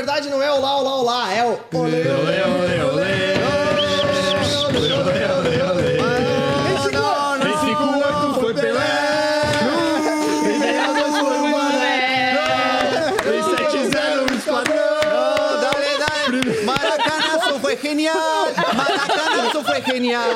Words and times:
verdade 0.00 0.30
não 0.30 0.42
é 0.42 0.50
olá, 0.50 0.78
olá, 0.78 0.94
olá, 0.96 1.34
é 1.34 1.44
o 1.44 1.60
olê, 1.74 2.08
olê, 2.08 2.40
olê, 2.42 2.82
olê. 2.84 3.34
Em 7.44 7.58
58 7.58 8.40
foi 8.40 8.54
Pelé. 8.54 8.80
Em 10.46 10.58
62 10.58 11.18
foi 11.18 11.38
Mané. 11.50 12.32
Em 13.26 13.42
70 13.42 14.22
o 14.22 14.34
Esquadrão. 14.34 15.60
Dale, 15.60 15.92
dale. 15.98 16.64
Maracanazo 16.64 17.60
fue 17.60 17.76
genial. 17.76 18.48
Maracanazo 18.74 19.62
fue 19.62 19.82
genial. 19.82 20.30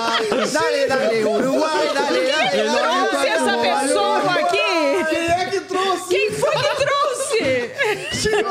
Dale, 0.53 0.87
dale, 0.89 1.25
Uruguay, 1.25 1.91
dale, 1.95 2.21
dale. 2.21 2.65
dale. 2.69 3.09
Trouxe 3.09 3.29
essa 3.29 3.57
pessoa 3.57 4.31
aqui! 4.41 4.64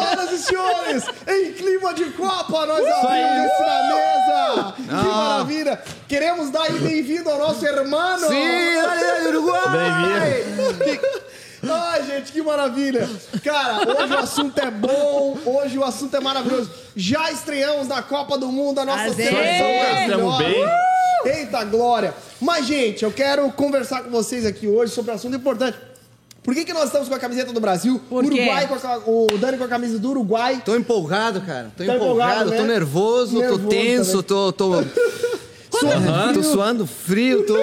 Senhoras 0.04 0.32
e 0.32 0.38
senhores, 0.38 1.04
em 1.28 1.54
clima 1.54 1.94
de 1.94 2.06
Copa, 2.12 2.66
nós 2.66 2.86
abrimos 2.86 3.52
isso 3.52 3.64
na 3.64 3.84
mesa. 3.88 4.74
Que 4.78 5.08
maravilha. 5.08 5.82
Queremos 6.08 6.50
dar 6.50 6.72
bem-vindo 6.72 7.30
ao 7.30 7.40
nosso 7.40 7.66
hermano. 7.66 8.28
Sí, 8.28 8.76
dale, 8.82 9.02
dale, 9.02 9.28
Uruguay. 9.30 11.00
Ai, 11.66 12.04
gente, 12.04 12.34
que 12.34 12.42
maravilha! 12.42 13.10
Cara, 13.42 13.88
hoje 13.90 14.14
o 14.14 14.18
assunto 14.18 14.60
é 14.60 14.70
bom, 14.70 15.38
hoje 15.46 15.78
o 15.78 15.84
assunto 15.84 16.16
é 16.18 16.20
maravilhoso. 16.20 16.70
Já 16.94 17.32
estreamos 17.32 17.88
na 17.88 18.02
Copa 18.04 18.38
do 18.38 18.48
Mundo 18.52 18.80
a 18.80 18.86
nossa 18.86 19.04
Aê! 19.04 19.14
seleção 19.14 20.38
bem. 20.38 20.56
Eita 21.26 21.64
glória! 21.64 22.14
Mas, 22.42 22.66
gente, 22.66 23.04
eu 23.06 23.12
quero 23.14 23.50
conversar 23.54 24.04
com 24.04 24.10
vocês 24.10 24.46
aqui 24.46 24.68
hoje 24.68 24.92
sobre 24.92 25.12
um 25.12 25.16
assunto 25.16 25.38
importante. 25.38 25.78
Por 26.44 26.54
que, 26.54 26.66
que 26.66 26.74
nós 26.74 26.86
estamos 26.86 27.08
com 27.08 27.16
a 27.16 27.20
camiseta 27.20 27.54
do 27.54 27.60
Brasil? 27.62 28.02
Por 28.10 28.24
quê? 28.26 28.42
Uruguai 28.42 28.68
com 28.68 28.76
a, 28.76 28.98
o 29.08 29.38
Dani 29.38 29.58
com 29.58 29.64
a 29.64 29.68
camisa 29.68 29.98
do 29.98 30.10
Uruguai. 30.10 30.62
Tô 30.66 30.76
empolgado, 30.76 31.40
cara. 31.42 31.72
Tô 31.78 31.86
Tá 31.86 31.96
empolgado, 31.96 32.42
empolgado, 32.42 32.50
né? 32.52 32.58
tô 32.58 32.64
nervoso, 32.64 33.40
Nervoso 33.40 33.62
tô 33.64 33.70
tenso, 33.70 34.24
também. 34.24 34.52
tô. 34.52 34.52
tô... 34.54 34.84
Tô 36.34 36.44
suando 36.44 36.86
frio, 36.86 37.46
tô 37.46 37.56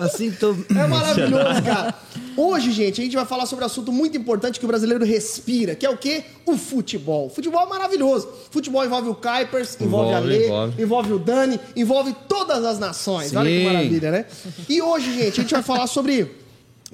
assim, 0.00 0.30
tô. 0.32 0.56
É 0.74 0.86
maravilhoso, 0.86 1.62
cara. 1.62 1.94
Hoje, 2.36 2.72
gente, 2.72 3.00
a 3.00 3.04
gente 3.04 3.14
vai 3.14 3.26
falar 3.26 3.46
sobre 3.46 3.62
um 3.62 3.66
assunto 3.66 3.92
muito 3.92 4.16
importante 4.16 4.58
que 4.58 4.64
o 4.64 4.68
brasileiro 4.68 5.04
respira, 5.04 5.74
que 5.74 5.84
é 5.84 5.90
o 5.90 5.96
quê? 5.96 6.24
O 6.46 6.56
futebol. 6.56 7.28
Futebol 7.28 7.62
é 7.62 7.66
maravilhoso. 7.66 8.28
Futebol 8.50 8.84
envolve 8.84 9.10
o 9.10 9.14
Kuipers, 9.14 9.76
envolve, 9.80 10.14
a 10.14 10.18
Envolve, 10.18 10.28
Lê, 10.28 10.46
envolve. 10.46 10.82
envolve 10.82 11.12
o 11.12 11.18
Dani, 11.18 11.60
envolve 11.76 12.16
todas 12.26 12.64
as 12.64 12.78
nações. 12.78 13.34
Olha 13.36 13.50
que 13.50 13.58
Sim. 13.58 13.64
maravilha, 13.64 14.10
né? 14.10 14.24
E 14.68 14.80
hoje, 14.80 15.12
gente, 15.14 15.38
a 15.40 15.42
gente 15.42 15.54
vai 15.54 15.62
falar 15.62 15.86
sobre... 15.86 16.47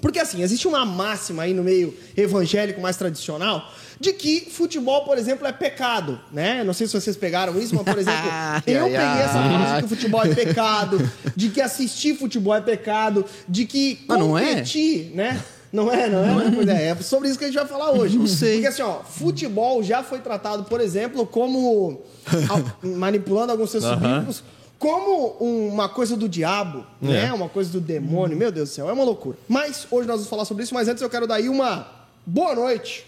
Porque, 0.04 0.18
assim, 0.18 0.42
existe 0.42 0.68
uma 0.68 0.84
máxima 0.84 1.44
aí 1.44 1.54
no 1.54 1.64
meio 1.64 1.94
evangélico 2.14 2.78
mais 2.78 2.94
tradicional 2.94 3.72
de 3.98 4.12
que 4.12 4.48
futebol, 4.50 5.02
por 5.02 5.16
exemplo, 5.16 5.46
é 5.46 5.52
pecado, 5.52 6.20
né? 6.30 6.62
Não 6.62 6.74
sei 6.74 6.86
se 6.86 6.92
vocês 6.92 7.16
pegaram 7.16 7.58
isso, 7.58 7.74
mas, 7.74 7.84
por 7.84 7.98
exemplo, 7.98 8.28
eu 8.66 8.84
peguei 8.84 9.22
essa 9.22 9.42
fase 9.42 9.72
de 9.72 9.78
que 9.78 9.84
o 9.86 9.88
futebol 9.88 10.22
é 10.22 10.34
pecado, 10.34 11.10
de 11.34 11.48
que 11.48 11.58
assistir 11.58 12.14
futebol 12.18 12.54
é 12.54 12.60
pecado, 12.60 13.24
de 13.48 13.64
que 13.64 14.04
Ah, 14.06 14.18
não 14.18 14.36
é? 14.36 14.56
competir, 14.56 15.10
né? 15.14 15.42
Não 15.72 15.90
é, 15.90 16.06
não 16.10 16.38
é? 16.38 16.50
Pois 16.54 16.68
é, 16.68 16.88
é 16.88 16.96
sobre 16.96 17.30
isso 17.30 17.38
que 17.38 17.44
a 17.46 17.48
gente 17.48 17.56
vai 17.56 17.66
falar 17.66 17.92
hoje. 17.92 18.18
Não 18.18 18.26
sei. 18.26 18.56
Porque 18.56 18.66
assim, 18.66 18.82
ó, 18.82 19.00
futebol 19.02 19.82
já 19.82 20.02
foi 20.02 20.18
tratado, 20.18 20.64
por 20.64 20.82
exemplo, 20.82 21.26
como 21.26 22.02
manipulando 22.84 23.52
alguns 23.52 23.72
textos 23.72 23.90
Aham. 23.90 24.18
bíblicos, 24.18 24.44
como 24.84 25.28
uma 25.40 25.88
coisa 25.88 26.14
do 26.14 26.28
diabo, 26.28 26.84
né? 27.00 27.32
Uma 27.32 27.48
coisa 27.48 27.72
do 27.72 27.80
demônio. 27.80 28.36
Meu 28.36 28.52
Deus 28.52 28.68
do 28.68 28.72
céu, 28.74 28.90
é 28.90 28.92
uma 28.92 29.02
loucura. 29.02 29.38
Mas 29.48 29.86
hoje 29.90 30.06
nós 30.06 30.16
vamos 30.16 30.28
falar 30.28 30.44
sobre 30.44 30.62
isso, 30.62 30.74
mas 30.74 30.88
antes 30.88 31.02
eu 31.02 31.08
quero 31.08 31.26
dar 31.26 31.36
aí 31.36 31.48
uma 31.48 31.88
boa 32.26 32.54
noite 32.54 33.06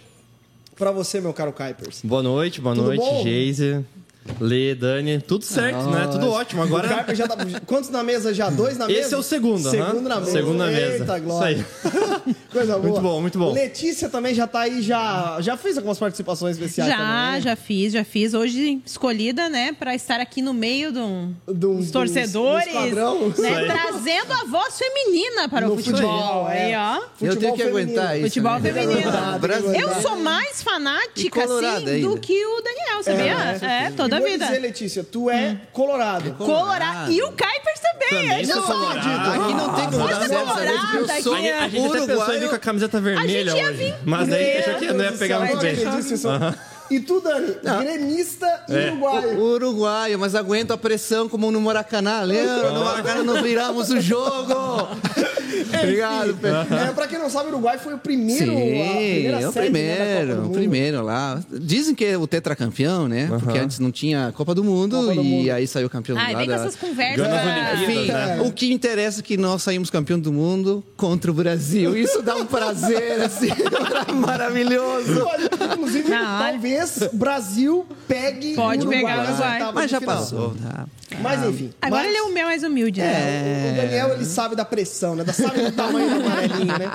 pra 0.74 0.90
você, 0.90 1.20
meu 1.20 1.34
caro 1.34 1.52
Kuipers. 1.52 2.00
Boa 2.02 2.22
noite, 2.22 2.62
boa 2.62 2.74
Tudo 2.74 2.94
noite? 2.94 3.22
Geise. 3.22 3.84
Lê, 4.40 4.74
Dani, 4.74 5.20
tudo 5.20 5.44
certo, 5.44 5.82
né? 5.90 6.08
Tudo 6.10 6.30
ótimo. 6.30 6.62
Agora. 6.62 7.04
Já 7.14 7.26
tá... 7.26 7.36
Quantos 7.66 7.90
na 7.90 8.02
mesa 8.02 8.34
já? 8.34 8.50
Dois 8.50 8.76
na 8.76 8.86
mesa? 8.86 9.00
Esse 9.00 9.14
é 9.14 9.16
o 9.16 9.22
segundo. 9.22 9.70
Segundo 9.70 10.08
na 10.08 10.20
mesa. 10.20 10.32
Segundo 10.32 10.58
na 10.58 10.66
mesa. 10.66 10.98
Eita, 10.98 11.18
glória. 11.18 11.56
Isso 11.56 12.36
Coisa 12.52 12.72
boa. 12.78 12.82
Muito 12.88 13.00
bom, 13.00 13.20
muito 13.20 13.38
bom. 13.38 13.52
Letícia 13.52 14.08
também 14.08 14.34
já 14.34 14.46
tá 14.46 14.60
aí, 14.60 14.80
já, 14.82 15.38
já 15.40 15.56
fez 15.56 15.76
algumas 15.76 15.98
participações 15.98 16.56
especiais 16.56 16.90
Já, 16.90 16.96
também, 16.96 17.32
né? 17.32 17.40
já 17.42 17.56
fiz, 17.56 17.92
já 17.92 18.04
fiz. 18.04 18.34
Hoje 18.34 18.80
escolhida, 18.84 19.48
né, 19.48 19.72
pra 19.78 19.94
estar 19.94 20.20
aqui 20.20 20.40
no 20.40 20.54
meio 20.54 20.90
de 20.92 20.98
um- 20.98 21.34
Do- 21.46 21.76
dos 21.76 21.86
do- 21.86 21.92
torcedores, 21.92 22.72
do 22.72 23.42
né, 23.42 23.54
aí. 23.56 23.66
trazendo 23.66 24.32
a 24.32 24.44
voz 24.44 24.78
feminina 24.78 25.48
para 25.48 25.66
No 25.66 25.74
o 25.74 25.76
futebol. 25.76 26.00
futebol, 26.00 26.48
é. 26.50 26.64
Aí, 26.64 26.74
ó. 26.76 26.96
Eu 26.96 27.02
Futebol 27.02 27.36
tenho 27.36 27.52
que 27.54 27.62
feminino. 27.62 27.78
aguentar 28.00 28.16
isso. 28.16 28.26
Futebol 28.28 28.58
né? 28.58 28.72
feminino. 28.72 29.10
Ah. 29.12 29.38
Eu 29.78 30.02
sou 30.02 30.16
mais 30.16 30.62
fanática, 30.62 31.44
assim, 31.44 31.64
ainda. 31.66 32.08
do 32.08 32.18
que 32.18 32.46
o 32.46 32.60
Daniel, 32.62 33.02
sabia? 33.02 33.66
É, 33.66 33.90
toda 33.90 34.15
e 34.16 34.18
a 34.18 34.20
vou 34.20 34.30
vida. 34.30 34.46
dizer, 34.46 34.58
Letícia, 34.60 35.04
tu 35.04 35.30
é 35.30 35.56
colorado. 35.72 36.32
Colorado. 36.34 37.12
E 37.12 37.22
o 37.22 37.28
Kuipers 37.28 37.80
também. 37.80 38.08
Também 38.28 38.40
eu 38.42 38.46
sou 38.46 38.62
colorado. 38.62 39.42
Aqui 39.42 39.54
não 39.54 39.74
tem 39.74 39.90
dar 40.06 40.28
certo, 40.28 40.46
colorada 40.46 40.76
sabe? 40.78 40.96
Eu 40.96 41.22
sou 41.22 41.34
A 41.34 41.38
gente, 41.40 41.50
a 41.52 41.68
gente 41.68 41.86
até 41.86 41.98
pensou 41.98 42.04
em 42.06 42.06
vir 42.06 42.16
uruguaio. 42.16 42.48
com 42.48 42.54
a 42.54 42.58
camiseta 42.58 43.00
vermelha 43.00 43.56
ia 43.56 43.64
hoje. 43.64 43.72
vir. 43.76 43.94
Mas 44.04 44.28
daí 44.28 44.58
achou 44.58 44.74
que 44.74 44.92
não 44.92 45.04
ia 45.04 45.12
pegar 45.12 45.38
muito 45.40 45.52
eu 45.54 45.60
bem. 45.60 45.76
E 46.90 47.00
tu, 47.00 47.20
Dani, 47.20 47.54
gremista 47.80 48.46
e 48.68 48.74
É. 48.74 48.90
uruguaio. 48.92 49.40
Uruguaio, 49.40 50.18
mas 50.18 50.34
aguento 50.34 50.70
a 50.72 50.78
pressão 50.78 51.28
como 51.28 51.50
no 51.50 51.60
Maracanã. 51.60 52.22
Lembra? 52.22 52.70
No 52.70 52.84
Maracanã 52.84 53.22
nós 53.24 53.42
viramos 53.42 53.90
o 53.90 54.00
jogo. 54.00 54.54
Obrigado, 55.82 56.36
Pedro. 56.40 56.74
É, 56.74 56.92
pra 56.92 57.06
quem 57.06 57.18
não 57.18 57.30
sabe, 57.30 57.46
o 57.46 57.52
Uruguai 57.52 57.78
foi 57.78 57.94
o 57.94 57.98
primeiro. 57.98 58.44
a 58.44 58.46
Sim, 58.46 58.60
primeira 58.62 59.40
é 59.40 59.48
o 59.48 59.52
né, 59.52 59.60
primeiro, 59.62 60.26
do 60.34 60.38
o 60.40 60.42
Mundo. 60.44 60.52
primeiro 60.54 61.02
lá. 61.02 61.40
Dizem 61.50 61.94
que 61.94 62.04
é 62.04 62.16
o 62.18 62.26
tetracampeão, 62.26 63.08
né? 63.08 63.28
Porque 63.42 63.58
antes 63.58 63.78
não 63.78 63.90
tinha 63.90 64.32
Copa 64.36 64.54
do 64.54 64.62
Mundo 64.62 64.96
Copa 64.96 65.14
do 65.14 65.20
e 65.22 65.24
Mundo. 65.24 65.50
aí 65.52 65.66
saiu 65.66 65.88
campeão 65.90 66.16
Ai, 66.18 66.32
lá 66.32 66.38
vem 66.38 66.48
com 66.48 66.54
da... 66.54 66.60
essas 66.62 66.76
conversas. 66.76 67.26
Ah, 67.26 67.74
Enfim, 67.82 68.06
né? 68.08 68.40
o 68.44 68.52
que 68.52 68.72
interessa 68.72 69.20
é 69.20 69.22
que 69.22 69.36
nós 69.36 69.62
saímos 69.62 69.90
campeão 69.90 70.18
do 70.18 70.32
mundo 70.32 70.84
contra 70.96 71.30
o 71.30 71.34
Brasil. 71.34 71.96
Isso 71.96 72.22
dá 72.22 72.36
um 72.36 72.46
prazer, 72.46 73.20
assim, 73.22 73.48
maravilhoso. 74.14 75.24
Olha, 75.24 75.50
Inclusive, 75.74 76.08
Não, 76.08 76.16
olha. 76.38 76.52
talvez 76.52 76.75
Brasil 77.12 77.86
pegue 78.08 78.54
Pode 78.54 78.84
o 78.86 78.88
Uruguai 78.88 79.00
pegar 79.02 79.14
o 79.14 79.18
nas 79.22 79.28
Uruguai. 79.30 79.52
oitavas 79.54 79.74
Mas 79.74 79.84
de 79.84 79.90
já 79.90 80.00
final. 80.00 80.16
passou, 80.16 80.54
tá? 80.54 80.86
Mas 81.20 81.42
enfim. 81.44 81.72
Agora 81.80 82.02
mas- 82.02 82.08
ele 82.10 82.18
é 82.18 82.22
o 82.22 82.32
meu 82.32 82.46
mais 82.46 82.62
humilde, 82.62 83.00
né? 83.00 83.06
É, 83.06 83.72
O 83.72 83.76
Daniel, 83.76 84.12
ele 84.14 84.24
sabe 84.24 84.56
da 84.56 84.64
pressão, 84.64 85.14
né? 85.14 85.24
Da- 85.24 85.32
Sabe 85.32 85.62
do 85.62 85.72
tamanho 85.72 86.08
do 86.08 86.16
amarelinho, 86.26 86.78
né? 86.78 86.90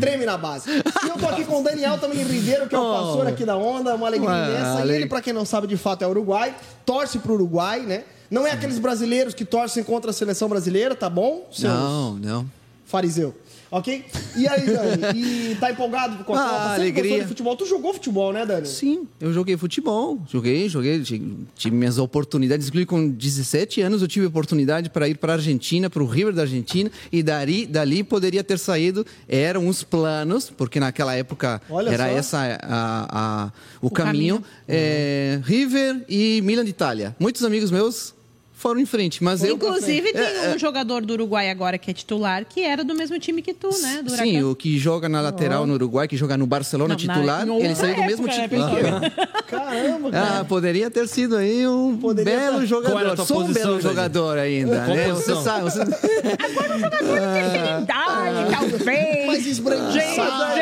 Treme 0.00 0.24
na 0.24 0.38
base. 0.38 0.70
E 0.70 1.08
eu 1.08 1.16
tô 1.18 1.26
aqui 1.28 1.44
com 1.44 1.60
o 1.60 1.64
Daniel 1.64 1.98
também 1.98 2.22
Ribeiro, 2.22 2.68
que 2.68 2.74
é 2.74 2.78
o 2.78 2.82
Oh. 2.82 2.94
pastor 3.04 3.26
aqui 3.26 3.44
da 3.44 3.56
Onda, 3.56 3.94
uma 3.94 4.06
alegria 4.06 4.28
Uma 4.30 4.48
imensa. 4.48 4.86
E 4.86 4.90
ele, 4.96 5.06
pra 5.06 5.20
quem 5.20 5.32
não 5.32 5.44
sabe, 5.44 5.66
de 5.66 5.76
fato 5.76 6.02
é 6.02 6.06
uruguai, 6.06 6.54
torce 6.84 7.18
pro 7.18 7.34
Uruguai, 7.34 7.80
né? 7.80 8.04
Não 8.30 8.46
é 8.46 8.52
aqueles 8.52 8.78
brasileiros 8.78 9.34
que 9.34 9.44
torcem 9.44 9.82
contra 9.84 10.10
a 10.10 10.14
seleção 10.14 10.48
brasileira, 10.48 10.94
tá 10.94 11.08
bom? 11.10 11.46
Seus 11.52 11.72
Não, 11.72 12.14
não. 12.14 12.46
Fariseu. 12.84 13.34
Ok? 13.70 14.04
E 14.36 14.46
aí, 14.46 14.64
Dani? 14.66 15.50
E 15.52 15.54
tá 15.56 15.70
empolgado 15.72 16.22
com 16.24 16.34
a 16.34 16.38
Ah, 16.40 16.48
Copa? 16.48 16.68
Sempre 16.76 17.00
alegria. 17.00 17.22
de 17.22 17.26
futebol? 17.28 17.56
Tu 17.56 17.66
jogou 17.66 17.92
futebol, 17.92 18.32
né, 18.32 18.46
Dani? 18.46 18.66
Sim, 18.66 19.08
eu 19.20 19.32
joguei 19.32 19.56
futebol, 19.56 20.18
joguei, 20.30 20.68
joguei, 20.68 21.00
tive 21.02 21.74
minhas 21.74 21.98
oportunidades, 21.98 22.68
inclusive 22.68 22.86
com 22.86 23.08
17 23.08 23.80
anos 23.80 24.02
eu 24.02 24.08
tive 24.08 24.26
oportunidade 24.26 24.88
para 24.90 25.08
ir 25.08 25.16
para 25.18 25.32
a 25.32 25.36
Argentina, 25.36 25.90
para 25.90 26.02
o 26.02 26.06
River 26.06 26.32
da 26.32 26.42
Argentina, 26.42 26.90
e 27.10 27.22
dali, 27.22 27.66
dali 27.66 28.04
poderia 28.04 28.44
ter 28.44 28.58
saído, 28.58 29.04
eram 29.28 29.66
os 29.66 29.82
planos, 29.82 30.48
porque 30.48 30.78
naquela 30.78 31.14
época 31.14 31.60
Olha 31.68 31.90
era 31.90 32.04
só. 32.04 32.10
essa 32.16 32.38
a, 32.62 33.44
a- 33.46 33.52
o, 33.82 33.90
caminho. 33.90 34.36
caminho, 34.36 34.44
é, 34.68 35.40
River 35.44 36.04
e 36.08 36.40
Milan 36.42 36.64
de 36.64 36.70
Itália. 36.70 37.16
Muitos 37.18 37.42
amigos 37.42 37.70
meus 37.70 38.14
foram 38.58 38.80
em 38.80 38.86
frente, 38.86 39.22
mas 39.22 39.44
eu... 39.44 39.54
Inclusive, 39.54 40.12
tem 40.12 40.22
É, 40.22 40.54
um 40.54 40.58
jogador 40.58 41.04
do 41.04 41.12
Uruguai 41.12 41.50
agora 41.50 41.76
que 41.76 41.90
é 41.90 41.94
titular, 41.94 42.44
que 42.44 42.62
era 42.62 42.82
do 42.82 42.94
mesmo 42.94 43.18
time 43.18 43.42
que 43.42 43.52
tu, 43.52 43.68
né? 43.82 44.00
Do 44.02 44.10
Sim, 44.10 44.38
Huracan. 44.38 44.48
o 44.48 44.56
que 44.56 44.78
joga 44.78 45.08
na 45.10 45.20
lateral 45.20 45.66
no 45.66 45.74
Uruguai, 45.74 46.08
que 46.08 46.16
joga 46.16 46.36
no 46.38 46.46
Barcelona 46.46 46.96
Não, 46.98 47.04
na- 47.06 47.14
titular, 47.14 47.46
em 47.46 47.60
ele 47.62 47.74
saiu 47.74 47.94
do 47.96 48.00
mesmo 48.02 48.28
época, 48.28 48.56
né, 48.66 48.70
time. 48.80 49.26
Caramba, 49.46 50.10
cara. 50.10 50.40
Ah, 50.40 50.44
poderia 50.44 50.90
ter 50.90 51.06
sido 51.06 51.36
aí 51.36 51.66
um 51.68 51.96
Poderia 51.98 52.38
belo 52.38 52.64
jogador. 52.66 53.14
tua 53.14 53.26
Sou 53.26 53.42
um 53.44 53.52
belo 53.52 53.80
jogador 53.80 54.38
ainda, 54.38 54.84
Qual 54.84 54.96
né? 54.96 55.08
posição? 55.10 55.36
Você 55.36 55.44
sabe. 55.44 55.64
Você... 55.64 55.80
Idade, 57.82 58.50
talvez. 58.50 59.26
Mas 59.26 59.46
esbranquiçado. 59.46 60.56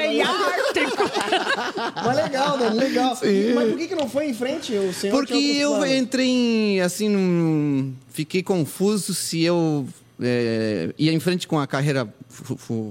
Mas 2.04 2.16
legal, 2.16 2.58
Dani, 2.58 2.76
legal. 2.78 3.18
E- 3.22 3.52
Mas 3.54 3.68
por 3.70 3.78
que, 3.78 3.88
que 3.88 3.94
não 3.94 4.08
foi 4.08 4.26
em 4.26 4.34
frente 4.34 4.72
o 4.74 4.92
senhor? 4.92 5.14
Porque 5.16 5.34
tinha 5.34 5.62
eu 5.62 5.86
entrei 5.86 6.26
em, 6.28 6.80
assim, 6.80 7.08
num... 7.08 7.83
fiquei 8.12 8.42
confuso 8.42 9.12
se 9.14 9.42
eu 9.42 9.86
é, 10.22 10.90
ia 10.96 11.12
em 11.12 11.18
frente 11.18 11.46
com 11.48 11.58
a 11.58 11.66
carreira 11.66 12.08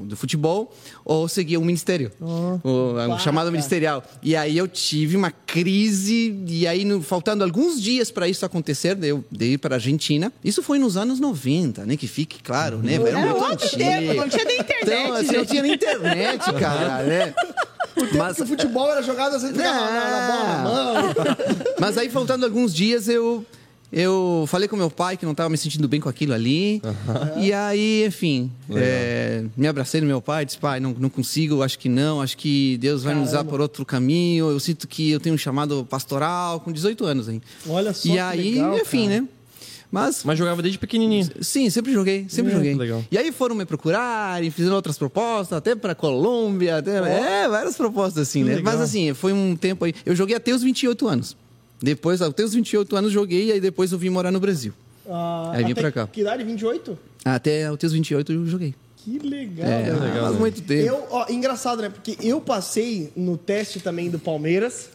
do 0.05 0.15
futebol 0.15 0.73
ou 1.05 1.27
seguia 1.27 1.59
o 1.59 1.63
ministério, 1.65 2.11
o, 2.19 2.59
o 2.63 2.93
Baca. 2.95 3.19
chamado 3.19 3.51
ministerial. 3.51 4.03
E 4.21 4.35
aí 4.35 4.57
eu 4.57 4.67
tive 4.67 5.15
uma 5.17 5.31
crise 5.31 6.37
e 6.47 6.67
aí 6.67 6.83
no- 6.85 7.01
faltando 7.01 7.43
alguns 7.43 7.81
dias 7.81 8.11
para 8.11 8.27
isso 8.27 8.45
acontecer, 8.45 8.97
eu 9.03 9.23
dei 9.31 9.57
para 9.57 9.75
a 9.75 9.77
Argentina. 9.77 10.31
Isso 10.43 10.61
foi 10.63 10.79
nos 10.79 10.95
anos 10.97 11.19
90, 11.19 11.85
né? 11.85 11.95
Que 11.97 12.07
fique 12.07 12.41
claro, 12.43 12.77
né? 12.79 12.95
Era, 12.95 13.09
Era 13.09 13.19
muito 13.19 13.35
outro 13.37 13.53
antigo. 13.65 13.77
tempo, 13.77 14.13
não 14.15 14.29
tinha 14.29 14.45
nem 14.45 14.59
internet, 14.59 14.83
Então, 15.01 15.13
assim, 15.13 15.31
não 15.37 15.45
tinha 15.45 15.61
nem 15.61 15.73
internet, 15.73 16.53
cara, 16.59 17.03
né? 17.03 17.33
O 17.95 18.05
tempo 18.07 18.35
que 18.35 18.41
o 18.41 18.47
futebol 18.47 18.91
era 18.91 19.01
jogado 19.01 19.35
assim, 19.35 19.47
ficava 19.53 19.91
na, 19.91 20.09
na 20.09 20.27
bola 20.27 20.43
na 20.47 20.63
mão. 20.63 21.13
Mas 21.79 21.97
aí, 21.97 22.09
faltando 22.09 22.45
alguns 22.45 22.73
dias, 22.73 23.07
eu, 23.07 23.45
eu 23.93 24.45
falei 24.47 24.67
com 24.67 24.75
meu 24.75 24.89
pai 24.89 25.15
que 25.15 25.23
não 25.23 25.31
estava 25.33 25.49
me 25.49 25.57
sentindo 25.57 25.87
bem 25.87 26.01
com 26.01 26.09
aquilo 26.09 26.33
ali. 26.33 26.81
E 27.37 27.53
aí, 27.53 28.05
enfim, 28.05 28.51
é, 28.75 29.43
me 29.55 29.67
abracei 29.67 30.01
no 30.01 30.07
meu 30.07 30.21
pai, 30.21 30.45
disse, 30.45 30.57
pai, 30.57 30.79
não, 30.79 30.95
não 30.97 31.09
consigo, 31.09 31.61
acho 31.61 31.77
que 31.77 31.87
não, 31.87 32.21
acho 32.21 32.35
que 32.37 32.77
Deus 32.77 33.03
vai 33.03 33.13
me 33.13 33.21
usar 33.21 33.31
Caramba. 33.37 33.49
por 33.51 33.61
outro 33.61 33.85
caminho. 33.85 34.49
Eu 34.49 34.59
sinto 34.59 34.87
que 34.87 35.11
eu 35.11 35.19
tenho 35.19 35.35
um 35.35 35.37
chamado 35.37 35.85
pastoral 35.89 36.59
com 36.59 36.71
18 36.71 37.05
anos, 37.05 37.29
hein? 37.29 37.41
Olha 37.67 37.93
só 37.93 38.07
E 38.09 38.11
que 38.13 38.19
aí, 38.19 38.51
legal, 38.55 38.75
enfim, 38.79 39.07
cara. 39.07 39.21
né? 39.21 39.27
Mas 39.91 40.23
Mas 40.23 40.39
jogava 40.39 40.59
desde 40.63 40.79
pequenininho. 40.79 41.29
Sim, 41.39 41.69
sempre 41.69 41.93
joguei, 41.93 42.25
sempre 42.27 42.51
É, 42.51 42.55
joguei. 42.55 42.73
legal. 42.73 43.05
E 43.11 43.17
aí 43.17 43.31
foram 43.31 43.53
me 43.53 43.63
procurar 43.63 44.43
e 44.43 44.49
fizeram 44.49 44.75
outras 44.75 44.97
propostas, 44.97 45.55
até 45.55 45.75
para 45.75 45.93
Colômbia, 45.93 46.77
até, 46.79 46.97
é, 46.97 47.47
várias 47.47 47.75
propostas 47.77 48.27
assim, 48.27 48.43
né? 48.43 48.55
legal. 48.55 48.73
Mas 48.73 48.81
assim, 48.81 49.13
foi 49.13 49.31
um 49.33 49.55
tempo 49.55 49.85
aí. 49.85 49.93
Eu 50.03 50.15
joguei 50.15 50.35
até 50.35 50.51
os 50.51 50.63
28 50.63 51.07
anos. 51.07 51.37
Depois, 51.83 52.21
até 52.21 52.45
os 52.45 52.53
28 52.53 52.95
anos 52.95 53.11
joguei 53.11 53.47
e 53.47 53.51
aí 53.51 53.59
depois 53.59 53.91
eu 53.91 53.97
vim 53.97 54.09
morar 54.09 54.31
no 54.31 54.39
Brasil. 54.39 54.71
Ah, 55.05 55.51
Aí 55.53 55.65
vim 55.65 55.73
até 55.73 55.81
pra 55.81 55.91
cá. 55.91 56.07
Que 56.07 56.21
idade? 56.21 56.41
28? 56.41 56.97
Até 57.25 57.65
até 57.65 57.85
os 57.85 57.91
28 57.91 58.31
eu 58.31 58.45
joguei. 58.47 58.73
Que 58.95 59.19
legal, 59.19 59.67
É, 59.67 59.83
velho. 59.83 59.99
faz 60.21 60.33
né? 60.33 60.39
muito 60.39 60.61
tempo. 60.61 60.87
Eu, 60.87 61.07
ó, 61.11 61.25
engraçado, 61.29 61.81
né? 61.81 61.89
Porque 61.89 62.17
eu 62.21 62.39
passei 62.39 63.11
no 63.17 63.35
teste 63.35 63.81
também 63.81 64.09
do 64.09 64.17
Palmeiras 64.17 64.91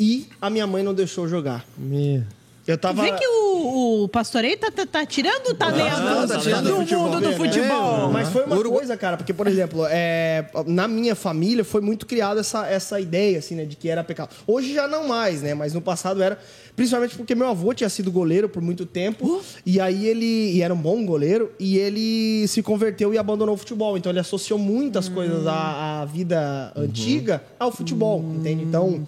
e 0.00 0.26
a 0.42 0.50
minha 0.50 0.66
mãe 0.66 0.82
não 0.82 0.92
deixou 0.92 1.28
jogar. 1.28 1.64
Me... 1.78 2.24
Eu 2.66 2.76
tava. 2.76 3.02
Vê 3.02 3.12
que 3.12 3.26
o, 3.26 4.02
o 4.04 4.08
pastorei 4.08 4.56
tá, 4.56 4.70
tá, 4.70 4.84
tá 4.84 5.06
tirando 5.06 5.48
o 5.50 5.54
talento 5.54 5.94
Ah, 5.96 6.26
tá 6.26 6.38
tirando 6.38 6.68
do 6.68 6.76
futebol, 6.76 7.04
mundo 7.04 7.20
do 7.20 7.28
né? 7.30 7.36
futebol. 7.36 8.08
É, 8.08 8.12
mas 8.12 8.28
foi 8.28 8.44
uma 8.44 8.56
Uruguai- 8.56 8.78
coisa, 8.80 8.96
cara, 8.96 9.16
porque, 9.16 9.32
por 9.32 9.46
exemplo, 9.46 9.86
é, 9.88 10.46
na 10.66 10.88
minha 10.88 11.14
família 11.14 11.64
foi 11.64 11.80
muito 11.80 12.06
criada 12.06 12.40
essa, 12.40 12.66
essa 12.66 13.00
ideia, 13.00 13.38
assim, 13.38 13.54
né, 13.54 13.64
de 13.64 13.76
que 13.76 13.88
era 13.88 14.02
pecado. 14.02 14.30
Hoje 14.46 14.74
já 14.74 14.88
não 14.88 15.06
mais, 15.06 15.42
né, 15.42 15.54
mas 15.54 15.72
no 15.72 15.80
passado 15.80 16.22
era, 16.22 16.38
principalmente 16.74 17.16
porque 17.16 17.34
meu 17.34 17.46
avô 17.48 17.72
tinha 17.72 17.88
sido 17.88 18.10
goleiro 18.10 18.48
por 18.48 18.60
muito 18.60 18.84
tempo, 18.84 19.40
e 19.64 19.80
aí 19.80 20.06
ele, 20.06 20.52
e 20.52 20.60
era 20.60 20.74
um 20.74 20.76
bom 20.78 21.04
goleiro, 21.06 21.52
e 21.60 21.78
ele 21.78 22.48
se 22.48 22.62
converteu 22.62 23.14
e 23.14 23.18
abandonou 23.18 23.54
o 23.54 23.58
futebol, 23.58 23.96
então 23.96 24.10
ele 24.10 24.18
associou 24.20 24.58
muitas 24.58 25.08
coisas 25.08 25.46
à, 25.46 26.00
à 26.02 26.04
vida 26.04 26.72
antiga 26.74 27.42
ao 27.60 27.70
futebol, 27.70 28.24
entende? 28.34 28.64
Então... 28.64 29.06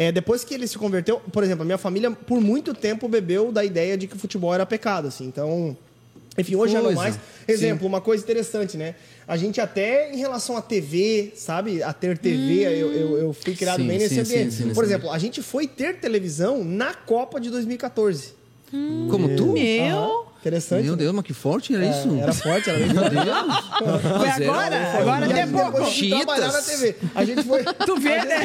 É, 0.00 0.12
depois 0.12 0.44
que 0.44 0.54
ele 0.54 0.64
se 0.68 0.78
converteu, 0.78 1.18
por 1.32 1.42
exemplo, 1.42 1.62
a 1.62 1.64
minha 1.64 1.76
família 1.76 2.08
por 2.12 2.40
muito 2.40 2.72
tempo 2.72 3.08
bebeu 3.08 3.50
da 3.50 3.64
ideia 3.64 3.98
de 3.98 4.06
que 4.06 4.14
o 4.14 4.18
futebol 4.18 4.54
era 4.54 4.64
pecado, 4.64 5.08
assim. 5.08 5.24
Então, 5.26 5.76
enfim, 6.38 6.54
hoje 6.54 6.74
já 6.74 6.78
não 6.78 6.94
coisa. 6.94 7.00
mais. 7.02 7.18
Exemplo, 7.48 7.84
uma 7.84 8.00
coisa 8.00 8.22
interessante, 8.22 8.76
né? 8.76 8.94
A 9.26 9.36
gente 9.36 9.60
até 9.60 10.12
em 10.14 10.16
relação 10.18 10.56
à 10.56 10.62
TV, 10.62 11.32
sabe? 11.34 11.82
A 11.82 11.92
ter 11.92 12.16
TV, 12.16 12.62
eu, 12.80 12.92
eu, 12.92 13.18
eu 13.18 13.32
fui 13.32 13.56
criado 13.56 13.80
Sim, 13.80 13.88
bem 13.88 13.98
nesse 13.98 14.14
sim, 14.14 14.20
ambiente. 14.20 14.54
sim, 14.54 14.68
sim, 14.68 14.72
Por 14.72 14.84
sim. 14.84 14.90
exemplo, 14.90 15.10
a 15.10 15.18
gente 15.18 15.42
foi 15.42 15.66
ter 15.66 15.96
televisão 15.96 16.62
na 16.62 16.94
Copa 16.94 17.40
de 17.40 17.50
2014. 17.50 18.34
Como 19.10 19.28
tu? 19.36 19.52
Meu, 19.54 19.96
Aham. 19.96 20.22
Interessante. 20.40 20.84
Meu 20.84 20.92
né? 20.92 20.98
Deus, 20.98 21.14
mas 21.14 21.24
que 21.24 21.32
forte 21.34 21.74
era 21.74 21.84
isso. 21.84 22.08
É, 22.16 22.20
Era 22.20 22.32
forte, 22.32 22.70
era 22.70 22.78
bem 22.78 22.88
Meu. 22.92 23.10
Deus. 23.10 23.24
foi 24.18 24.28
era- 24.28 24.50
agora? 24.52 24.98
Agora 24.98 25.26
E 25.26 25.32
até 25.32 25.46
pouco. 25.46 25.78
trabalhar 26.08 26.52
na. 26.52 26.62
TV. 26.62 26.96
A 27.14 27.24
gente 27.24 27.42
foi. 27.42 27.64
Tu 27.84 27.96
vê, 28.00 28.24
né? 28.24 28.40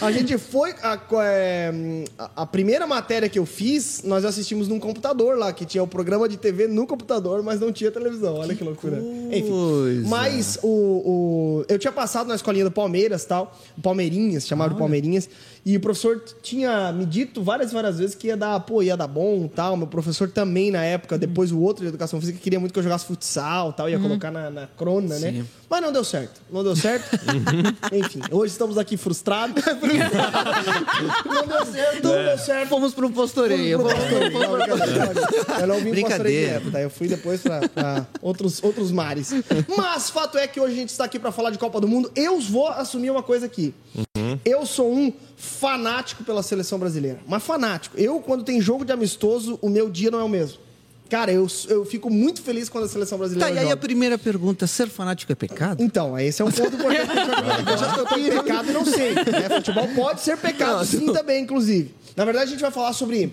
A 0.00 0.10
gente 0.12 0.36
foi. 0.38 0.74
A, 0.82 0.98
é, 1.24 1.72
a- 2.18 2.30
a 2.42 2.46
primeira 2.46 2.86
matéria 2.86 3.28
que 3.28 3.38
eu 3.38 3.46
fiz, 3.46 4.02
nós 4.04 4.24
assistimos 4.24 4.68
num 4.68 4.80
computador 4.80 5.36
lá, 5.38 5.52
que 5.52 5.64
tinha 5.64 5.82
o 5.82 5.86
programa 5.86 6.28
de 6.28 6.36
TV 6.36 6.66
no 6.66 6.86
computador, 6.86 7.42
mas 7.42 7.60
não 7.60 7.72
tinha 7.72 7.90
televisão. 7.90 8.34
Olha 8.36 8.54
que, 8.54 8.64
loucura. 8.64 8.98
Enfim. 9.30 9.48
coisa. 9.48 10.08
Mas 10.08 10.58
o, 10.62 10.68
o- 10.68 11.64
eu 11.68 11.78
tinha 11.78 11.92
passado 11.92 12.26
na 12.28 12.34
escolinha 12.34 12.64
do 12.64 12.70
Palmeiras 12.70 13.24
tal, 13.24 13.56
Palmeirinhas, 13.82 14.46
chamava 14.46 14.72
de 14.74 14.78
Palmeirinhas, 14.78 15.28
e 15.64 15.76
o 15.76 15.80
professor 15.80 16.22
tinha 16.42 16.90
me 16.92 17.04
dito 17.04 17.42
várias, 17.42 17.70
várias 17.72 17.98
vezes 17.98 18.14
que 18.14 18.28
ia 18.28 18.36
dar, 18.36 18.58
pô, 18.60 18.82
ia 18.82 18.96
dar 18.96 19.06
bom 19.06 19.46
tal. 19.48 19.76
Meu 19.76 19.86
professor 19.86 20.28
também, 20.30 20.70
na 20.70 20.79
época, 20.84 21.18
depois 21.18 21.52
o 21.52 21.58
outro 21.60 21.82
de 21.82 21.88
educação 21.88 22.20
física, 22.20 22.38
queria 22.38 22.58
muito 22.60 22.72
que 22.72 22.78
eu 22.78 22.82
jogasse 22.82 23.04
futsal 23.06 23.72
tal, 23.72 23.88
ia 23.88 23.98
colocar 23.98 24.30
na, 24.30 24.50
na 24.50 24.66
crona, 24.66 25.18
né? 25.18 25.32
Sim. 25.32 25.46
Mas 25.68 25.82
não 25.82 25.92
deu 25.92 26.02
certo. 26.04 26.40
Não 26.50 26.64
deu 26.64 26.74
certo. 26.74 27.08
Enfim, 27.92 28.20
hoje 28.30 28.52
estamos 28.52 28.76
aqui 28.76 28.96
frustrados. 28.98 29.62
não 31.24 31.46
deu 31.46 31.66
certo, 31.66 32.02
não 32.04 32.24
deu 32.24 32.38
certo. 32.38 32.68
Fomos 32.68 32.92
pro 32.94 33.10
postoreio. 33.10 33.78
Não, 33.78 33.84
brincadeira, 34.58 35.12
Eu 35.60 35.66
não 35.66 35.78
vim. 35.80 35.90
Brincadeira. 35.90 36.58
direto, 36.58 36.72
tá? 36.72 36.80
Eu 36.80 36.90
fui 36.90 37.08
depois 37.08 37.40
pra, 37.40 37.68
pra 37.68 38.06
outros, 38.20 38.62
outros 38.62 38.90
mares. 38.90 39.30
Mas 39.76 40.10
fato 40.10 40.38
é 40.38 40.46
que 40.46 40.60
hoje 40.60 40.74
a 40.74 40.76
gente 40.76 40.90
está 40.90 41.04
aqui 41.04 41.18
pra 41.18 41.30
falar 41.32 41.50
de 41.50 41.58
Copa 41.58 41.80
do 41.80 41.88
Mundo. 41.88 42.10
Eu 42.16 42.40
vou 42.40 42.68
assumir 42.68 43.10
uma 43.10 43.22
coisa 43.22 43.46
aqui. 43.46 43.74
Eu 44.44 44.66
sou 44.66 44.92
um 44.92 45.12
fanático 45.36 46.24
pela 46.24 46.42
seleção 46.42 46.78
brasileira. 46.78 47.20
Mas 47.26 47.42
fanático. 47.42 47.96
Eu, 47.98 48.20
quando 48.20 48.44
tem 48.44 48.60
jogo 48.60 48.84
de 48.84 48.92
amistoso, 48.92 49.58
o 49.62 49.68
meu 49.68 49.88
dia 49.90 50.10
não 50.10 50.20
é 50.20 50.24
o 50.24 50.28
mesmo. 50.28 50.58
Cara, 51.10 51.32
eu, 51.32 51.46
eu 51.68 51.84
fico 51.84 52.08
muito 52.08 52.40
feliz 52.40 52.68
quando 52.68 52.84
a 52.84 52.88
seleção 52.88 53.18
brasileira 53.18 53.52
Tá, 53.52 53.60
e 53.60 53.66
aí 53.66 53.72
a 53.72 53.76
primeira 53.76 54.16
pergunta, 54.16 54.64
ser 54.68 54.88
fanático 54.88 55.32
é 55.32 55.34
pecado? 55.34 55.82
Então, 55.82 56.16
esse 56.16 56.40
é 56.40 56.44
um 56.44 56.50
ponto 56.52 56.76
importante. 56.76 57.10
Eu 57.70 57.78
já 57.78 57.92
que 57.94 58.00
eu 58.00 58.06
tô 58.06 58.16
em 58.16 58.30
pecado 58.30 58.70
e 58.70 58.72
não 58.72 58.84
sei. 58.84 59.14
Né? 59.14 59.48
Futebol 59.56 59.88
pode 59.88 60.20
ser 60.20 60.36
pecado, 60.38 60.78
Não, 60.78 60.84
sim, 60.84 61.04
não. 61.06 61.12
também, 61.12 61.42
inclusive. 61.42 61.92
Na 62.16 62.24
verdade, 62.24 62.46
a 62.46 62.50
gente 62.50 62.60
vai 62.60 62.70
falar 62.70 62.92
sobre 62.92 63.32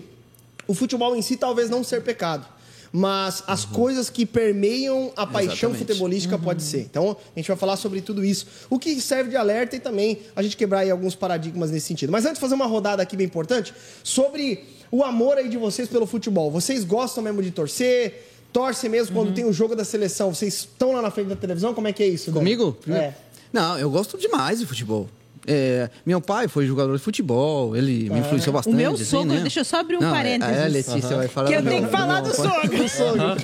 o 0.66 0.74
futebol 0.74 1.14
em 1.14 1.22
si, 1.22 1.36
talvez 1.36 1.70
não 1.70 1.84
ser 1.84 2.02
pecado. 2.02 2.46
Mas 2.90 3.44
as 3.46 3.64
coisas 3.64 4.08
que 4.10 4.24
permeiam 4.26 5.12
a 5.16 5.26
paixão 5.26 5.70
Exatamente. 5.70 5.78
futebolística 5.78 6.38
pode 6.38 6.62
ser. 6.62 6.80
Então, 6.80 7.16
a 7.34 7.38
gente 7.38 7.46
vai 7.48 7.56
falar 7.56 7.76
sobre 7.76 8.00
tudo 8.00 8.24
isso. 8.24 8.46
O 8.70 8.78
que 8.78 9.00
serve 9.00 9.30
de 9.30 9.36
alerta 9.36 9.76
e 9.76 9.80
também 9.80 10.20
a 10.34 10.42
gente 10.42 10.56
quebrar 10.56 10.80
aí 10.80 10.90
alguns 10.90 11.14
paradigmas 11.14 11.70
nesse 11.70 11.86
sentido. 11.86 12.10
Mas 12.10 12.24
antes, 12.24 12.40
fazer 12.40 12.54
uma 12.54 12.66
rodada 12.66 13.02
aqui 13.02 13.16
bem 13.16 13.26
importante 13.26 13.74
sobre 14.02 14.64
o 14.90 15.02
amor 15.04 15.38
aí 15.38 15.48
de 15.48 15.56
vocês 15.56 15.88
pelo 15.88 16.06
futebol. 16.06 16.50
Vocês 16.50 16.84
gostam 16.84 17.22
mesmo 17.22 17.42
de 17.42 17.50
torcer? 17.50 18.26
Torcem 18.52 18.88
mesmo 18.88 19.14
quando 19.14 19.34
tem 19.34 19.44
o 19.44 19.52
jogo 19.52 19.76
da 19.76 19.84
seleção? 19.84 20.34
Vocês 20.34 20.54
estão 20.54 20.92
lá 20.92 21.02
na 21.02 21.10
frente 21.10 21.28
da 21.28 21.36
televisão? 21.36 21.74
Como 21.74 21.86
é 21.88 21.92
que 21.92 22.02
é 22.02 22.08
isso? 22.08 22.30
Dani? 22.30 22.38
Comigo? 22.56 22.76
É. 22.88 23.12
Não, 23.52 23.78
eu 23.78 23.90
gosto 23.90 24.16
demais 24.18 24.58
de 24.58 24.66
futebol. 24.66 25.08
É, 25.50 25.88
meu 26.04 26.20
pai 26.20 26.46
foi 26.46 26.66
jogador 26.66 26.94
de 26.94 27.02
futebol, 27.02 27.74
ele 27.74 28.10
me 28.10 28.18
influenciou 28.20 28.52
O 28.52 28.58
bastante. 28.58 28.76
meu 28.76 28.92
assim, 28.92 29.04
sogro, 29.04 29.32
né? 29.32 29.40
deixa 29.40 29.60
eu 29.60 29.64
só 29.64 29.78
abrir 29.78 29.96
um 29.96 30.00
Não, 30.00 30.08
é- 30.08 30.12
parênteses. 30.12 30.54
É, 30.56 30.62
a 30.64 30.66
Letícia 30.68 31.16
vai 31.16 31.28
falar. 31.28 31.48
Que 31.48 31.54
eu 31.54 31.64
tenho 31.64 31.84
que 31.84 31.90
falar 31.90 32.20
do 32.20 32.26
meu- 32.26 32.34
sogro. 32.36 32.78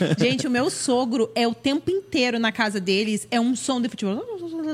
Gente, 0.20 0.46
o 0.46 0.50
meu 0.50 0.69
sogro 0.69 1.31
é 1.35 1.49
o 1.49 1.55
tempo 1.55 1.91
inteiro 1.91 2.38
na 2.38 2.52
casa 2.52 2.79
deles, 2.79 3.26
é 3.31 3.41
um 3.41 3.56
som 3.56 3.81
de 3.81 3.88
futebol. 3.88 4.23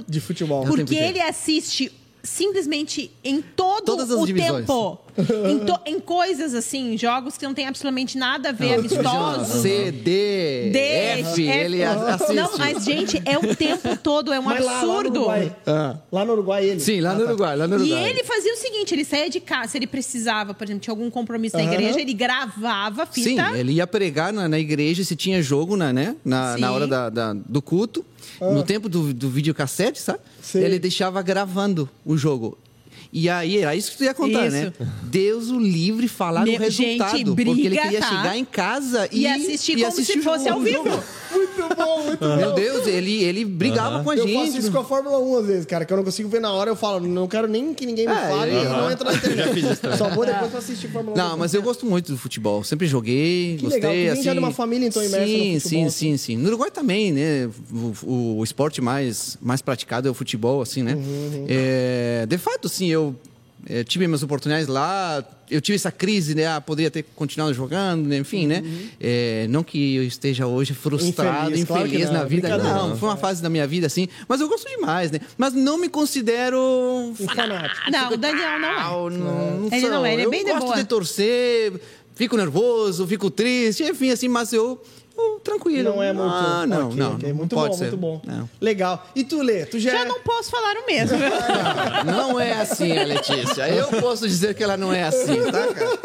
De 0.08 0.20
futebol. 0.20 0.62
o 0.64 0.66
Porque 0.66 0.82
inteiro. 0.82 1.06
ele 1.06 1.20
assiste 1.20 1.92
simplesmente 2.22 3.10
em 3.22 3.40
todo 3.40 3.84
Todas 3.84 4.10
as 4.10 4.20
o 4.20 4.26
divisões. 4.26 4.66
tempo. 4.66 4.98
Em, 5.18 5.58
to- 5.60 5.80
em 5.86 6.00
coisas 6.00 6.54
assim, 6.54 6.96
jogos 6.96 7.36
que 7.36 7.44
não 7.44 7.54
tem 7.54 7.66
absolutamente 7.66 8.16
nada 8.18 8.50
a 8.50 8.52
ver, 8.52 8.74
amistosos. 8.74 9.62
C, 9.62 9.90
D, 9.92 10.70
D, 10.72 10.78
F, 10.78 11.42
ele 11.42 11.82
assiste. 11.84 12.32
Não, 12.34 12.56
mas, 12.58 12.84
gente, 12.84 13.22
é 13.24 13.38
o 13.38 13.54
tempo 13.54 13.96
todo, 13.96 14.32
é 14.32 14.38
um 14.38 14.42
Mas 14.42 14.64
lá, 14.64 14.72
lá 14.72 14.80
no 14.84 14.90
absurdo. 14.92 15.16
Uruguai. 15.20 15.56
Ah. 15.66 15.96
Lá 16.10 16.24
no 16.24 16.32
Uruguai, 16.32 16.64
ele. 16.64 16.80
Sim, 16.80 17.00
lá 17.00 17.10
Ah, 17.10 17.14
no 17.14 17.20
tá. 17.20 17.26
Uruguai, 17.26 17.56
lá 17.56 17.66
no 17.66 17.76
E 17.76 17.90
Uruguai. 17.92 18.10
ele 18.10 18.24
fazia 18.24 18.52
o 18.52 18.56
seguinte, 18.56 18.94
ele 18.94 19.04
saía 19.04 19.30
de 19.30 19.40
casa, 19.40 19.72
se 19.72 19.78
ele 19.78 19.86
precisava, 19.86 20.54
por 20.54 20.64
exemplo, 20.64 20.80
tinha 20.80 20.92
algum 20.92 21.10
compromisso 21.10 21.56
na 21.56 21.64
igreja, 21.64 22.00
ele 22.00 22.14
gravava 22.14 23.02
a 23.02 23.06
fita. 23.06 23.28
Sim, 23.50 23.56
ele 23.58 23.72
ia 23.72 23.86
pregar 23.86 24.32
na, 24.32 24.48
na 24.48 24.58
igreja 24.58 25.02
se 25.04 25.16
tinha 25.16 25.42
jogo 25.42 25.76
na, 25.76 25.92
né, 25.92 26.16
na, 26.24 26.56
na 26.58 26.72
hora 26.72 26.86
da, 26.86 27.08
da- 27.08 27.32
do 27.34 27.60
culto. 27.62 28.04
No 28.40 28.62
tempo 28.62 28.88
do, 28.88 29.12
do 29.12 29.28
videocassete, 29.28 30.00
sabe? 30.00 30.20
Sim. 30.40 30.60
Ele 30.60 30.78
deixava 30.78 31.20
gravando 31.20 31.88
o 32.06 32.16
jogo. 32.16 32.56
E 33.12 33.28
aí, 33.28 33.58
era 33.58 33.74
isso 33.74 33.90
que 33.90 33.96
tu 33.98 34.04
ia 34.04 34.14
contar, 34.14 34.46
Isso. 34.46 34.56
né? 34.56 34.72
Deus 35.02 35.48
o 35.50 35.58
livre 35.58 36.06
falar 36.06 36.44
Meu- 36.44 36.54
o 36.54 36.58
resultado. 36.58 37.16
gente, 37.16 37.24
porque 37.26 37.40
ele 37.42 37.54
briga, 37.70 37.82
queria 37.82 38.00
tá? 38.00 38.06
chegar 38.08 38.36
em 38.36 38.44
casa 38.44 39.08
e, 39.10 39.22
E 39.22 39.26
assistir 39.26 39.72
e 39.78 39.82
como 39.82 39.92
se 39.94 40.00
assistir 40.02 40.18
o 40.20 40.22
fosse 40.22 40.44
jogo- 40.44 40.56
ao 40.58 40.60
vivo. 40.60 41.02
Muito 41.60 41.76
bom, 41.76 42.02
muito 42.04 42.18
bom. 42.20 42.36
Meu 42.36 42.52
Deus, 42.52 42.86
ele, 42.86 43.22
ele 43.22 43.44
brigava 43.44 44.02
com 44.02 44.10
a 44.10 44.16
Eu 44.16 44.26
gente. 44.26 44.46
faço 44.46 44.58
isso 44.58 44.72
com 44.72 44.78
a 44.78 44.84
Fórmula 44.84 45.18
1 45.18 45.36
às 45.38 45.46
vezes, 45.46 45.66
cara, 45.66 45.84
que 45.84 45.92
eu 45.92 45.96
não 45.96 46.04
consigo 46.04 46.28
ver 46.28 46.40
na 46.40 46.52
hora, 46.52 46.70
eu 46.70 46.76
falo, 46.76 47.06
não 47.06 47.26
quero 47.28 47.46
nem 47.46 47.72
que 47.74 47.84
ninguém 47.86 48.06
me 48.06 48.12
É, 48.14 48.28
fale, 48.28 48.52
eu 48.52 48.60
aham. 48.62 48.82
não 48.82 48.90
entro 48.90 49.04
na 49.04 49.14
internet. 49.14 49.96
Só 49.98 50.08
vou 50.10 50.24
depois 50.26 50.50
pra 50.50 50.58
assistir 50.58 50.88
Fórmula 50.88 51.14
1. 51.14 51.18
Não, 51.18 51.36
mas 51.36 51.54
eu 51.54 51.62
gosto 51.62 51.84
muito 51.86 52.12
do 52.12 52.18
futebol. 52.18 52.62
Sempre 52.64 52.86
joguei, 52.86 53.56
Que 53.56 53.62
gostei. 53.64 53.80
legal, 53.80 53.92
tu 53.92 53.96
vem 53.96 54.08
assim, 54.10 54.22
já 54.22 54.32
de 54.32 54.38
uma 54.38 54.50
família, 54.52 54.86
então, 54.86 55.02
imersa 55.04 55.26
no 55.26 55.26
sim, 55.32 55.60
futebol, 55.60 55.60
Sim, 55.70 55.84
assim. 55.86 55.90
sim, 55.90 56.16
sim. 56.16 56.36
No 56.36 56.48
Uruguai 56.48 56.70
também, 56.70 57.12
né? 57.12 57.48
O, 57.72 57.92
o- 58.10 58.38
o 58.38 58.44
esporte 58.44 58.80
mais, 58.80 59.36
mais 59.40 59.60
praticado 59.62 60.08
é 60.08 60.10
o 60.10 60.14
futebol, 60.14 60.60
assim, 60.62 60.82
né? 60.82 60.94
Uhum, 60.94 61.46
É, 61.48 62.26
de 62.26 62.38
fato, 62.38 62.68
sim, 62.68 62.86
eu 62.88 63.14
é, 63.66 63.84
tive 63.84 64.06
minhas 64.06 64.22
oportunidades 64.22 64.68
lá. 64.68 65.24
Eu 65.50 65.60
tive 65.60 65.76
essa 65.76 65.90
crise, 65.90 66.34
né? 66.34 66.46
Ah, 66.46 66.60
poderia 66.60 66.90
ter 66.90 67.02
continuado 67.14 67.52
jogando, 67.52 68.06
né? 68.06 68.18
enfim, 68.18 68.46
né? 68.46 68.62
É, 69.00 69.46
não 69.48 69.64
que 69.64 69.96
eu 69.96 70.04
esteja 70.04 70.46
hoje 70.46 70.74
frustrado, 70.74 71.50
Infeliz, 71.50 71.60
infeliz, 71.62 71.90
claro 71.90 72.12
não, 72.12 72.12
na 72.12 72.24
vida. 72.24 72.48
brincadeira. 72.48 72.74
Não, 72.74 72.96
foi 72.96 73.08
uma 73.08 73.16
fase 73.16 73.42
da 73.42 73.48
minha 73.48 73.66
vida, 73.66 73.86
assim. 73.86 74.08
Mas 74.28 74.40
eu 74.40 74.48
gosto 74.48 74.68
demais, 74.68 75.10
né? 75.10 75.18
Mas 75.36 75.52
não 75.52 75.76
me 75.76 75.88
considero 75.88 77.12
fanático. 77.34 77.90
Não, 77.90 78.12
o 78.12 78.16
Daniel 78.16 78.60
não 78.60 78.68
é. 78.68 79.10
não, 79.10 79.10
não, 79.10 79.66
Ele 79.72 79.80
sou. 79.80 79.90
não 79.90 80.06
é, 80.06 80.12
ele 80.12 80.22
é 80.22 80.26
eu 80.26 80.30
bem 80.30 80.44
de 80.44 80.52
gosto 80.52 80.66
boa. 80.66 80.76
de 80.76 80.84
torcer, 80.84 81.72
fico 82.14 82.36
nervoso, 82.36 83.06
fico 83.06 83.30
triste, 83.30 83.82
enfim, 83.82 84.10
assim, 84.10 84.28
mas 84.28 84.52
eu, 84.52 84.62
eu 84.62 84.80
tranquilo. 85.42 85.90
Não 85.94 86.02
é 86.02 86.12
muito. 86.12 86.28
Ah, 86.34 86.64
não, 86.66 86.86
Ok, 86.88 86.98
não, 86.98 87.14
ok. 87.14 87.28
não 87.28 87.36
Muito 87.36 87.54
pode 87.54 87.68
bom, 87.70 87.76
ser. 87.78 87.84
muito 87.84 87.96
bom. 87.96 88.22
Não. 88.24 88.48
Legal. 88.60 89.06
E 89.14 89.24
tu, 89.24 89.42
Lê? 89.42 89.64
Tu 89.66 89.78
já, 89.78 89.90
Já 89.92 90.00
é- 90.00 90.04
não 90.04 90.20
posso 90.20 90.50
falar 90.50 90.74
o 90.76 90.86
mesmo. 90.86 91.18
Não 92.06 92.38
é 92.40 92.52
assim, 92.52 92.96
a 92.96 93.04
Letícia. 93.04 93.68
Eu 93.68 93.88
posso 94.00 94.26
dizer 94.26 94.54
que 94.54 94.62
ela 94.62 94.76
não 94.76 94.92
é 94.92 95.02
assim, 95.04 95.36
tá, 95.50 95.66
cara? 95.74 95.98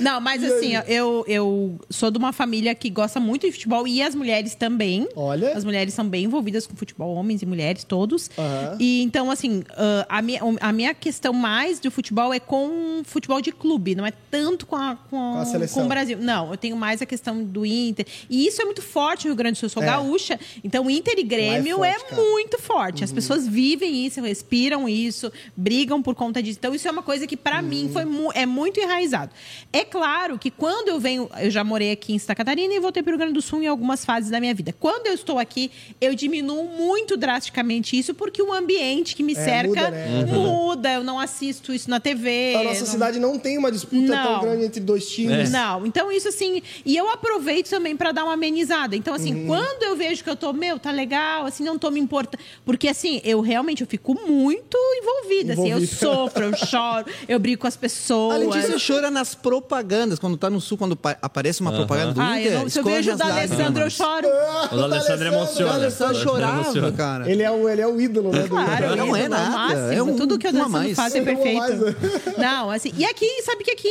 Não, 0.00 0.20
mas 0.20 0.42
assim, 0.42 0.72
eu, 0.86 1.24
eu 1.26 1.78
sou 1.90 2.10
de 2.10 2.18
uma 2.18 2.32
família 2.32 2.74
que 2.74 2.90
gosta 2.90 3.18
muito 3.20 3.46
de 3.46 3.52
futebol 3.52 3.86
e 3.86 4.02
as 4.02 4.14
mulheres 4.14 4.54
também. 4.54 5.08
Olha. 5.16 5.52
As 5.56 5.64
mulheres 5.64 5.94
são 5.94 6.06
bem 6.06 6.24
envolvidas 6.24 6.66
com 6.66 6.74
futebol, 6.76 7.14
homens 7.14 7.42
e 7.42 7.46
mulheres, 7.46 7.84
todos. 7.84 8.30
Aham. 8.38 8.76
E 8.78 9.02
então, 9.02 9.30
assim, 9.30 9.62
ah, 9.76 10.06
a, 10.08 10.22
minha, 10.22 10.40
a 10.60 10.72
minha 10.72 10.94
questão 10.94 11.32
mais 11.32 11.78
do 11.80 11.90
futebol 11.90 12.32
é 12.32 12.40
com 12.40 13.02
futebol 13.04 13.40
de 13.40 13.52
clube, 13.52 13.94
não 13.94 14.04
é 14.06 14.12
tanto 14.30 14.66
com, 14.66 14.76
a, 14.76 14.96
com, 15.10 15.38
a 15.38 15.44
seleção. 15.44 15.80
com 15.82 15.86
o 15.86 15.88
Brasil. 15.88 16.18
Não, 16.20 16.50
eu 16.50 16.56
tenho 16.56 16.76
mais 16.76 17.00
a 17.02 17.06
questão 17.06 17.42
do 17.42 17.64
Inter. 17.64 18.06
E 18.28 18.41
isso 18.46 18.60
é 18.62 18.64
muito 18.64 18.82
forte 18.82 19.24
no 19.24 19.30
Rio 19.30 19.36
Grande 19.36 19.54
do 19.54 19.58
Sul. 19.58 19.66
Eu 19.66 19.70
sou 19.70 19.82
É. 19.82 19.86
gaúcha, 19.86 20.38
então 20.62 20.88
Inter 20.90 21.14
e 21.18 21.22
Grêmio 21.22 21.78
Lá 21.80 21.86
é 21.88 21.90
é, 21.90 21.98
forte. 21.98 22.14
Uhum. 22.14 22.30
muito 22.32 22.58
forte. 22.58 23.04
As 23.04 23.12
pessoas 23.12 23.46
vivem 23.46 24.06
isso, 24.06 24.20
respiram 24.20 24.88
isso, 24.88 25.30
brigam 25.56 26.02
por 26.02 26.14
conta 26.14 26.42
disso. 26.42 26.58
Então, 26.58 26.74
isso 26.74 26.86
é 26.88 26.90
uma 26.90 27.02
coisa 27.02 27.26
que, 27.26 27.36
pra 27.36 27.60
mim, 27.62 27.84
Uhum. 27.84 27.92
foi 27.92 28.04
mu- 28.04 28.32
é 28.34 28.46
muito 28.46 28.78
enraizado. 28.80 29.30
É 29.72 29.84
claro 29.84 30.38
que 30.38 30.50
quando 30.50 30.88
eu 30.88 30.98
venho, 31.00 31.28
eu 31.40 31.50
já 31.50 31.62
morei 31.64 31.90
aqui 31.92 32.12
em 32.14 32.18
Santa 32.18 32.34
Catarina 32.36 32.72
e 32.74 32.80
voltei 32.80 33.02
para 33.02 33.10
o 33.10 33.12
Rio 33.12 33.18
Grande 33.18 33.34
do 33.34 33.42
Sul 33.42 33.62
em 33.62 33.66
algumas 33.66 34.04
fases 34.04 34.30
da 34.30 34.40
minha 34.40 34.54
vida. 34.54 34.74
Quando 34.78 35.06
eu 35.06 35.14
estou 35.14 35.38
aqui, 35.38 35.70
eu 36.00 36.14
diminuo 36.14 36.64
muito 36.68 37.16
drasticamente 37.16 37.98
isso, 37.98 38.14
porque 38.14 38.42
o 38.42 38.52
ambiente 38.52 39.14
que 39.16 39.22
me 39.22 39.32
É, 39.32 39.36
cerca 39.36 39.68
muda, 39.68 39.90
né? 39.90 40.24
muda, 40.26 40.92
eu 40.94 41.04
não 41.04 41.18
assisto 41.18 41.72
isso 41.72 41.88
na 41.90 42.00
TV. 42.00 42.54
A 42.56 42.62
nossa 42.64 42.80
não- 42.80 42.86
cidade 42.86 43.18
não 43.18 43.38
tem 43.38 43.58
uma 43.58 43.70
disputa 43.70 44.06
tão 44.12 44.32
Não. 44.34 44.40
grande 44.40 44.64
entre 44.64 44.80
dois 44.80 45.08
times. 45.10 45.50
não, 45.50 45.86
então 45.86 46.10
isso 46.10 46.28
assim. 46.28 46.62
E 46.84 46.96
eu 46.96 47.08
aproveito 47.10 47.68
também 47.68 47.96
pra 47.96 48.12
dar 48.12 48.24
uma 48.24 48.31
amenizada. 48.32 48.96
Então, 48.96 49.14
assim, 49.14 49.34
Uhum. 49.34 49.46
quando 49.46 49.82
eu 49.82 49.96
vejo 49.96 50.22
que 50.24 50.30
eu 50.30 50.36
tô, 50.36 50.52
meu, 50.52 50.78
tá 50.78 50.90
legal, 50.90 51.46
assim, 51.46 51.62
não 51.64 51.78
tô 51.78 51.90
me 51.90 52.00
importando. 52.00 52.42
Porque, 52.64 52.88
assim, 52.88 53.20
eu 53.24 53.40
realmente 53.40 53.82
eu 53.82 53.86
fico 53.86 54.14
muito 54.14 54.76
envolvida. 54.98 55.52
Assim, 55.54 55.70
eu 55.70 55.78
Envolvida. 55.78 55.96
sofro, 55.96 56.44
eu 56.44 56.56
choro, 56.56 57.06
eu 57.28 57.38
brigo 57.38 57.60
com 57.62 57.66
as 57.66 57.76
pessoas. 57.76 58.36
A 58.36 58.38
Letícia 58.38 58.76
chora 58.94 59.10
nas 59.10 59.34
propagandas. 59.34 60.18
Quando 60.18 60.36
tá 60.36 60.48
no 60.50 60.60
sul, 60.60 60.76
quando 60.78 60.96
pa- 60.96 61.16
aparece 61.22 61.60
uma 61.60 61.72
propaganda 61.72 62.12
do 62.14 62.20
Ah, 62.20 62.40
eu 62.40 62.46
Inter, 62.46 62.58
não- 62.60 62.68
se 62.68 62.78
eu 62.78 62.84
vejo 62.84 63.12
o 63.12 63.16
da. 63.16 63.26
Alessandra, 63.26 63.84
eu 63.84 63.90
choro. 63.90 64.26
O 64.72 64.76
da 64.76 64.84
Alessandro 64.84 65.26
emociona. 65.28 65.72
A 65.72 65.74
Alessandra 65.74 66.16
O 66.16 66.20
chorava, 66.22 66.92
cara. 66.92 67.30
Ele 67.30 67.42
é 67.42 67.50
o, 67.50 67.68
ele 67.68 67.80
é 67.80 67.86
o 67.86 68.00
ídolo, 68.00 68.30
né? 68.32 68.42
do 68.42 68.48
Claro, 68.48 68.72
Inter. 68.84 68.96
Não 68.96 69.16
é 69.16 69.26
o 69.26 69.28
nada, 69.28 69.50
máximo. 69.50 69.92
é 69.92 70.02
um- 70.02 70.16
Tudo 70.16 70.38
que 70.38 70.46
o 70.46 70.50
Alessandro 70.50 70.94
faz 70.94 71.14
é 71.14 71.18
É 71.18 71.22
perfeito. 71.22 71.58
mais. 71.58 71.72
Não, 72.38 72.70
assim. 72.70 72.92
E 72.96 73.04
aqui, 73.04 73.42
sabe 73.42 73.64
que 73.64 73.70
aqui 73.70 73.88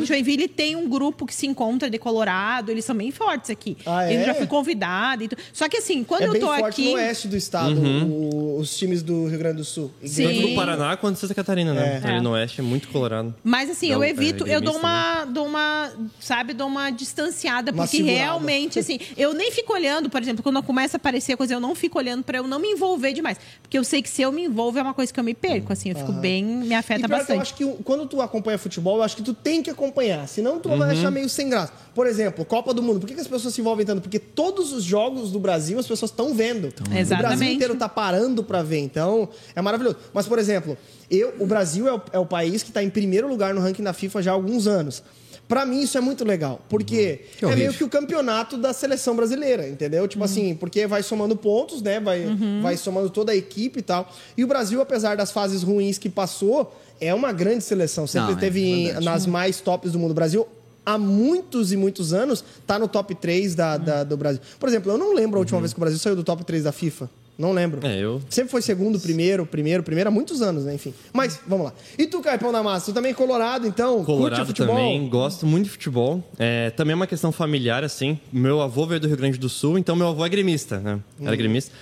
em 0.00 0.04
Joinville 0.04 0.48
tem 0.48 0.76
um 0.76 0.88
grupo 0.88 1.26
que 1.26 1.34
se 1.34 1.46
encontra 1.46 1.88
de 1.90 1.98
Colorado, 1.98 2.70
eles 2.70 2.84
são 2.84 2.96
bem 2.96 3.10
fortes 3.10 3.50
aqui. 3.52 3.76
Ah, 3.86 4.10
é? 4.10 4.20
Eu 4.20 4.26
já 4.26 4.34
fui 4.34 4.46
convidada. 4.46 5.22
e 5.24 5.28
tu- 5.28 5.36
Só 5.52 5.68
que 5.68 5.76
assim, 5.76 6.02
quando 6.04 6.22
É 6.22 6.26
eu 6.28 6.40
tô 6.40 6.46
forte 6.46 6.64
aqui. 6.82 6.84
no 6.90 6.94
oeste 6.96 7.28
do 7.28 7.36
estado, 7.36 7.80
o- 7.80 8.58
os 8.58 8.76
times 8.76 9.02
do 9.02 9.26
Rio 9.26 9.38
Grande 9.38 9.58
do 9.58 9.64
Sul. 9.64 9.90
Sim. 10.04 10.24
Tanto 10.28 10.48
do 10.48 10.54
Paraná 10.54 10.96
quanto 10.96 11.18
Santa 11.18 11.34
Catarina, 11.34 11.72
né? 11.74 12.00
É. 12.02 12.08
Ali 12.08 12.20
no 12.20 12.30
oeste 12.32 12.60
é 12.60 12.64
muito 12.64 12.88
colorado. 12.88 13.34
Mas 13.44 13.70
assim, 13.70 13.88
Não, 13.90 13.96
eu 13.96 14.02
é, 14.02 14.10
evito, 14.10 14.46
eu 14.46 14.60
dou 14.60 14.76
uma, 14.76 15.24
dou 15.26 15.46
uma, 15.46 15.90
sabe, 16.20 16.52
dou 16.54 16.66
uma 16.66 16.90
distanciada, 16.90 17.70
Uma 17.72 17.82
porque 17.84 17.98
segurada. 17.98 18.18
realmente, 18.18 18.78
assim, 18.78 18.98
eu 19.16 19.32
nem 19.34 19.50
fico 19.52 19.72
olhando, 19.72 20.08
por 20.08 20.20
exemplo, 20.22 20.42
quando 20.42 20.62
começa 20.62 20.96
a 20.96 20.98
aparecer 20.98 21.36
coisa, 21.36 21.54
eu 21.54 21.60
não 21.60 21.74
fico 21.74 21.98
olhando 21.98 22.22
pra 22.24 22.38
eu 22.38 22.46
não 22.46 22.58
me 22.58 22.68
envolver 22.68 23.12
demais. 23.12 23.38
Porque 23.60 23.76
eu 23.78 23.84
sei 23.84 24.00
que 24.02 24.08
se 24.08 24.22
eu 24.22 24.32
me 24.32 24.44
envolvo 24.44 24.78
é 24.78 24.82
uma 24.82 24.94
coisa 24.94 25.12
que 25.12 25.18
eu 25.20 25.24
me 25.24 25.34
perco, 25.34 25.72
assim, 25.72 25.90
eu 25.90 25.96
fico 25.96 26.12
bem, 26.12 26.44
me 26.44 26.68
E 26.68 26.74
afeta 26.74 27.00
pior 27.00 27.08
que 27.08 27.32
eu 27.32 27.36
bastante. 27.36 27.40
acho 27.42 27.54
que 27.54 27.82
quando 27.84 28.06
tu 28.06 28.20
acompanha 28.20 28.58
futebol, 28.58 28.96
eu 28.96 29.02
acho 29.02 29.16
que 29.16 29.22
tu 29.22 29.34
tem 29.34 29.62
que 29.62 29.70
acompanhar. 29.70 30.26
Senão 30.28 30.58
tu 30.58 30.68
Uhum. 30.68 30.78
vai 30.78 30.90
achar 30.92 31.10
meio 31.10 31.28
sem 31.28 31.48
graça. 31.48 31.72
Por 31.94 32.06
exemplo, 32.06 32.44
Copa 32.44 32.72
do 32.72 32.82
Mundo. 32.82 33.00
Por 33.00 33.06
que, 33.06 33.14
que 33.14 33.20
as 33.20 33.26
pessoas 33.28 33.52
se 33.54 33.60
envolvem 33.60 33.84
tanto? 33.84 34.00
Porque 34.00 34.18
todos 34.18 34.72
os 34.72 34.82
jogos 34.82 35.30
do 35.30 35.38
Brasil 35.38 35.78
as 35.78 35.86
pessoas 35.86 36.10
estão 36.10 36.34
vendo. 36.34 36.68
O 36.68 36.72
Brasil 36.84 36.98
Exatamente. 37.00 37.54
inteiro 37.54 37.74
tá 37.76 37.88
parando 37.88 38.42
pra 38.42 38.62
ver. 38.62 38.78
Então, 38.78 39.28
é 39.54 39.60
maravilhoso. 39.60 39.96
Mas, 40.12 40.26
por 40.26 40.38
exemplo, 40.38 40.76
eu, 41.10 41.34
o 41.38 41.46
Brasil 41.46 41.86
é 41.86 41.92
o, 41.94 42.02
é 42.12 42.18
o 42.18 42.26
país 42.26 42.62
que 42.62 42.72
tá 42.72 42.82
em 42.82 42.90
primeiro 42.90 43.28
lugar 43.28 43.52
no 43.52 43.60
ranking 43.60 43.82
da 43.82 43.92
FIFA 43.92 44.22
já 44.22 44.30
há 44.30 44.34
alguns 44.34 44.66
anos. 44.66 45.02
Pra 45.48 45.66
mim, 45.66 45.82
isso 45.82 45.98
é 45.98 46.00
muito 46.00 46.24
legal. 46.24 46.62
Porque 46.66 47.26
Que 47.36 47.44
é 47.44 47.54
meio 47.54 47.74
que 47.74 47.84
o 47.84 47.88
campeonato 47.88 48.56
da 48.56 48.72
seleção 48.72 49.14
brasileira, 49.14 49.68
entendeu? 49.68 50.08
Tipo 50.08 50.24
assim, 50.24 50.54
porque 50.54 50.86
vai 50.86 51.02
somando 51.02 51.36
pontos, 51.36 51.82
né? 51.82 52.00
Vai, 52.00 52.24
vai 52.62 52.76
somando 52.78 53.10
toda 53.10 53.32
a 53.32 53.36
equipe 53.36 53.80
e 53.80 53.82
tal. 53.82 54.10
E 54.34 54.42
o 54.44 54.46
Brasil, 54.46 54.80
apesar 54.80 55.14
das 55.16 55.30
fases 55.30 55.62
ruins 55.62 55.98
que 55.98 56.08
passou, 56.08 56.74
é 56.98 57.12
uma 57.12 57.32
grande 57.32 57.64
seleção. 57.64 58.06
Sempre 58.06 58.30
Não, 58.30 58.38
é 58.38 58.40
teve 58.40 58.84
verdade. 58.84 59.04
nas 59.04 59.26
mais 59.26 59.60
tops 59.60 59.92
do 59.92 59.98
mundo. 59.98 60.12
O 60.12 60.14
Brasil, 60.14 60.46
há 60.84 60.98
muitos 60.98 61.72
e 61.72 61.76
muitos 61.76 62.12
anos, 62.12 62.44
tá 62.66 62.78
no 62.78 62.88
top 62.88 63.14
3 63.14 63.54
da, 63.54 63.76
da- 63.76 64.04
do 64.04 64.16
Brasil. 64.16 64.40
Por 64.58 64.68
exemplo, 64.68 64.90
eu 64.92 64.98
não 64.98 65.14
lembro 65.14 65.38
a 65.38 65.40
última 65.40 65.60
vez 65.60 65.72
que 65.72 65.78
o 65.78 65.80
Brasil 65.80 65.98
saiu 65.98 66.16
do 66.16 66.24
top 66.24 66.44
3 66.44 66.64
da 66.64 66.72
FIFA. 66.72 67.08
Não 67.38 67.52
lembro. 67.52 67.84
É, 67.86 67.98
eu- 67.98 68.20
Sempre 68.28 68.50
foi 68.50 68.60
segundo, 68.60 69.00
primeiro, 69.00 69.46
primeiro, 69.46 69.82
primeiro, 69.82 70.08
há 70.08 70.10
muitos 70.12 70.42
anos, 70.42 70.64
né? 70.64 70.74
Enfim. 70.74 70.92
Mas, 71.14 71.40
vamos 71.46 71.64
lá. 71.66 71.72
E 71.98 72.06
tu, 72.06 72.20
Caipão 72.20 72.52
da 72.52 72.62
Massa? 72.62 72.92
Tu 72.92 72.94
também 72.94 73.10
é 73.12 73.14
colorado, 73.14 73.66
então? 73.66 73.96
curte 73.96 74.06
Colorado 74.06 74.46
futebol? 74.46 74.76
também, 74.76 75.08
gosto 75.08 75.46
muito 75.46 75.64
de 75.64 75.70
futebol. 75.70 76.22
É, 76.38 76.70
também 76.70 76.92
é 76.92 76.94
uma 76.94 77.06
questão 77.06 77.32
familiar, 77.32 77.82
assim. 77.82 78.20
Meu 78.30 78.60
avô 78.60 78.86
veio 78.86 79.00
do 79.00 79.08
Rio 79.08 79.16
Grande 79.16 79.38
do 79.38 79.48
Sul, 79.48 79.78
então 79.78 79.96
meu 79.96 80.08
avô 80.08 80.24
é 80.26 80.28
gremista, 80.28 80.78
né? 80.78 81.00
Era 81.20 81.34
gremista. 81.34 81.72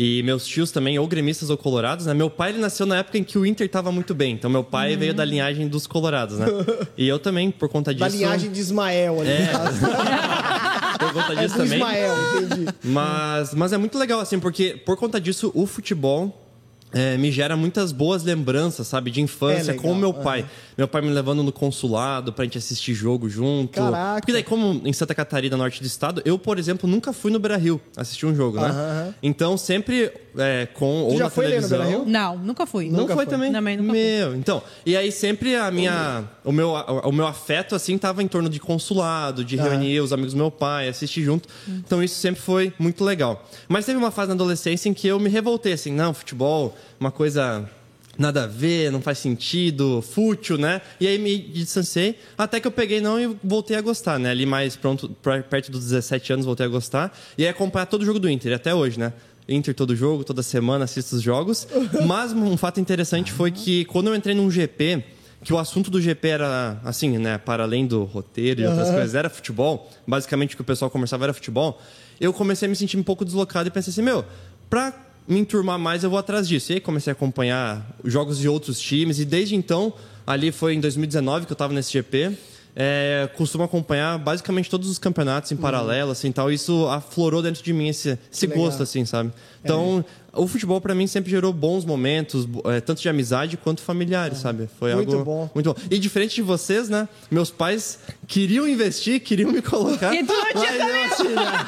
E 0.00 0.22
meus 0.22 0.46
tios 0.46 0.70
também, 0.70 0.96
ou 0.96 1.08
gremistas 1.08 1.50
ou 1.50 1.58
colorados, 1.58 2.06
né? 2.06 2.14
Meu 2.14 2.30
pai, 2.30 2.50
ele 2.50 2.60
nasceu 2.60 2.86
na 2.86 2.98
época 2.98 3.18
em 3.18 3.24
que 3.24 3.36
o 3.36 3.44
Inter 3.44 3.66
estava 3.66 3.90
muito 3.90 4.14
bem. 4.14 4.32
Então 4.32 4.48
meu 4.48 4.62
pai 4.62 4.96
veio 4.96 5.12
da 5.12 5.24
linhagem 5.24 5.66
dos 5.66 5.88
colorados, 5.88 6.38
né? 6.38 6.46
E 6.96 7.08
eu 7.08 7.18
também, 7.18 7.50
por 7.50 7.68
conta 7.68 7.92
disso... 7.92 8.08
Da 8.08 8.16
linhagem 8.16 8.52
de 8.52 8.60
Ismael 8.60 9.20
ali. 9.20 9.30
É. 9.30 9.50
Por 10.98 11.12
conta 11.12 11.32
É 11.32 11.36
disso 11.36 11.54
do 11.56 11.62
também. 11.62 11.78
Ismael, 11.78 12.14
entendi. 12.42 12.66
Mas, 12.84 13.54
mas 13.54 13.72
é 13.72 13.78
muito 13.78 13.96
legal, 13.98 14.18
assim, 14.20 14.38
porque 14.40 14.80
por 14.84 14.96
conta 14.96 15.20
disso, 15.20 15.52
o 15.54 15.64
futebol 15.64 16.47
é, 16.92 17.16
me 17.18 17.30
gera 17.30 17.56
muitas 17.56 17.92
boas 17.92 18.22
lembranças, 18.22 18.86
sabe, 18.86 19.10
de 19.10 19.20
infância 19.20 19.72
É 19.72 19.74
com 19.74 19.92
o 19.92 19.96
meu 19.96 20.12
pai. 20.14 20.46
Meu 20.76 20.86
pai 20.88 21.02
me 21.02 21.10
levando 21.10 21.42
no 21.42 21.52
consulado 21.52 22.32
pra 22.32 22.44
gente 22.44 22.56
assistir 22.58 22.94
jogo 22.94 23.28
junto. 23.28 23.72
Caraca. 23.72 24.20
Porque 24.20 24.32
daí, 24.32 24.42
como 24.42 24.80
em 24.86 24.92
Santa 24.92 25.14
Catarina, 25.14 25.56
norte 25.56 25.80
do 25.82 25.86
estado, 25.86 26.22
eu, 26.24 26.38
por 26.38 26.58
exemplo, 26.58 26.88
nunca 26.88 27.12
fui 27.12 27.30
no 27.30 27.38
Beira 27.38 27.56
Rio 27.56 27.80
assistir 27.96 28.26
um 28.26 28.34
jogo, 28.34 28.60
né? 28.60 28.68
Aham. 28.68 29.14
Então, 29.22 29.56
sempre 29.58 30.12
é, 30.36 30.66
com 30.74 31.02
ou 31.02 31.16
já 31.18 31.24
na 31.24 31.30
foi 31.30 31.46
ler 31.46 31.60
no 31.60 31.68
televisão. 31.68 31.78
Beira-Rio? 31.78 32.04
Não, 32.10 32.38
nunca 32.38 32.64
fui. 32.66 32.88
Não 32.88 33.00
Nunca 33.00 33.14
foi 33.14 33.24
foi. 33.24 33.34
também? 33.34 33.52
Também 33.52 33.76
nunca 33.76 33.90
fui. 33.90 33.98
Meu, 33.98 34.34
então. 34.36 34.62
E 34.86 34.96
aí 34.96 35.10
sempre 35.12 35.56
a 35.56 35.70
minha. 35.70 36.24
O 36.44 36.52
meu, 36.52 36.70
o 36.70 37.12
meu 37.12 37.26
afeto, 37.26 37.74
assim, 37.74 37.98
tava 37.98 38.22
em 38.22 38.28
torno 38.28 38.48
de 38.48 38.58
consulado, 38.60 39.44
de 39.44 39.56
reunir 39.56 40.00
os 40.00 40.12
amigos 40.12 40.32
do 40.32 40.38
meu 40.38 40.50
pai, 40.50 40.88
assistir 40.88 41.22
junto. 41.22 41.48
Então 41.68 42.02
isso 42.02 42.14
sempre 42.14 42.40
foi 42.40 42.72
muito 42.78 43.04
legal. 43.04 43.46
Mas 43.68 43.84
teve 43.84 43.98
uma 43.98 44.10
fase 44.10 44.28
na 44.28 44.34
adolescência 44.34 44.88
em 44.88 44.94
que 44.94 45.06
eu 45.08 45.18
me 45.18 45.28
revoltei, 45.28 45.72
assim, 45.72 45.92
não, 45.92 46.14
futebol, 46.14 46.74
uma 46.98 47.10
coisa. 47.10 47.68
Nada 48.16 48.42
a 48.42 48.46
ver, 48.48 48.90
não 48.90 49.00
faz 49.00 49.18
sentido, 49.18 50.02
fútil, 50.02 50.58
né? 50.58 50.80
E 50.98 51.06
aí 51.06 51.18
me 51.18 51.38
distanciei, 51.38 52.18
até 52.36 52.58
que 52.58 52.66
eu 52.66 52.72
peguei 52.72 53.00
não 53.00 53.20
e 53.20 53.38
voltei 53.44 53.76
a 53.76 53.80
gostar, 53.80 54.18
né? 54.18 54.30
Ali 54.30 54.44
mais 54.44 54.74
pronto, 54.74 55.08
perto 55.48 55.70
dos 55.70 55.84
17 55.84 56.32
anos, 56.32 56.44
voltei 56.44 56.66
a 56.66 56.68
gostar. 56.68 57.16
E 57.38 57.44
aí 57.44 57.48
acompanhar 57.48 57.86
todo 57.86 58.02
o 58.02 58.04
jogo 58.04 58.18
do 58.18 58.28
Inter, 58.28 58.52
até 58.56 58.74
hoje, 58.74 58.98
né? 58.98 59.12
Inter 59.48 59.72
todo 59.72 59.94
jogo, 59.94 60.24
toda 60.24 60.42
semana 60.42 60.84
assisto 60.84 61.14
os 61.14 61.22
jogos. 61.22 61.68
Mas 62.06 62.32
um 62.32 62.56
fato 62.56 62.80
interessante 62.80 63.30
foi 63.30 63.52
que 63.52 63.84
quando 63.84 64.08
eu 64.08 64.16
entrei 64.16 64.34
num 64.34 64.50
GP, 64.50 65.04
que 65.42 65.52
o 65.52 65.58
assunto 65.58 65.90
do 65.90 66.00
GP 66.00 66.28
era, 66.28 66.80
assim, 66.84 67.16
né, 67.18 67.38
para 67.38 67.62
além 67.62 67.86
do 67.86 68.04
roteiro 68.04 68.60
e 68.60 68.66
outras 68.66 68.90
coisas, 68.90 69.14
era 69.14 69.30
futebol. 69.30 69.88
Basicamente 70.06 70.54
o 70.54 70.56
que 70.56 70.62
o 70.62 70.64
pessoal 70.64 70.90
conversava 70.90 71.24
era 71.24 71.32
futebol. 71.32 71.80
Eu 72.20 72.32
comecei 72.32 72.66
a 72.66 72.68
me 72.68 72.74
sentir 72.74 72.96
um 72.96 73.02
pouco 73.02 73.24
deslocado 73.24 73.68
e 73.68 73.70
pensei 73.70 73.90
assim, 73.90 74.02
meu, 74.02 74.24
pra 74.68 74.92
me 75.28 75.38
enturmar 75.40 75.78
mais 75.78 76.02
eu 76.02 76.10
vou 76.10 76.18
atrás 76.18 76.48
disso. 76.48 76.72
E 76.72 76.74
aí 76.74 76.80
comecei 76.80 77.10
a 77.10 77.12
acompanhar 77.12 77.86
jogos 78.04 78.38
de 78.38 78.48
outros 78.48 78.80
times 78.80 79.18
e 79.18 79.24
desde 79.24 79.54
então, 79.54 79.92
ali 80.26 80.50
foi 80.50 80.74
em 80.74 80.80
2019 80.80 81.46
que 81.46 81.52
eu 81.52 81.54
estava 81.54 81.72
nesse 81.72 81.92
GP, 81.92 82.36
é, 82.74 83.28
costumo 83.36 83.64
acompanhar 83.64 84.18
basicamente 84.18 84.70
todos 84.70 84.88
os 84.88 84.98
campeonatos 84.98 85.50
em 85.50 85.56
paralelo, 85.56 86.12
assim, 86.12 86.30
tal. 86.30 86.50
Isso 86.50 86.86
aflorou 86.86 87.42
dentro 87.42 87.62
de 87.62 87.72
mim 87.72 87.88
esse, 87.88 88.18
esse 88.32 88.46
gosto, 88.46 88.82
assim, 88.82 89.04
sabe? 89.04 89.32
Então, 89.62 90.04
o 90.38 90.46
futebol 90.48 90.80
para 90.80 90.94
mim 90.94 91.06
sempre 91.06 91.30
gerou 91.30 91.52
bons 91.52 91.84
momentos, 91.84 92.48
é, 92.66 92.80
tanto 92.80 93.02
de 93.02 93.08
amizade 93.08 93.56
quanto 93.56 93.82
familiares, 93.82 94.38
sabe? 94.38 94.68
Foi 94.78 94.94
Muito 94.94 95.12
algo 95.12 95.24
bom. 95.24 95.50
muito 95.54 95.74
bom. 95.74 95.80
E 95.90 95.98
diferente 95.98 96.36
de 96.36 96.42
vocês, 96.42 96.88
né? 96.88 97.08
Meus 97.30 97.50
pais 97.50 97.98
queriam 98.26 98.66
investir, 98.68 99.20
queriam 99.20 99.50
me 99.52 99.60
colocar. 99.62 100.14
E 100.14 100.24
tu 100.24 100.32
não 100.32 100.46
tinha 100.46 101.06
assim, 101.06 101.28
né? 101.28 101.66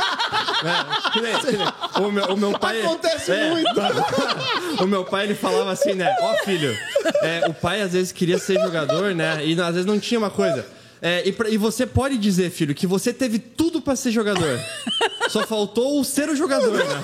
É, 0.63 1.11
que 1.13 1.21
nem- 1.21 1.39
que 1.39 1.57
nem- 1.57 2.07
o, 2.07 2.13
meu, 2.13 2.25
o 2.27 2.37
meu 2.37 2.53
pai. 2.59 2.81
Acontece 2.83 3.33
é, 3.33 3.51
muito. 3.51 3.71
o 4.83 4.87
meu 4.87 5.05
pai 5.05 5.25
ele 5.25 5.35
falava 5.35 5.71
assim, 5.73 5.95
né? 5.95 6.15
Ó, 6.21 6.35
filho, 6.45 6.77
é, 7.23 7.47
o 7.49 7.55
pai 7.55 7.83
às 7.83 7.93
vezes 7.93 8.13
queria 8.13 8.39
ser 8.39 8.61
jogador, 8.61 9.15
né? 9.15 9.45
E 9.45 9.61
às 9.61 9.73
vezes 9.75 9.87
não 9.87 9.99
tinha 9.99 10.19
uma 10.19 10.31
coisa. 10.31 10.65
É, 11.03 11.27
e, 11.27 11.33
pra- 11.33 11.49
e 11.49 11.57
você 11.57 11.87
pode 11.87 12.19
dizer, 12.19 12.51
filho, 12.51 12.75
que 12.75 12.87
você 12.87 13.11
teve 13.13 13.39
tudo 13.39 13.81
pra 13.81 13.97
ser 13.97 14.11
jogador. 14.11 14.61
Só 15.31 15.47
faltou 15.47 15.99
o 15.99 16.05
ser 16.05 16.29
o 16.29 16.37
jogador, 16.37 16.77
né? 16.77 17.03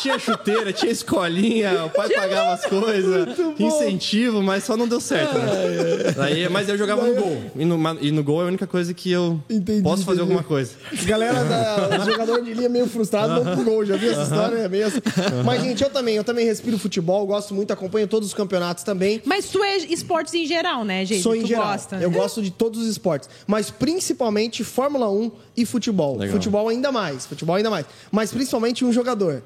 Tinha 0.00 0.18
chuteira, 0.18 0.72
tinha 0.72 0.90
escolinha, 0.92 1.84
o 1.84 1.90
pai 1.90 2.08
pagava 2.10 2.52
as 2.54 2.66
coisas, 2.66 3.28
incentivo, 3.58 4.42
mas 4.42 4.64
só 4.64 4.76
não 4.76 4.86
deu 4.88 5.00
certo, 5.00 5.36
né? 5.38 6.24
Aí, 6.24 6.48
mas 6.48 6.68
eu 6.68 6.76
jogava 6.76 7.06
no 7.06 7.14
gol. 7.14 7.42
E 7.56 7.64
no, 7.64 7.98
e 8.00 8.10
no 8.10 8.22
gol 8.24 8.40
é 8.42 8.44
a 8.44 8.48
única 8.48 8.66
coisa 8.66 8.92
que 8.94 9.10
eu 9.10 9.40
Entendi, 9.48 9.82
posso 9.82 10.04
fazer 10.04 10.20
entendi. 10.22 10.32
alguma 10.32 10.42
coisa. 10.42 10.72
Galera, 11.04 11.44
da, 11.44 11.98
os 12.00 12.04
jogadores 12.04 12.44
de 12.44 12.54
linha 12.54 12.68
meio 12.68 12.86
frustrados 12.86 13.42
vão 13.42 13.54
pro 13.54 13.64
gol. 13.64 13.84
Já 13.84 13.96
vi 13.96 14.08
essa 14.08 14.22
história? 14.22 14.56
É 14.56 14.82
assim. 14.82 15.00
Mas, 15.44 15.62
gente, 15.62 15.82
eu 15.82 15.90
também, 15.90 16.16
eu 16.16 16.24
também 16.24 16.46
respiro 16.46 16.78
futebol, 16.78 17.26
gosto 17.26 17.54
muito, 17.54 17.72
acompanho 17.72 18.06
todos 18.06 18.28
os 18.28 18.34
campeonatos 18.34 18.84
também. 18.84 19.22
Mas 19.24 19.48
tu 19.48 19.62
é 19.62 19.76
esportes 19.78 20.34
em 20.34 20.46
geral, 20.46 20.84
né, 20.84 21.04
gente? 21.04 21.22
Sou 21.22 21.34
em 21.34 21.42
tu 21.42 21.48
geral. 21.48 21.68
gosta. 21.68 21.96
Eu 21.96 22.10
gosto 22.10 22.42
de 22.42 22.50
todos 22.50 22.80
os 22.80 22.88
esportes, 22.88 23.28
mas 23.46 23.70
principalmente 23.70 24.64
Fórmula 24.64 25.10
1 25.10 25.30
e 25.56 25.64
futebol. 25.64 26.16
Legal. 26.16 26.34
Futebol 26.34 26.68
ainda 26.68 26.92
mais, 26.92 27.26
futebol 27.26 27.56
ainda 27.56 27.70
mais. 27.70 27.86
Mas 28.10 28.30
principalmente 28.30 28.84
um 28.84 28.92
jogador. 28.92 29.42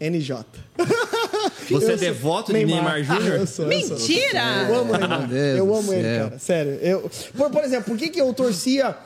NJ. 0.00 0.44
Você 1.68 1.72
é 1.72 1.76
Eu 1.76 1.80
sou- 1.80 1.96
devoto 1.96 2.52
de 2.52 2.64
Neymar 2.64 3.02
Júnior? 3.02 3.36
Eu 3.40 3.46
sou, 3.46 3.70
eu 3.70 3.80
sou. 3.86 3.96
Mentira! 3.98 4.66
Eu 4.68 4.74
amo 4.80 4.92
o 4.94 4.96
Neymar. 4.98 5.32
Eu 5.32 5.74
amo 5.74 5.92
ele, 5.92 6.18
cara. 6.18 6.38
Sério. 6.38 6.72
Eu, 6.80 7.10
por, 7.36 7.50
por 7.50 7.64
exemplo, 7.64 7.84
por 7.84 7.98
que, 7.98 8.08
que 8.08 8.20
eu 8.20 8.32
torcia. 8.32 8.96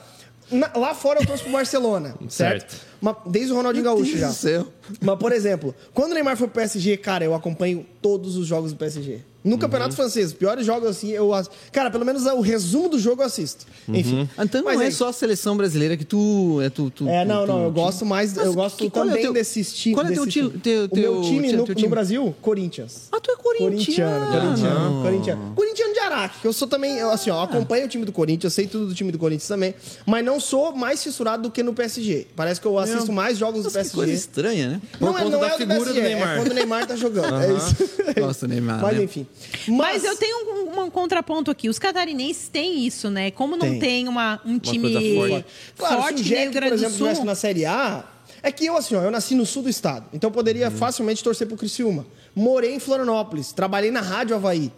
na- 0.51 0.71
lá 0.77 0.95
fora 0.95 1.21
eu 1.21 1.27
torço 1.27 1.43
pro 1.45 1.53
Barcelona, 1.53 2.15
certo? 2.29 2.71
Certo. 2.73 2.92
Mas 3.03 3.17
desde 3.27 3.53
o 3.53 3.57
Ronaldinho 3.57 3.85
Gaúcho 3.85 4.17
já. 4.17 4.29
do 4.29 4.35
céu. 4.35 4.67
Mas, 5.01 5.19
por 5.19 5.33
exemplo, 5.33 5.75
quando 5.93 6.13
o 6.13 6.15
Neymar 6.15 6.37
foi 6.37 6.47
pro 6.47 6.55
PSG, 6.55 6.97
cara, 6.97 7.25
eu 7.25 7.35
acompanho 7.35 7.85
todos 8.01 8.37
os 8.37 8.47
jogos 8.47 8.73
do 8.73 8.79
PSG. 8.79 9.15
Uhum. 9.45 9.51
No 9.51 9.59
Campeonato 9.59 9.97
Francês, 9.97 10.29
os 10.29 10.33
piores 10.33 10.65
jogos 10.65 10.89
assim, 10.89 11.11
eu. 11.11 11.35
ass- 11.35 11.51
Cara, 11.73 11.91
pelo 11.91 12.05
menos 12.05 12.25
o 12.27 12.41
resumo 12.41 12.89
do 12.89 12.97
jogo 12.97 13.23
eu 13.23 13.27
assisto. 13.27 13.67
Enfim. 13.89 14.29
Então 14.39 14.63
Mas 14.63 14.77
não 14.77 14.83
é 14.83 14.87
aí- 14.87 14.93
só 14.93 15.09
a 15.09 15.13
seleção 15.13 15.57
brasileira 15.57 15.97
que 15.97 16.05
tu. 16.05 16.61
É, 16.63 16.71
tu, 16.71 16.91
tu 16.91 17.09
É, 17.09 17.25
não, 17.25 17.45
tu- 17.45 17.49
não, 17.49 17.65
eu 17.65 17.73
gosto 17.73 18.07
mais, 18.07 18.37
eu 18.37 18.47
Mas 18.47 18.55
gosto 18.55 18.77
que- 18.77 18.85
é 18.85 18.87
o 18.87 18.91
também 18.91 19.21
teu- 19.23 19.33
desse 19.33 19.59
estilo. 19.59 19.97
qual 19.97 20.07
é 20.07 20.13
teu 20.13 20.27
time. 20.29 20.51
teu- 20.51 20.85
o 20.85 20.89
teu- 20.89 21.13
meu 21.15 21.23
time 21.23 21.49
teu- 21.49 21.59
no, 21.59 21.65
teu 21.65 21.75
no 21.75 21.81
time? 21.81 21.89
Brasil, 21.89 22.35
Corinthians. 22.41 23.09
Ah, 23.11 23.19
tu 23.21 23.33
é 23.33 23.37
corintiano. 23.37 23.73
Corintiano, 23.77 24.31
corintiano, 24.33 25.03
corintiano. 25.03 25.53
Corintiano 25.57 25.93
de 25.93 25.99
Araque, 25.99 26.41
que 26.41 26.47
eu 26.47 26.53
sou 26.53 26.69
também, 26.69 26.97
eu, 26.99 27.11
assim, 27.11 27.31
ó, 27.31 27.39
eu 27.39 27.41
acompanho 27.43 27.87
o 27.87 27.89
time 27.89 28.05
do 28.05 28.13
Corinthians, 28.13 28.45
eu 28.45 28.51
sei 28.55 28.69
tudo 28.69 28.87
do 28.87 28.95
time 28.95 29.11
do 29.11 29.19
Corinthians 29.19 29.49
também, 29.49 29.75
mas 30.07 30.25
não 30.25 30.39
sou 30.39 30.73
mais 30.73 31.03
fissurado 31.03 31.43
do 31.43 31.51
que 31.51 31.65
no 31.65 31.75
PSG. 31.75 32.29
Parece 32.37 32.61
que 32.61 32.67
eu 32.69 32.79
assisto 32.79 32.92
mais 33.13 33.39
jogos 33.39 33.61
do 33.61 33.65
Nossa, 33.65 33.83
que 33.85 33.91
coisa 33.91 34.13
PSG. 34.13 34.15
estranha, 34.15 34.69
né? 34.69 34.83
Por 34.99 35.01
Não 35.07 35.19
é, 35.19 35.23
conta 35.23 35.31
não 35.31 35.41
da 35.41 35.47
é 35.47 35.49
o 35.49 35.53
do 35.53 35.59
figura 35.59 35.79
do 35.79 35.85
PSG, 35.95 36.03
Neymar. 36.03 36.29
É 36.29 36.37
quando 36.37 36.51
o 36.51 36.55
Neymar 36.55 36.87
tá 36.87 36.97
jogando. 36.97 37.43
É 37.43 37.53
isso. 37.53 37.77
Gosto 38.21 38.41
do 38.43 38.49
Neymar, 38.49 38.81
Mas 38.83 38.97
né? 38.99 39.05
enfim. 39.05 39.27
Mas 39.69 40.05
eu 40.05 40.17
tenho 40.17 40.37
um, 40.69 40.81
um 40.83 40.91
contraponto 40.91 41.51
aqui. 41.51 41.69
Os 41.69 41.79
catarinenses 41.79 42.49
têm 42.49 42.87
isso, 42.87 43.11
né? 43.11 43.31
Como 43.31 43.57
não 43.57 43.71
Tem. 43.71 43.79
tem, 43.79 44.09
uma, 44.09 44.41
um 44.45 44.59
time 44.59 44.93
coisa 44.93 45.01
forte. 45.01 45.31
forte, 45.33 45.47
Claro, 45.77 46.03
se 46.17 46.23
o 46.23 46.25
que 46.25 46.31
nem 46.35 46.43
o 46.49 46.51
por 46.51 46.53
Grande 46.61 46.75
exemplo, 46.75 47.09
do 47.09 47.17
Sul. 47.17 47.25
na 47.25 47.35
Série 47.35 47.65
A, 47.65 48.05
é 48.43 48.51
que 48.51 48.67
eu, 48.67 48.77
assim, 48.77 48.95
ó, 48.97 49.03
eu 49.03 49.11
nasci 49.11 49.35
no 49.35 49.47
sul 49.47 49.63
do 49.63 49.69
estado, 49.69 50.07
então 50.13 50.29
eu 50.29 50.35
poderia 50.35 50.69
facilmente 50.71 51.23
torcer 51.23 51.47
pro 51.47 51.57
Criciúma. 51.57 52.05
Morei 52.35 52.75
em 52.75 52.81
Florianópolis, 52.81 53.53
trabalhei 53.53 53.91
na 53.91 54.01
Rádio 54.01 54.35
Havaí, 54.35 54.73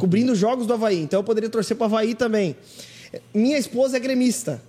cobrindo 0.00 0.32
os 0.32 0.38
jogos 0.38 0.66
do 0.66 0.72
Havaí, 0.74 0.98
então 1.00 1.20
eu 1.20 1.24
poderia 1.24 1.48
torcer 1.48 1.76
pro 1.76 1.84
Havaí 1.86 2.14
também. 2.14 2.56
Minha 3.32 3.56
esposa 3.56 3.96
é 3.96 4.00
gremista. 4.00 4.60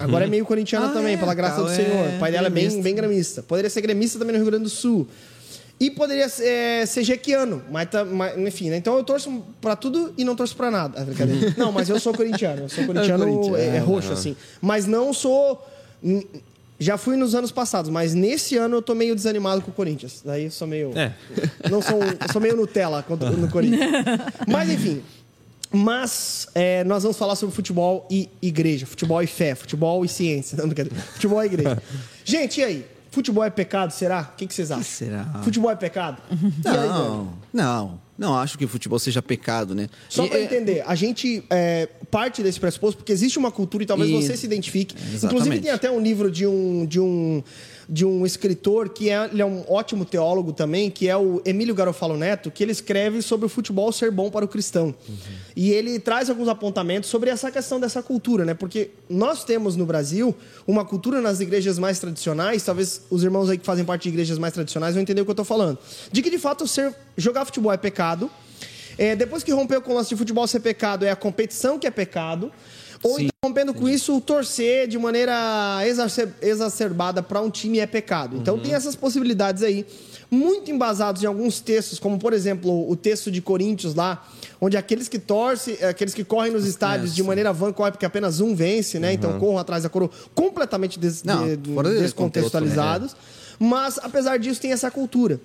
Agora 0.00 0.24
é 0.24 0.28
meio 0.28 0.44
corintiana 0.44 0.86
Ah, 0.86 0.92
também, 0.92 1.14
é, 1.14 1.16
pela 1.16 1.32
graça 1.34 1.62
do 1.62 1.70
é, 1.70 1.74
Senhor. 1.76 2.08
O 2.16 2.18
pai 2.18 2.32
dela 2.32 2.48
é 2.48 2.50
bem, 2.50 2.64
gremista. 2.64 2.82
bem 2.82 2.94
gremista. 2.94 3.42
Poderia 3.42 3.70
ser 3.70 3.80
gremista 3.80 4.18
também 4.18 4.32
no 4.32 4.38
Rio 4.42 4.50
Grande 4.50 4.64
do 4.64 4.70
Sul. 4.70 5.06
E 5.78 5.90
poderia 5.90 6.28
ser, 6.28 6.46
é, 6.46 6.86
ser 6.86 7.04
jequiano, 7.04 7.62
mas, 7.70 7.90
tá- 7.90 8.04
mas, 8.04 8.36
enfim, 8.38 8.70
né? 8.70 8.78
Então 8.78 8.96
eu 8.96 9.04
torço 9.04 9.44
pra 9.60 9.76
tudo 9.76 10.12
e 10.16 10.24
não 10.24 10.34
torço 10.34 10.56
pra 10.56 10.70
nada. 10.70 11.00
Ah, 11.00 11.04
brincadeira. 11.04 11.54
não, 11.56 11.70
mas 11.70 11.88
eu 11.90 12.00
sou 12.00 12.14
corintiano. 12.14 12.62
Eu 12.62 12.68
sou 12.70 12.84
corintiano, 12.86 13.24
corintiano, 13.28 13.56
é, 13.56 13.76
é 13.76 13.78
roxo, 13.78 14.12
assim. 14.12 14.34
Mas 14.60 14.86
não 14.86 15.12
sou. 15.12 15.62
Já 16.78 16.98
fui 16.98 17.16
nos 17.16 17.34
anos 17.34 17.50
passados, 17.52 17.90
mas 17.90 18.12
nesse 18.12 18.56
ano 18.56 18.76
eu 18.76 18.82
tô 18.82 18.94
meio 18.94 19.14
desanimado 19.14 19.62
com 19.62 19.70
o 19.70 19.74
Corinthians. 19.74 20.20
Daí 20.24 20.44
eu 20.44 20.50
sou 20.50 20.66
meio. 20.66 20.92
É. 20.96 21.12
Não 21.70 21.80
sou, 21.80 22.02
eu 22.02 22.32
sou 22.32 22.40
meio 22.40 22.54
Nutella 22.56 23.04
no 23.38 23.48
Corinthians. 23.52 23.90
Mas 24.46 24.70
enfim. 24.70 25.02
Mas 25.76 26.48
é, 26.54 26.82
nós 26.84 27.02
vamos 27.02 27.18
falar 27.18 27.36
sobre 27.36 27.54
futebol 27.54 28.06
e 28.10 28.28
igreja, 28.40 28.86
futebol 28.86 29.22
e 29.22 29.26
fé, 29.26 29.54
futebol 29.54 30.04
e 30.04 30.08
ciência. 30.08 30.56
Não, 30.58 30.66
brincadeira. 30.66 30.98
Futebol 31.12 31.42
e 31.42 31.46
igreja. 31.46 31.82
Gente, 32.24 32.60
e 32.60 32.64
aí? 32.64 32.86
Futebol 33.10 33.44
é 33.44 33.50
pecado, 33.50 33.92
será? 33.92 34.30
O 34.32 34.36
que, 34.36 34.46
que 34.46 34.54
vocês 34.54 34.70
acham? 34.70 34.82
será? 34.82 35.24
Futebol 35.42 35.70
é 35.70 35.76
pecado? 35.76 36.18
E 36.64 36.68
aí? 36.68 36.88
Não, 37.52 38.00
não, 38.18 38.36
acho 38.36 38.56
que 38.56 38.64
o 38.64 38.68
futebol 38.68 38.98
seja 38.98 39.20
pecado, 39.20 39.74
né? 39.74 39.88
Só 40.08 40.26
para 40.26 40.38
é- 40.38 40.44
entender, 40.44 40.82
a 40.86 40.94
gente 40.94 41.44
é, 41.50 41.88
parte 42.10 42.42
desse 42.42 42.58
pressuposto 42.58 42.98
porque 42.98 43.12
existe 43.12 43.38
uma 43.38 43.50
cultura 43.50 43.84
e 43.84 43.86
talvez 43.86 44.10
E- 44.10 44.14
você 44.14 44.36
se 44.36 44.46
identifique. 44.46 44.94
Exatamente. 44.94 45.24
Inclusive 45.26 45.60
tem 45.60 45.70
até 45.70 45.90
um 45.90 46.00
livro 46.00 46.30
de 46.30 46.46
um 46.46 46.86
de 46.86 47.00
um 47.00 47.42
de 47.88 48.04
um 48.04 48.26
escritor 48.26 48.88
que 48.88 49.10
é, 49.10 49.26
ele 49.32 49.40
é 49.40 49.46
um 49.46 49.64
ótimo 49.68 50.04
teólogo 50.04 50.52
também, 50.52 50.90
que 50.90 51.08
é 51.08 51.16
o 51.16 51.40
Emílio 51.44 51.72
Garofalo 51.72 52.16
Neto, 52.16 52.50
que 52.50 52.60
ele 52.64 52.72
escreve 52.72 53.22
sobre 53.22 53.46
o 53.46 53.48
futebol 53.48 53.92
ser 53.92 54.10
bom 54.10 54.28
para 54.28 54.44
o 54.44 54.48
cristão. 54.48 54.92
E 55.54 55.70
ele 55.70 56.00
traz 56.00 56.28
alguns 56.28 56.48
apontamentos 56.48 57.08
sobre 57.08 57.30
essa 57.30 57.48
questão 57.48 57.78
dessa 57.78 58.02
cultura, 58.02 58.44
né? 58.44 58.54
Porque 58.54 58.90
nós 59.08 59.44
temos 59.44 59.76
no 59.76 59.86
Brasil 59.86 60.34
uma 60.66 60.84
cultura 60.84 61.20
nas 61.20 61.38
igrejas 61.38 61.78
mais 61.78 62.00
tradicionais, 62.00 62.64
talvez 62.64 63.02
os 63.08 63.22
irmãos 63.22 63.48
aí 63.48 63.56
que 63.56 63.64
fazem 63.64 63.84
parte 63.84 64.02
de 64.02 64.08
igrejas 64.08 64.36
mais 64.36 64.52
tradicionais 64.52 64.94
vão 64.94 65.02
entender 65.02 65.20
o 65.20 65.24
que 65.24 65.30
eu 65.30 65.34
estou 65.34 65.44
falando, 65.44 65.78
de 66.10 66.22
que 66.22 66.30
de 66.30 66.38
fato 66.38 66.66
ser 66.66 66.92
jogar 67.16 67.44
futebol 67.44 67.72
é 67.72 67.76
pecado. 67.76 68.05
É, 68.98 69.14
depois 69.16 69.42
que 69.42 69.52
rompeu 69.52 69.80
com 69.82 69.92
o 69.92 69.94
lance 69.94 70.08
de 70.10 70.16
futebol 70.16 70.46
ser 70.46 70.60
pecado, 70.60 71.04
é 71.04 71.10
a 71.10 71.16
competição 71.16 71.78
que 71.78 71.86
é 71.86 71.90
pecado. 71.90 72.50
Ou 73.02 73.16
Sim. 73.16 73.24
então, 73.24 73.50
rompendo 73.50 73.74
com 73.74 73.86
isso, 73.88 74.16
o 74.16 74.20
torcer 74.22 74.88
de 74.88 74.98
maneira 74.98 75.34
exacer- 75.86 76.30
exacerbada 76.40 77.22
para 77.22 77.40
um 77.42 77.50
time 77.50 77.78
é 77.78 77.86
pecado. 77.86 78.36
Então 78.38 78.58
tem 78.58 78.72
essas 78.72 78.96
possibilidades 78.96 79.62
aí, 79.62 79.84
muito 80.30 80.70
embasados 80.70 81.22
em 81.22 81.26
alguns 81.26 81.60
textos, 81.60 81.98
como 81.98 82.18
por 82.18 82.32
exemplo 82.32 82.90
o 82.90 82.96
texto 82.96 83.30
de 83.30 83.40
Coríntios 83.42 83.94
lá, 83.94 84.26
onde 84.60 84.78
aqueles 84.78 85.08
que 85.08 85.18
torcem, 85.18 85.74
aqueles 85.84 86.14
que 86.14 86.24
correm 86.24 86.50
nos 86.50 86.66
estádios 86.66 87.14
de 87.14 87.20
sim. 87.20 87.28
maneira 87.28 87.52
vã, 87.52 87.70
correm 87.70 87.92
porque 87.92 88.06
apenas 88.06 88.40
um 88.40 88.54
vence, 88.54 88.98
né? 88.98 89.12
Então 89.12 89.38
corram 89.38 89.58
atrás 89.58 89.82
da 89.82 89.90
coroa, 89.90 90.10
completamente 90.34 90.98
des- 90.98 91.22
Não, 91.22 91.46
de- 91.46 91.56
de 91.58 91.98
descontextualizados. 92.00 93.14
Mas 93.58 93.98
apesar 94.02 94.38
disso, 94.38 94.60
tem 94.60 94.72
essa 94.72 94.90
cultura. 94.90 95.38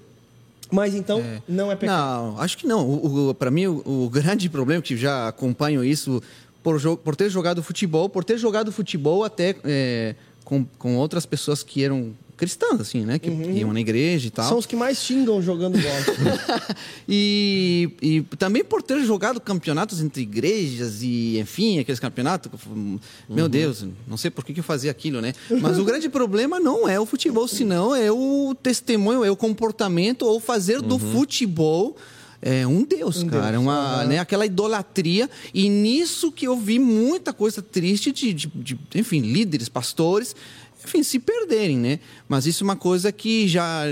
Mas 0.71 0.95
então, 0.95 1.21
não 1.47 1.71
é 1.71 1.75
pecado. 1.75 2.31
Não, 2.31 2.39
acho 2.39 2.57
que 2.57 2.65
não. 2.65 2.87
O, 2.87 3.29
o, 3.29 3.33
para 3.33 3.51
mim, 3.51 3.67
o, 3.67 4.05
o 4.05 4.09
grande 4.09 4.49
problema, 4.49 4.81
que 4.81 4.95
já 4.95 5.27
acompanho 5.27 5.83
isso, 5.83 6.21
por, 6.63 6.79
por 6.97 7.15
ter 7.15 7.29
jogado 7.29 7.61
futebol, 7.61 8.09
por 8.09 8.23
ter 8.23 8.37
jogado 8.37 8.71
futebol 8.71 9.23
até 9.23 9.55
é, 9.63 10.15
com, 10.45 10.65
com 10.77 10.95
outras 10.97 11.25
pessoas 11.25 11.61
que 11.63 11.83
eram 11.83 12.13
cristãs, 12.41 12.81
assim, 12.81 13.05
né? 13.05 13.19
Que 13.19 13.29
iam 13.29 13.71
na 13.71 13.79
igreja 13.79 14.27
e 14.27 14.31
tal. 14.31 14.49
São 14.49 14.57
os 14.57 14.65
que 14.65 14.75
mais 14.75 14.97
xingam 14.97 15.39
jogando 15.43 15.77
bola. 15.79 16.75
e, 17.07 17.91
e 18.01 18.21
também 18.35 18.63
por 18.63 18.81
ter 18.81 18.99
jogado 19.05 19.39
campeonatos 19.39 20.01
entre 20.01 20.23
igrejas 20.23 21.03
e, 21.03 21.37
enfim, 21.39 21.77
aqueles 21.77 21.99
campeonatos. 21.99 22.51
Meu 23.29 23.47
Deus, 23.47 23.85
não 24.07 24.17
sei 24.17 24.31
por 24.31 24.43
que, 24.43 24.53
que 24.55 24.59
eu 24.59 24.63
fazia 24.63 24.89
aquilo, 24.89 25.21
né? 25.21 25.33
Mas 25.61 25.77
o 25.77 25.85
grande 25.85 26.09
problema 26.09 26.59
não 26.59 26.89
é 26.89 26.99
o 26.99 27.05
futebol, 27.05 27.47
senão 27.47 27.93
é 27.95 28.11
o 28.11 28.55
testemunho, 28.63 29.23
é 29.23 29.29
o 29.29 29.35
comportamento 29.35 30.23
ou 30.23 30.39
fazer 30.39 30.81
do 30.81 30.97
futebol. 30.97 31.95
É 32.43 32.65
um 32.65 32.83
Deus, 32.83 33.23
cara. 33.23 33.55
É 33.55 33.59
uma, 33.59 34.03
né, 34.05 34.17
aquela 34.17 34.47
idolatria. 34.47 35.29
E 35.53 35.69
nisso 35.69 36.31
que 36.31 36.47
eu 36.47 36.57
vi 36.57 36.79
muita 36.79 37.31
coisa 37.31 37.61
triste 37.61 38.11
de, 38.11 38.33
de- 38.33 38.47
de, 38.55 38.79
enfim, 38.95 39.19
líderes, 39.19 39.69
pastores, 39.69 40.35
enfim, 40.83 41.03
se 41.03 41.19
perderem, 41.19 41.77
né? 41.77 41.99
Mas 42.31 42.45
isso 42.45 42.63
é 42.63 42.65
uma 42.65 42.77
coisa 42.77 43.11
que 43.11 43.45
já 43.45 43.83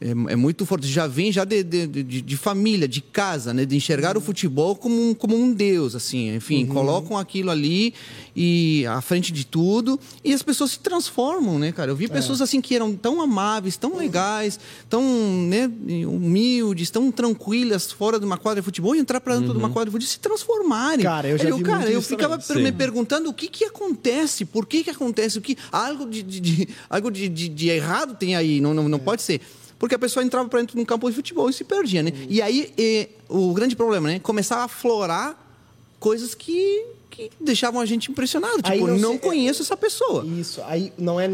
é, 0.00 0.10
é 0.32 0.36
muito 0.36 0.64
forte, 0.64 0.86
já 0.86 1.08
vem 1.08 1.32
já 1.32 1.44
de, 1.44 1.64
de, 1.64 1.86
de- 1.88 2.22
de 2.22 2.36
família, 2.36 2.86
de 2.86 3.00
casa, 3.00 3.52
né? 3.52 3.64
De 3.64 3.74
enxergar 3.74 4.16
o 4.16 4.20
futebol 4.20 4.76
como 4.76 5.10
um, 5.10 5.12
como 5.12 5.36
um 5.36 5.52
deus, 5.52 5.96
assim. 5.96 6.36
Enfim, 6.36 6.64
colocam 6.66 7.18
aquilo 7.18 7.50
ali 7.50 7.92
e 8.36 8.86
à 8.86 9.00
frente 9.00 9.32
de 9.32 9.44
tudo 9.44 9.98
e 10.24 10.32
as 10.32 10.40
pessoas 10.40 10.70
se 10.70 10.78
transformam, 10.78 11.58
né, 11.58 11.72
cara? 11.72 11.90
Eu 11.90 11.96
vi 11.96 12.06
pessoas 12.06 12.40
assim 12.40 12.60
que 12.60 12.76
eram 12.76 12.94
tão 12.94 13.20
amáveis, 13.20 13.76
tão 13.76 13.96
legais, 13.96 14.60
tão 14.88 15.02
né, 15.48 15.68
humildes, 16.06 16.90
tão 16.90 17.10
tranquilas 17.10 17.90
fora 17.90 18.20
de 18.20 18.24
uma 18.24 18.36
quadra 18.38 18.60
de 18.60 18.64
futebol 18.64 18.94
e 18.94 19.00
entrar 19.00 19.20
para 19.20 19.34
dentro 19.36 19.52
de 19.52 19.58
uma 19.58 19.70
quadra 19.70 19.86
de 19.86 19.90
futebol 19.90 20.06
e 20.08 20.12
se 20.12 20.20
transformarem. 20.20 21.04
Cara, 21.04 21.26
eu 21.28 21.36
já 21.38 21.50
vi 21.52 21.62
cara, 21.64 21.90
eu 21.90 22.00
ficava 22.02 22.38
também. 22.38 22.62
me 22.64 22.70
Sim. 22.70 22.76
perguntando 22.76 23.28
o 23.28 23.34
que 23.34 23.48
que 23.48 23.64
acontece, 23.64 24.44
por 24.44 24.64
que 24.64 24.84
que 24.84 24.90
acontece, 24.90 25.38
o 25.38 25.40
que 25.40 25.56
algo 25.72 26.06
de, 26.08 26.22
de- 26.22 26.40
de- 26.40 26.68
algo 26.88 27.10
de, 27.10 27.28
de- 27.48 27.54
de 27.54 27.68
errado 27.68 28.14
tem 28.16 28.36
aí, 28.36 28.60
não, 28.60 28.72
não, 28.74 28.88
não 28.88 28.98
pode 28.98 29.22
ser. 29.22 29.40
Porque 29.78 29.94
a 29.94 29.98
pessoa 29.98 30.24
entrava 30.24 30.48
para 30.48 30.60
dentro 30.60 30.74
de 30.76 30.82
um 30.82 30.84
campo 30.84 31.08
de 31.08 31.14
futebol 31.14 31.48
e 31.48 31.52
se 31.52 31.62
perdia, 31.64 32.02
né? 32.02 32.12
E 32.28 32.42
aí 32.42 32.72
eh, 32.76 33.08
o 33.28 33.52
grande 33.54 33.76
problema, 33.76 34.08
né? 34.08 34.18
Começava 34.18 34.64
a 34.64 34.68
florar 34.68 35.38
coisas 36.00 36.34
que, 36.34 36.84
que 37.10 37.30
deixavam 37.40 37.80
a 37.80 37.86
gente 37.86 38.10
impressionado. 38.10 38.60
Aí 38.64 38.78
Tipo, 38.78 38.88
não 38.88 38.98
não, 38.98 39.10
sei- 39.10 39.18
conheço 39.20 39.62
essa 39.62 39.76
pessoa. 39.76 40.24
Isso, 40.26 40.60
aí 40.66 40.92
não 40.98 41.20
é. 41.20 41.28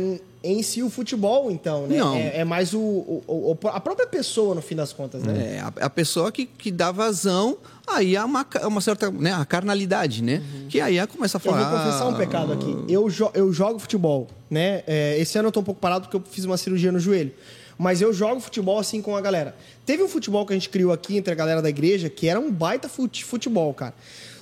Em 0.44 0.62
si 0.62 0.83
o 0.83 0.90
futebol, 0.90 1.50
então, 1.50 1.87
né? 1.87 1.96
Não. 1.96 2.14
É, 2.16 2.38
é 2.40 2.44
mais 2.44 2.74
o, 2.74 2.78
o- 2.78 3.22
o- 3.62 3.68
a 3.68 3.80
própria 3.80 4.07
pessoa, 4.07 4.54
no 4.54 4.61
fim 4.62 4.76
das 4.76 4.92
contas, 4.92 5.22
né? 5.22 5.57
É, 5.57 5.61
a, 5.61 5.87
a 5.87 5.90
pessoa 5.90 6.30
que, 6.30 6.44
que 6.46 6.70
dá 6.70 6.92
vazão 6.92 7.57
aí 7.87 8.16
a 8.16 8.24
uma, 8.24 8.46
uma 8.64 8.80
certa 8.80 9.11
né, 9.11 9.33
a 9.33 9.44
carnalidade, 9.44 10.22
né? 10.22 10.42
Que 10.68 10.80
aí 10.80 11.04
começa 11.07 11.38
a 11.38 11.40
Eu 11.40 11.40
falar. 11.52 11.70
vou 11.70 11.78
confessar 11.78 12.07
um 12.09 12.14
pecado 12.14 12.52
aqui. 12.52 12.76
Eu, 12.88 13.09
jo- 13.09 13.30
eu 13.35 13.52
jogo 13.52 13.78
futebol, 13.78 14.28
né? 14.50 14.83
É, 14.87 15.18
esse 15.18 15.38
ano 15.38 15.48
eu 15.48 15.52
tô 15.52 15.61
um 15.61 15.64
pouco 15.64 15.80
parado 15.80 16.02
porque 16.09 16.16
eu 16.16 16.22
fiz 16.30 16.44
uma 16.44 16.57
cirurgia 16.57 16.92
no 16.92 17.00
joelho. 17.00 17.33
Mas 17.76 18.00
eu 18.00 18.12
jogo 18.12 18.40
futebol 18.40 18.78
assim 18.78 19.02
com 19.02 19.16
a 19.16 19.20
galera. 19.20 19.57
Teve 19.85 20.02
um 20.02 20.09
futebol 20.09 20.46
que 20.46 20.52
a 20.52 20.57
gente 20.57 20.68
criou 20.68 20.92
aqui 20.92 21.16
entre 21.16 21.33
a 21.33 21.35
galera 21.35 21.61
da 21.61 21.68
igreja 21.68 22.09
que 22.09 22.28
era 22.28 22.38
um 22.38 22.48
baita 22.52 22.88
fute- 22.88 23.24
futebol, 23.24 23.74
cara. 23.74 23.94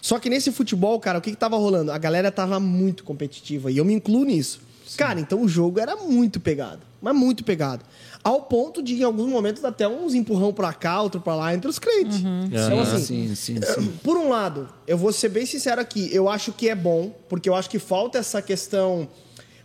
Só 0.02 0.18
que 0.18 0.28
nesse 0.28 0.50
futebol, 0.52 0.98
cara, 1.00 1.18
o 1.18 1.22
que, 1.22 1.30
que 1.30 1.36
tava 1.36 1.56
rolando? 1.56 1.92
A 1.92 1.96
galera 1.96 2.30
tava 2.30 2.58
muito 2.60 3.04
competitiva 3.04 3.70
e 3.70 3.78
eu 3.78 3.84
me 3.84 3.94
incluo 3.94 4.24
nisso. 4.24 4.60
Cara, 4.96 5.20
então 5.20 5.40
o 5.42 5.48
jogo 5.48 5.80
era 5.80 5.96
muito 5.96 6.38
pegado. 6.40 6.80
Mas 7.00 7.14
muito 7.16 7.42
pegado. 7.42 7.84
Ao 8.22 8.42
ponto 8.42 8.80
de, 8.82 8.94
em 8.94 9.02
alguns 9.02 9.28
momentos, 9.28 9.64
até 9.64 9.88
uns 9.88 10.14
empurrão 10.14 10.52
pra 10.52 10.72
cá, 10.72 11.02
outro 11.02 11.20
pra 11.20 11.34
lá, 11.34 11.52
entre 11.52 11.68
os 11.68 11.78
crentes. 11.78 12.18
Então, 12.20 12.78
Ah, 12.78 12.82
assim, 12.82 13.34
sim, 13.34 13.34
sim, 13.34 13.60
sim. 13.60 13.92
por 14.04 14.16
um 14.16 14.28
lado, 14.28 14.68
eu 14.86 14.96
vou 14.96 15.12
ser 15.12 15.28
bem 15.28 15.44
sincero 15.44 15.80
aqui, 15.80 16.08
eu 16.12 16.28
acho 16.28 16.52
que 16.52 16.68
é 16.68 16.74
bom, 16.76 17.12
porque 17.28 17.48
eu 17.48 17.54
acho 17.56 17.68
que 17.68 17.80
falta 17.80 18.18
essa 18.18 18.40
questão. 18.40 19.08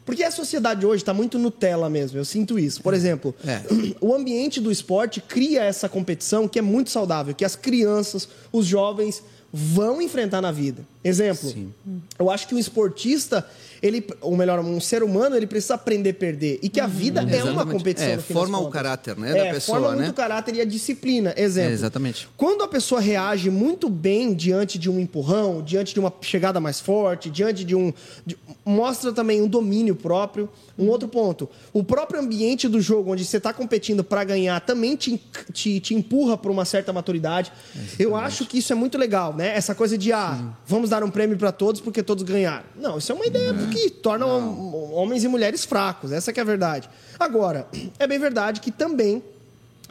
Porque 0.04 0.24
a 0.24 0.32
sociedade 0.32 0.86
hoje 0.86 1.04
está 1.04 1.14
muito 1.14 1.38
Nutella 1.38 1.90
mesmo, 1.90 2.18
eu 2.18 2.26
sinto 2.26 2.58
isso. 2.58 2.82
Por 2.82 2.94
exemplo, 2.96 3.36
É. 3.46 3.62
o 4.02 4.16
ambiente 4.16 4.60
do 4.60 4.72
esporte 4.72 5.22
cria 5.22 5.64
essa 5.64 5.88
competição 5.88 6.48
que 6.48 6.58
é 6.58 6.62
muito 6.64 6.90
saudável, 6.90 7.36
que 7.36 7.46
as 7.46 7.56
crianças, 7.56 8.28
os 8.52 8.66
jovens 8.66 9.22
vão 9.54 10.02
enfrentar 10.02 10.42
na 10.42 10.52
vida. 10.52 10.84
Exemplo, 11.08 11.50
Sim. 11.50 11.72
eu 12.20 12.30
acho 12.30 12.48
que 12.48 12.54
o 12.56 12.60
esportista, 12.60 13.46
ele, 13.82 14.06
ou 14.22 14.36
melhor, 14.36 14.60
um 14.60 14.80
ser 14.80 15.04
humano, 15.04 15.36
ele 15.36 15.48
precisa 15.48 15.76
aprender 15.76 16.10
a 16.10 16.14
perder. 16.14 16.60
E 16.62 16.70
que 16.70 16.80
a 16.80 16.88
vida 16.88 17.22
é 17.22 17.24
uma 17.24 17.36
Exatamente. 17.36 17.78
competição. 17.78 18.10
É, 18.10 18.18
forma 18.18 18.60
o 18.60 18.70
caráter, 18.70 19.18
né, 19.18 19.32
da 19.34 19.46
É, 19.48 19.54
pessoa, 19.54 19.80
forma 19.80 19.94
muito 19.96 20.06
né? 20.06 20.12
o 20.12 20.14
caráter 20.14 20.56
e 20.56 20.62
a 20.62 20.66
disciplina. 20.66 21.34
Exemplo. 21.38 21.70
É, 21.70 21.74
exatamente. 21.74 22.28
Quando 22.36 22.64
a 22.64 22.68
pessoa 22.68 23.00
reage 23.00 23.50
muito 23.50 23.90
bem 23.90 24.34
diante 24.34 24.78
de 24.78 24.90
um 24.90 25.00
empurrão, 25.00 25.62
diante 25.62 25.94
de 25.94 26.00
uma 26.00 26.14
chegada 26.22 26.60
mais 26.60 26.80
forte, 26.80 27.30
diante 27.30 27.64
de 27.64 27.76
um. 27.76 27.94
de- 28.26 28.38
mostra 28.66 29.14
também 29.14 29.42
um 29.42 29.48
domínio 29.48 29.96
próprio. 29.96 30.50
Um 30.78 30.90
outro 30.90 31.08
ponto: 31.08 31.50
o 31.74 31.84
próprio 31.84 32.20
ambiente 32.20 32.68
do 32.68 32.80
jogo, 32.82 33.12
onde 33.14 33.24
você 33.26 33.38
está 33.38 33.52
competindo 33.54 34.04
para 34.04 34.24
ganhar, 34.24 34.60
também 34.62 34.96
te, 34.96 35.20
te, 35.52 35.80
te 35.80 35.94
empurra 35.96 36.38
para 36.38 36.52
uma 36.52 36.66
certa 36.66 36.92
maturidade. 36.94 37.52
Eu 37.98 38.16
acho 38.16 38.46
que 38.46 38.58
isso 38.60 38.72
é 38.74 38.76
muito 38.76 38.98
legal, 38.98 39.34
né? 39.36 39.56
Essa 39.56 39.74
coisa 39.74 39.98
de, 39.98 40.12
ah, 40.12 40.38
vamos 40.68 40.90
dar 40.90 40.97
um 41.06 41.10
prêmio 41.12 41.38
para 41.38 41.52
todos 41.52 41.80
porque 41.82 42.02
todos 42.04 42.24
ganharam. 42.24 42.66
Não, 42.76 42.98
isso 42.98 43.12
é 43.12 43.16
uma 43.16 43.26
ideia 43.26 43.54
que 43.72 43.90
torna 43.90 44.26
hom- 44.26 44.92
homens 44.94 45.24
e 45.24 45.28
mulheres 45.28 45.64
fracos. 45.66 46.12
Essa 46.12 46.32
que 46.34 46.40
é 46.40 46.44
a 46.44 46.46
verdade. 46.46 46.90
Agora, 47.20 47.68
é 48.00 48.08
bem 48.08 48.20
verdade 48.20 48.60
que 48.62 48.72
também 48.72 49.22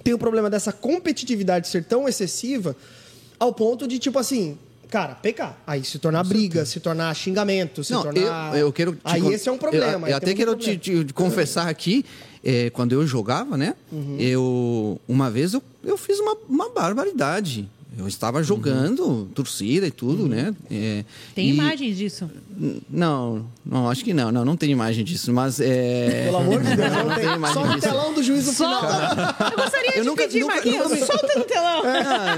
tem 0.05 0.15
o 0.15 0.19
problema 0.19 0.49
dessa 0.51 0.73
competitividade 0.73 1.69
ser 1.69 1.85
tão 1.85 2.09
excessiva 2.09 2.77
ao 3.39 3.53
ponto 3.53 3.87
de, 3.89 3.99
tipo 3.99 4.19
assim, 4.19 4.57
cara, 4.89 5.15
pecar. 5.15 5.59
Aí 5.67 5.83
se 5.85 5.99
tornar 5.99 6.23
briga, 6.25 6.65
se 6.65 6.79
tornar 6.81 7.13
xingamento, 7.15 7.83
se 7.83 7.93
Não, 7.93 8.03
tornar. 8.03 8.53
eu, 8.55 8.67
eu 8.67 8.73
quero 8.73 8.93
te 8.95 9.01
Aí 9.05 9.21
con- 9.21 9.31
esse 9.33 9.49
é 9.49 9.53
um 9.53 9.59
problema. 9.59 10.07
Eu, 10.07 10.13
eu 10.13 10.17
até 10.17 10.33
quero 10.35 10.55
te, 10.55 10.77
te 10.77 11.05
confessar 11.13 11.69
aqui, 11.69 12.05
é, 12.45 12.71
quando 12.71 12.93
eu 12.93 13.05
jogava, 13.07 13.57
né? 13.57 13.75
Uhum. 13.91 14.17
Eu 14.21 15.01
uma 15.09 15.29
vez 15.31 15.53
eu, 15.55 15.63
eu 15.83 15.97
fiz 15.99 16.21
uma, 16.21 16.37
uma 16.49 16.69
barbaridade. 16.71 17.69
Eu 17.99 18.07
estava 18.07 18.43
jogando, 18.43 19.27
torcida 19.35 19.87
e 19.87 19.91
tudo, 19.91 20.25
Uhum. 20.25 20.29
né? 20.29 20.55
É, 20.71 21.05
Tem 21.35 21.47
e- 21.49 21.51
imagens 21.55 21.97
disso. 21.97 22.31
Não, 22.91 23.47
não, 23.65 23.89
acho 23.89 24.05
que 24.05 24.13
não, 24.13 24.31
não, 24.31 24.45
não 24.45 24.57
tem 24.57 24.71
imagem 24.71 25.03
disso, 25.05 25.33
mas 25.33 25.61
é. 25.61 26.25
Pelo 26.27 26.37
amor 26.37 26.63
de 26.63 26.77
Deus, 26.77 26.93
não 26.93 27.15
tem 27.15 27.25
tem. 27.25 27.35
imagem 27.35 27.55
Só 27.55 27.67
no 27.67 27.75
disso. 27.75 27.89
telão 27.89 28.13
do 28.15 28.23
juízo 28.23 28.53
final. 28.53 28.83
Eu 28.85 29.57
gostaria 29.57 29.97
Eu 29.97 30.03
de 30.03 30.09
nunca- 30.09 30.23
pedir, 30.25 30.41
nunca- 30.41 30.55
Marquinhos, 30.57 30.83
nunca 30.91 30.95
me- 30.95 31.07
solta 31.07 31.39
no 31.39 31.45
telão. 31.45 31.83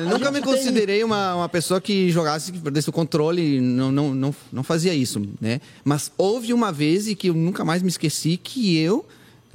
Eu 0.01 0.09
nunca 0.11 0.31
me 0.31 0.41
tem- 0.41 0.53
considerei 0.53 1.03
uma, 1.03 1.35
uma 1.35 1.49
pessoa 1.49 1.81
que 1.81 2.09
jogasse, 2.11 2.53
que 2.53 2.59
perdesse 2.61 2.89
o 2.89 2.93
controle, 2.93 3.61
não, 3.61 3.91
não, 3.91 4.15
não, 4.15 4.35
não 4.53 4.63
fazia 4.63 4.95
isso, 4.95 5.21
né? 5.41 5.61
Mas 5.85 6.11
houve 6.17 6.53
uma 6.53 6.71
vez 6.71 7.09
e 7.09 7.15
que 7.17 7.29
eu 7.31 7.35
nunca 7.35 7.65
mais 7.65 7.83
me 7.83 7.89
esqueci 7.89 8.37
que 8.37 8.77
eu, 8.79 9.05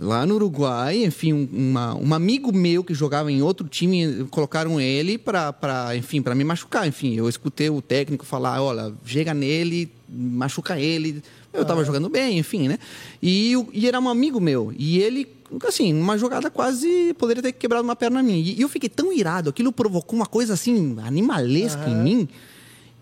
lá 0.04 0.26
no 0.26 0.36
Uruguai, 0.36 1.04
enfim, 1.04 1.34
um, 1.34 1.50
uma, 1.52 1.96
um 1.96 2.14
amigo 2.14 2.52
meu 2.54 2.84
que 2.84 2.94
jogava 2.94 3.32
em 3.32 3.42
outro 3.42 3.68
time, 3.68 4.26
colocaram 4.30 4.80
ele 4.80 5.18
para, 5.18 5.96
enfim, 5.96 6.22
para 6.22 6.36
me 6.36 6.44
machucar. 6.44 6.88
Enfim, 6.88 7.16
eu 7.16 7.28
escutei 7.30 7.70
o 7.70 7.82
técnico 7.82 8.26
falar, 8.26 8.62
olha, 8.62 8.94
chega 9.06 9.34
nele, 9.34 9.90
machuca 10.10 10.80
ele. 10.80 11.24
Eu 11.52 11.64
tava 11.64 11.86
jogando 11.86 12.10
bem, 12.10 12.40
enfim, 12.40 12.68
né? 12.68 12.80
E, 13.22 13.54
e 13.72 13.88
era 13.88 14.00
um 14.00 14.10
amigo 14.10 14.40
meu. 14.40 14.74
E 14.78 15.00
ele, 15.00 15.28
assim, 15.66 15.94
numa 15.94 16.18
jogada 16.18 16.50
quase 16.50 17.14
poderia 17.18 17.44
ter 17.44 17.54
quebrado 17.54 17.84
uma 17.84 17.96
perna 17.96 18.22
minha. 18.22 18.38
E 18.38 18.60
eu 18.60 18.68
fiquei 18.68 18.90
tão 18.90 19.14
irado, 19.14 19.52
aquilo 19.52 19.72
provocou 19.72 20.18
uma 20.18 20.26
coisa 20.26 20.56
assim, 20.56 20.98
animalesca 21.04 21.88
em 21.88 21.96
mim, 21.96 22.30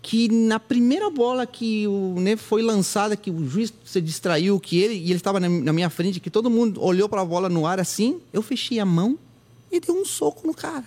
que 0.02 0.28
na 0.28 0.58
primeira 0.58 1.08
bola 1.08 1.46
que 1.46 1.86
o, 1.86 2.16
né, 2.18 2.36
foi 2.36 2.60
lançada, 2.60 3.16
que 3.16 3.30
o 3.30 3.48
juiz 3.48 3.72
se 3.84 4.00
distraiu, 4.00 4.58
que 4.58 4.76
ele, 4.76 4.94
e 4.94 5.04
ele 5.04 5.14
estava 5.14 5.38
na, 5.38 5.48
na 5.48 5.72
minha 5.72 5.88
frente, 5.88 6.18
que 6.18 6.28
todo 6.28 6.50
mundo 6.50 6.82
olhou 6.82 7.08
para 7.08 7.20
a 7.20 7.24
bola 7.24 7.48
no 7.48 7.64
ar 7.64 7.78
assim, 7.78 8.20
eu 8.32 8.42
fechei 8.42 8.80
a 8.80 8.84
mão 8.84 9.16
e 9.70 9.78
dei 9.78 9.94
um 9.94 10.04
soco 10.04 10.44
no 10.46 10.52
cara. 10.52 10.84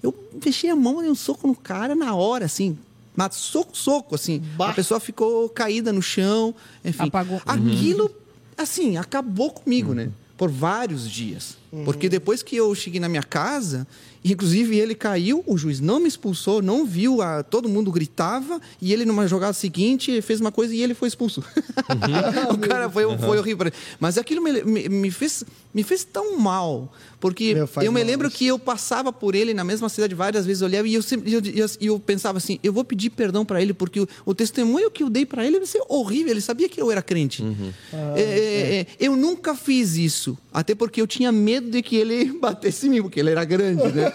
Eu 0.00 0.14
fechei 0.40 0.70
a 0.70 0.76
mão 0.76 1.00
e 1.00 1.02
dei 1.02 1.10
um 1.10 1.16
soco 1.16 1.48
no 1.48 1.54
cara 1.54 1.96
na 1.96 2.14
hora, 2.14 2.44
assim. 2.44 2.78
Mas 3.16 3.34
soco, 3.34 3.76
soco, 3.76 4.14
assim. 4.14 4.40
Bah. 4.56 4.70
A 4.70 4.72
pessoa 4.72 5.00
ficou 5.00 5.48
caída 5.48 5.92
no 5.92 6.00
chão, 6.00 6.54
enfim. 6.84 7.08
Apagou. 7.08 7.42
Aquilo, 7.44 8.08
assim, 8.56 8.96
acabou 8.96 9.50
comigo, 9.50 9.92
né? 9.92 10.12
Por 10.36 10.48
vários 10.48 11.10
dias. 11.10 11.58
Porque 11.84 12.08
depois 12.08 12.42
que 12.42 12.56
eu 12.56 12.74
cheguei 12.74 12.98
na 12.98 13.08
minha 13.08 13.22
casa, 13.22 13.86
inclusive 14.24 14.78
ele 14.78 14.94
caiu, 14.94 15.42
o 15.46 15.56
juiz 15.56 15.80
não 15.80 16.00
me 16.00 16.08
expulsou, 16.08 16.62
não 16.62 16.84
viu, 16.84 17.20
a, 17.20 17.42
todo 17.42 17.68
mundo 17.68 17.92
gritava, 17.92 18.60
e 18.80 18.92
ele 18.92 19.04
numa 19.04 19.26
jogada 19.26 19.52
seguinte 19.52 20.20
fez 20.22 20.40
uma 20.40 20.50
coisa 20.50 20.74
e 20.74 20.82
ele 20.82 20.94
foi 20.94 21.08
expulso. 21.08 21.44
o 22.52 22.58
cara 22.58 22.88
foi, 22.88 23.04
foi 23.18 23.38
horrível. 23.38 23.70
Mas 24.00 24.16
aquilo 24.16 24.42
me, 24.42 24.62
me, 24.62 24.88
me 24.88 25.10
fez, 25.10 25.44
me 25.74 25.82
fez 25.82 26.04
tão 26.04 26.38
mal, 26.38 26.92
porque 27.20 27.54
Meu, 27.54 27.68
eu 27.82 27.92
me 27.92 28.00
mal 28.00 28.06
lembro 28.06 28.30
que 28.30 28.46
eu 28.46 28.58
passava 28.58 29.12
por 29.12 29.34
ele 29.34 29.52
na 29.52 29.64
mesma 29.64 29.88
cidade 29.88 30.14
várias 30.14 30.46
vezes, 30.46 30.62
eu 30.62 30.68
olhava 30.68 30.88
e 30.88 30.94
eu, 30.94 31.02
sempre, 31.02 31.32
eu, 31.32 31.40
eu, 31.54 31.66
eu 31.80 32.00
pensava 32.00 32.38
assim, 32.38 32.58
eu 32.62 32.72
vou 32.72 32.84
pedir 32.84 33.10
perdão 33.10 33.44
para 33.44 33.60
ele, 33.60 33.74
porque 33.74 34.00
o, 34.00 34.08
o 34.24 34.34
testemunho 34.34 34.90
que 34.90 35.02
eu 35.02 35.10
dei 35.10 35.26
para 35.26 35.46
ele 35.46 35.58
vai 35.58 35.66
ser 35.66 35.82
horrível, 35.88 36.32
ele 36.32 36.40
sabia 36.40 36.68
que 36.68 36.80
eu 36.80 36.90
era 36.90 37.02
crente. 37.02 37.44
É, 37.92 38.20
é, 38.20 38.80
é, 38.80 38.86
eu 38.98 39.16
nunca 39.16 39.54
fiz 39.54 39.96
isso, 39.96 40.38
até 40.52 40.74
porque 40.74 41.00
eu 41.00 41.06
tinha 41.06 41.30
medo 41.30 41.57
de 41.60 41.82
que 41.82 41.96
ele 41.96 42.32
batesse 42.40 42.86
em 42.86 42.90
mim, 42.90 43.02
porque 43.02 43.20
ele 43.20 43.30
era 43.30 43.44
grande, 43.44 43.82
né? 43.92 44.12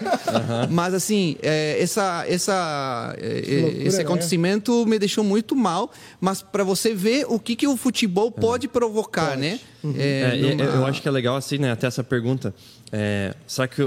Mas 0.70 0.94
assim, 0.94 1.36
é, 1.42 1.82
essa, 1.82 2.26
essa, 2.28 3.16
é, 3.18 3.62
loucura, 3.62 3.84
esse 3.88 3.98
né? 3.98 4.04
acontecimento 4.04 4.86
me 4.86 4.98
deixou 5.00 5.24
muito 5.24 5.56
mal, 5.56 5.92
mas 6.20 6.42
para 6.42 6.64
você 6.64 6.94
ver 6.94 7.26
o 7.30 7.40
que, 7.40 7.56
que 7.56 7.68
o 7.68 7.76
futebol 7.78 8.32
pode 8.32 8.68
provocar, 8.68 9.38
né? 9.38 9.60
É, 9.98 10.36
e- 10.38 10.56
numa- 10.56 10.64
Eu 10.64 10.86
acho 10.86 11.02
que 11.02 11.08
é 11.08 11.12
legal 11.12 11.36
assim, 11.36 11.58
né? 11.58 11.72
Até 11.72 11.88
essa 11.88 12.04
pergunta. 12.04 12.54
É, 12.92 13.34
será 13.48 13.68
que 13.68 13.82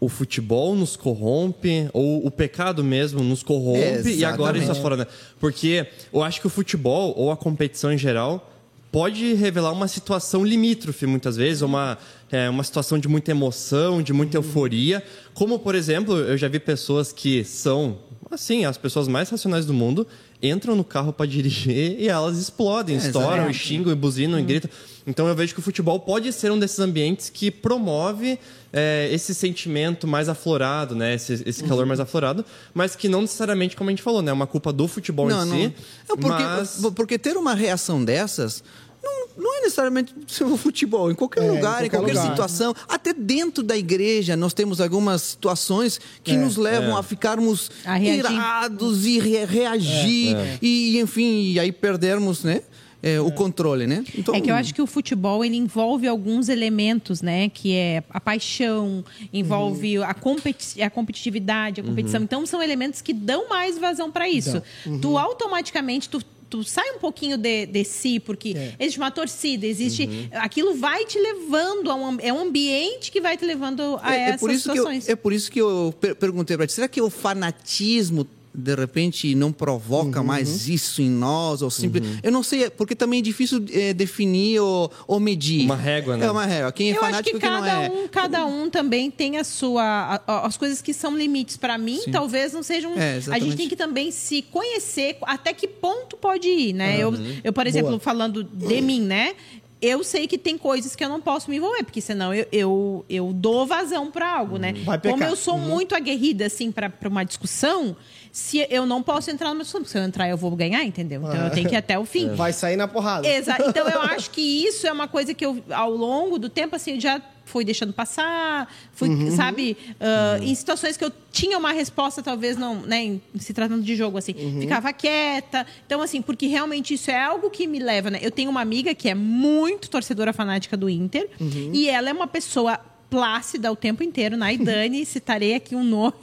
o- 0.00 0.08
futebol 0.08 0.74
nos 0.76 0.96
corrompe? 0.96 1.88
Ou 1.92 2.26
o 2.26 2.30
pecado 2.30 2.84
mesmo 2.84 3.22
nos 3.22 3.42
corrompe? 3.42 4.10
E 4.14 4.24
agora 4.24 4.58
isso 4.58 4.66
Exatamente. 4.70 4.78
afora, 4.78 4.96
né? 4.96 5.06
Porque 5.40 5.86
eu 6.12 6.22
acho 6.22 6.40
que 6.40 6.46
o 6.46 6.50
futebol, 6.50 7.14
ou 7.16 7.30
a 7.32 7.36
competição 7.36 7.90
em 7.92 7.96
geral, 7.98 8.50
pode 8.92 9.32
revelar 9.34 9.72
uma 9.72 9.88
situação 9.88 10.44
limítrofe, 10.44 11.06
muitas 11.06 11.36
vezes, 11.36 11.62
uma, 11.62 11.98
é, 12.34 12.50
uma 12.50 12.64
situação 12.64 12.98
de 12.98 13.06
muita 13.08 13.30
emoção, 13.30 14.02
de 14.02 14.12
muita 14.12 14.36
euforia. 14.36 15.02
Como, 15.32 15.58
por 15.58 15.74
exemplo, 15.74 16.16
eu 16.18 16.36
já 16.36 16.48
vi 16.48 16.58
pessoas 16.58 17.12
que 17.12 17.44
são, 17.44 17.98
assim, 18.30 18.64
as 18.64 18.76
pessoas 18.76 19.06
mais 19.06 19.28
racionais 19.30 19.64
do 19.66 19.72
mundo, 19.72 20.06
entram 20.42 20.74
no 20.74 20.84
carro 20.84 21.12
para 21.12 21.26
dirigir 21.30 21.96
e 21.98 22.08
elas 22.08 22.36
explodem, 22.38 22.96
É, 22.96 22.98
estouram, 22.98 23.48
e 23.48 23.54
xingam, 23.54 23.92
e 23.92 23.94
buzinam, 23.94 24.38
e 24.38 24.42
gritam. 24.42 24.70
Então 25.06 25.28
eu 25.28 25.34
vejo 25.34 25.52
que 25.54 25.60
o 25.60 25.62
futebol 25.62 26.00
pode 26.00 26.32
ser 26.32 26.50
um 26.50 26.58
desses 26.58 26.78
ambientes 26.80 27.28
que 27.28 27.50
promove 27.50 28.38
é, 28.72 29.08
esse 29.12 29.34
sentimento 29.34 30.06
mais 30.06 30.28
aflorado, 30.30 30.94
né? 30.96 31.14
Esse, 31.14 31.42
esse 31.46 31.62
Uhum. 31.62 31.68
calor 31.68 31.86
mais 31.86 32.00
aflorado, 32.00 32.42
mas 32.72 32.96
que 32.96 33.06
não 33.08 33.20
necessariamente, 33.20 33.76
como 33.76 33.90
a 33.90 33.92
gente 33.92 34.02
falou, 34.02 34.22
né? 34.22 34.30
É 34.30 34.34
uma 34.34 34.46
culpa 34.46 34.72
do 34.72 34.88
futebol 34.88 35.28
Não, 35.28 35.44
em 35.44 35.48
não. 35.48 35.56
si. 35.58 35.74
É 36.10 36.16
porque, 36.16 36.42
mas... 36.42 36.80
porque 36.96 37.18
ter 37.18 37.36
uma 37.36 37.54
reação 37.54 38.02
dessas 38.04 38.64
não, 39.04 39.28
não 39.44 39.54
é 39.58 39.60
necessariamente 39.62 40.14
o 40.42 40.56
futebol. 40.58 41.10
Em 41.10 41.14
qualquer 41.14 41.42
É, 41.42 41.46
em 41.46 41.50
lugar, 41.50 41.84
em 41.84 41.90
qualquer 41.90 41.98
qualquer, 41.98 42.12
lugar. 42.14 42.30
situação, 42.30 42.74
até 42.88 43.12
dentro 43.12 43.62
da 43.62 43.76
igreja, 43.76 44.36
nós 44.36 44.54
temos 44.54 44.80
algumas 44.80 45.22
situações 45.22 46.00
que 46.22 46.32
É, 46.32 46.36
nos 46.36 46.56
levam 46.56 46.96
é. 46.96 47.00
a 47.00 47.02
ficarmos 47.02 47.70
A 47.84 48.00
irados 48.00 49.04
e 49.06 49.18
re- 49.18 49.44
reagir. 49.44 50.36
E, 50.62 50.98
enfim, 50.98 51.52
e 51.52 51.60
aí 51.60 51.70
perdermos, 51.72 52.42
né? 52.44 52.62
é, 53.06 53.20
o 53.20 53.30
controle, 53.30 53.86
né? 53.86 54.02
Então, 54.16 54.34
É 54.34 54.40
que 54.40 54.50
eu 54.50 54.54
acho 54.54 54.72
que 54.74 54.80
o 54.80 54.86
futebol 54.86 55.44
ele 55.44 55.56
envolve 55.58 56.08
alguns 56.08 56.48
elementos, 56.48 57.20
né? 57.20 57.50
Que 57.50 57.74
é 57.74 58.02
a 58.08 58.18
paixão, 58.18 59.04
envolve 59.30 59.98
a, 60.02 60.14
competi 60.14 60.80
a 60.80 60.88
competitividade, 60.88 61.82
a 61.82 61.84
competição. 61.84 62.22
Então 62.22 62.46
são 62.46 62.62
elementos 62.62 63.02
que 63.02 63.12
dão 63.12 63.46
mais 63.46 63.76
vazão 63.78 64.10
para 64.10 64.26
isso. 64.26 64.62
Tu 65.02 65.18
automaticamente 65.18 66.08
tu, 66.08 66.18
sai 66.62 66.90
um 66.92 66.98
pouquinho 66.98 67.36
de, 67.36 67.66
de 67.66 67.84
si, 67.84 68.20
porque 68.20 68.54
É. 68.56 68.74
existe 68.78 68.98
uma 69.00 69.10
torcida, 69.10 69.66
existe. 69.66 70.04
Uhum. 70.04 70.28
Aquilo 70.34 70.74
vai 70.76 71.04
te 71.06 71.18
levando 71.18 71.90
a 71.90 71.94
um, 71.94 72.18
é 72.20 72.32
um 72.32 72.38
ambiente 72.40 73.10
que 73.10 73.20
vai 73.20 73.36
te 73.36 73.44
levando 73.44 73.98
a 74.02 74.14
É, 74.14 74.18
é 74.18 74.22
essas 74.28 74.40
por 74.40 74.50
isso 74.50 74.62
que 74.64 74.70
eu, 74.70 74.74
situações. 74.82 75.08
é 75.08 75.16
por 75.16 75.32
isso 75.32 75.50
que 75.50 75.60
eu 75.60 75.94
per- 76.00 76.14
perguntei 76.14 76.56
para 76.56 76.66
ti, 76.66 76.72
será 76.74 76.86
que 76.86 77.00
o 77.00 77.10
fanatismo 77.10 78.26
de 78.56 78.74
repente 78.74 79.34
não 79.34 79.50
provoca 79.50 80.20
Uhum. 80.20 80.26
mais 80.26 80.68
isso 80.68 81.02
em 81.02 81.10
nós 81.10 81.60
ou 81.62 81.70
simples? 81.70 82.04
Eu 82.22 82.30
não 82.30 82.42
sei, 82.42 82.70
porque 82.70 82.94
também 82.94 83.18
é 83.18 83.22
difícil 83.22 83.64
é, 83.72 83.92
definir 83.92 84.60
ou, 84.60 84.90
ou 85.08 85.18
medir. 85.18 85.64
Uma 85.64 85.74
régua, 85.76 86.16
né? 86.16 86.26
É 86.26 86.30
uma 86.30 86.46
régua. 86.46 86.70
Quem 86.70 86.88
é 86.88 86.92
Eu 86.92 86.96
acho 86.98 87.04
fanático 87.06 87.30
que 87.30 87.36
e 87.36 87.40
quem 87.40 87.50
não 87.50 87.60
cada 87.60 87.82
é. 87.82 87.90
um, 87.90 88.08
cada 88.08 88.46
um 88.46 88.70
também 88.70 89.10
tem 89.10 89.38
a 89.38 89.44
sua 89.44 89.82
a- 89.82 90.22
a- 90.26 90.46
as 90.46 90.56
coisas 90.56 90.80
que 90.80 90.94
são 90.94 91.16
limites 91.16 91.56
Pra 91.56 91.76
mim, 91.78 92.00
talvez 92.12 92.52
não 92.52 92.62
sejam. 92.62 92.92
É, 92.96 93.20
a 93.30 93.38
gente 93.38 93.56
tem 93.56 93.68
que 93.68 93.76
também 93.76 94.10
se 94.10 94.42
conhecer 94.42 95.16
até 95.22 95.52
que 95.52 95.66
ponto 95.66 96.16
pode 96.16 96.46
ir, 96.48 96.72
né? 96.72 96.96
Eu, 97.00 97.12
eu, 97.42 97.52
por 97.52 97.66
exemplo, 97.66 97.90
Boa. 97.90 98.00
falando 98.00 98.44
de 98.44 98.80
mim, 98.80 99.00
né? 99.00 99.34
Eu 99.82 100.02
sei 100.02 100.26
que 100.26 100.38
tem 100.38 100.56
coisas 100.56 100.94
que 100.96 101.04
eu 101.04 101.08
não 101.08 101.20
posso 101.20 101.50
me 101.50 101.56
envolver, 101.56 101.82
porque 101.84 102.00
senão 102.00 102.32
eu, 102.32 102.46
eu, 102.50 103.04
eu 103.08 103.32
dou 103.34 103.66
vazão 103.66 104.10
pra 104.10 104.30
algo, 104.38 104.56
né? 104.58 104.72
Vai 104.84 104.98
Como 105.00 105.22
eu 105.24 105.36
sou 105.36 105.58
muito 105.58 105.94
aguerrida, 105.94 106.46
assim, 106.46 106.70
pra 106.72 106.90
uma 107.06 107.22
discussão, 107.24 107.94
se 108.36 108.66
eu 108.68 108.84
não 108.84 109.00
posso 109.00 109.30
entrar 109.30 109.50
numa 109.50 109.60
discussão, 109.62 109.80
porque 109.82 109.92
se 109.92 109.96
eu 109.98 110.02
entrar 110.02 110.28
eu 110.28 110.36
vou 110.36 110.50
ganhar, 110.56 110.82
entendeu? 110.82 111.20
Então 111.22 111.36
eu 111.46 111.50
tenho 111.52 111.68
que 111.68 111.74
ir 111.76 111.78
até 111.78 111.96
o 111.96 112.04
fim. 112.04 112.34
Vai 112.34 112.52
sair 112.52 112.74
na 112.74 112.88
porrada. 112.88 113.28
Exato. 113.28 113.62
Então 113.68 113.88
eu 113.88 114.00
acho 114.10 114.28
que 114.32 114.40
isso 114.66 114.88
é 114.88 114.92
uma 114.92 115.06
coisa 115.06 115.32
que 115.32 115.46
eu, 115.46 115.62
ao 115.70 115.92
longo 115.92 116.36
do 116.36 116.48
tempo, 116.48 116.74
assim, 116.74 116.94
eu 116.94 117.00
já 117.00 117.22
fui 117.44 117.64
deixando 117.64 117.92
passar, 117.92 118.66
fui, 118.92 119.08
Uhum. 119.08 119.30
sabe, 119.36 119.76
ah, 120.00 120.38
em 120.42 120.52
situações 120.52 120.96
que 120.96 121.04
eu 121.04 121.12
tinha 121.30 121.56
uma 121.56 121.70
resposta, 121.72 122.24
talvez 122.24 122.56
não, 122.56 122.80
né, 122.82 123.04
em- 123.04 123.22
se 123.38 123.52
tratando 123.54 123.84
de 123.84 123.94
jogo, 123.94 124.18
assim, 124.18 124.34
Uhum. 124.36 124.60
ficava 124.62 124.92
quieta. 124.92 125.64
Então, 125.86 126.02
assim, 126.02 126.20
porque 126.20 126.48
realmente 126.48 126.94
isso 126.94 127.12
é 127.12 127.22
algo 127.22 127.48
que 127.50 127.68
me 127.68 127.78
leva, 127.78 128.10
né? 128.10 128.18
Eu 128.20 128.32
tenho 128.32 128.50
uma 128.50 128.62
amiga 128.62 128.92
que 128.96 129.08
é 129.08 129.14
muito 129.14 129.88
torcedora 129.88 130.32
fanática 130.32 130.76
do 130.76 130.90
Inter 130.90 131.28
Uhum. 131.40 131.70
e 131.72 131.88
ela 131.88 132.10
é 132.10 132.12
uma 132.12 132.26
pessoa 132.26 132.80
plácida 133.14 133.70
o 133.70 133.76
tempo 133.76 134.02
inteiro, 134.02 134.36
Naidane, 134.36 135.06
citarei 135.06 135.54
aqui 135.54 135.76
um 135.76 135.84
nome. 135.84 136.14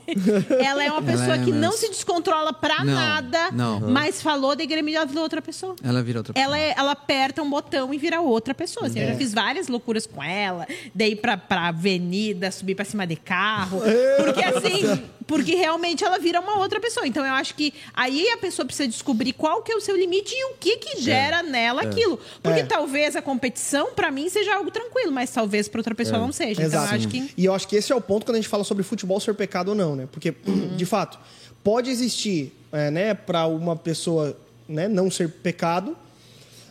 Ela 0.59 0.83
é 0.83 0.91
uma 0.91 1.01
pessoa 1.01 1.35
é 1.35 1.37
que 1.37 1.51
não 1.51 1.69
mesmo. 1.71 1.77
se 1.77 1.89
descontrola 1.89 2.51
pra 2.51 2.83
Não, 2.83 2.93
nada, 2.93 3.51
não. 3.51 3.79
mas 3.79 4.21
falou 4.21 4.55
da 4.57 4.65
Grêmio 4.65 4.93
ela 4.95 5.05
virou 5.05 5.23
outra 5.23 5.41
pessoa 5.41 5.75
Ela 5.81 6.03
vira 6.03 6.19
outra 6.19 6.33
ela, 6.37 6.57
é- 6.59 6.73
ela 6.77 6.91
aperta 6.91 7.41
um 7.41 7.49
botão 7.49 7.93
e 7.93 7.97
vira 7.97 8.19
outra 8.19 8.53
pessoa. 8.53 8.87
assim. 8.87 8.99
Eu 8.99 9.05
É. 9.07 9.11
já 9.13 9.15
fiz 9.17 9.33
várias 9.33 9.67
loucuras 9.69 10.05
com 10.05 10.21
ela, 10.21 10.67
daí 10.93 11.15
pra, 11.15 11.37
pra 11.37 11.69
avenida, 11.69 12.51
subir 12.51 12.75
pra 12.75 12.83
cima 12.83 13.07
de 13.07 13.15
carro. 13.15 13.81
Porque 14.17 14.43
assim, 14.43 15.01
porque 15.31 15.55
realmente 15.55 16.03
ela 16.03 16.19
vira 16.19 16.41
uma 16.41 16.57
outra 16.57 16.79
pessoa. 16.79 17.07
Então 17.07 17.25
eu 17.25 17.31
acho 17.33 17.55
que 17.55 17.73
aí 17.93 18.27
a 18.29 18.37
pessoa 18.37 18.65
precisa 18.65 18.87
descobrir 18.87 19.31
qual 19.33 19.61
que 19.63 19.71
é 19.71 19.75
o 19.75 19.79
seu 19.81 19.95
limite 19.95 20.33
e 20.35 20.45
o 20.51 20.53
que 20.59 20.75
que 20.77 21.01
gera 21.01 21.41
nela 21.41 21.83
aquilo. 21.83 22.19
Porque 22.43 22.59
É. 22.59 22.63
talvez 22.65 23.15
a 23.15 23.21
competição, 23.21 23.93
pra 23.93 24.11
mim, 24.11 24.27
seja 24.29 24.53
algo 24.55 24.69
tranquilo, 24.69 25.11
mas 25.11 25.31
talvez 25.31 25.67
pra 25.69 25.79
outra 25.79 25.95
pessoa 25.95 26.19
não 26.19 26.31
seja. 26.33 26.61
Então 26.63 26.79
eu 26.79 26.85
Exato. 26.85 26.95
acho 26.95 27.07
que. 27.07 27.31
E 27.37 27.45
eu 27.45 27.53
acho 27.53 27.67
que 27.67 27.75
esse 27.77 27.91
é 27.91 27.95
o 27.95 28.01
ponto 28.01 28.25
quando 28.25 28.35
a 28.35 28.39
gente 28.39 28.49
fala 28.49 28.63
sobre 28.65 28.83
futebol 28.83 29.19
ser 29.19 29.33
pecado 29.33 29.69
ou 29.69 29.75
não, 29.75 29.95
né? 29.95 30.07
Porque, 30.11 30.33
de 30.75 30.85
fato, 30.85 31.17
pode 31.63 31.89
existir, 31.89 32.53
é, 32.71 32.91
né, 32.91 33.13
para 33.13 33.47
uma 33.47 33.75
pessoa 33.75 34.37
né, 34.67 34.87
não 34.87 35.09
ser 35.09 35.29
pecado, 35.29 35.95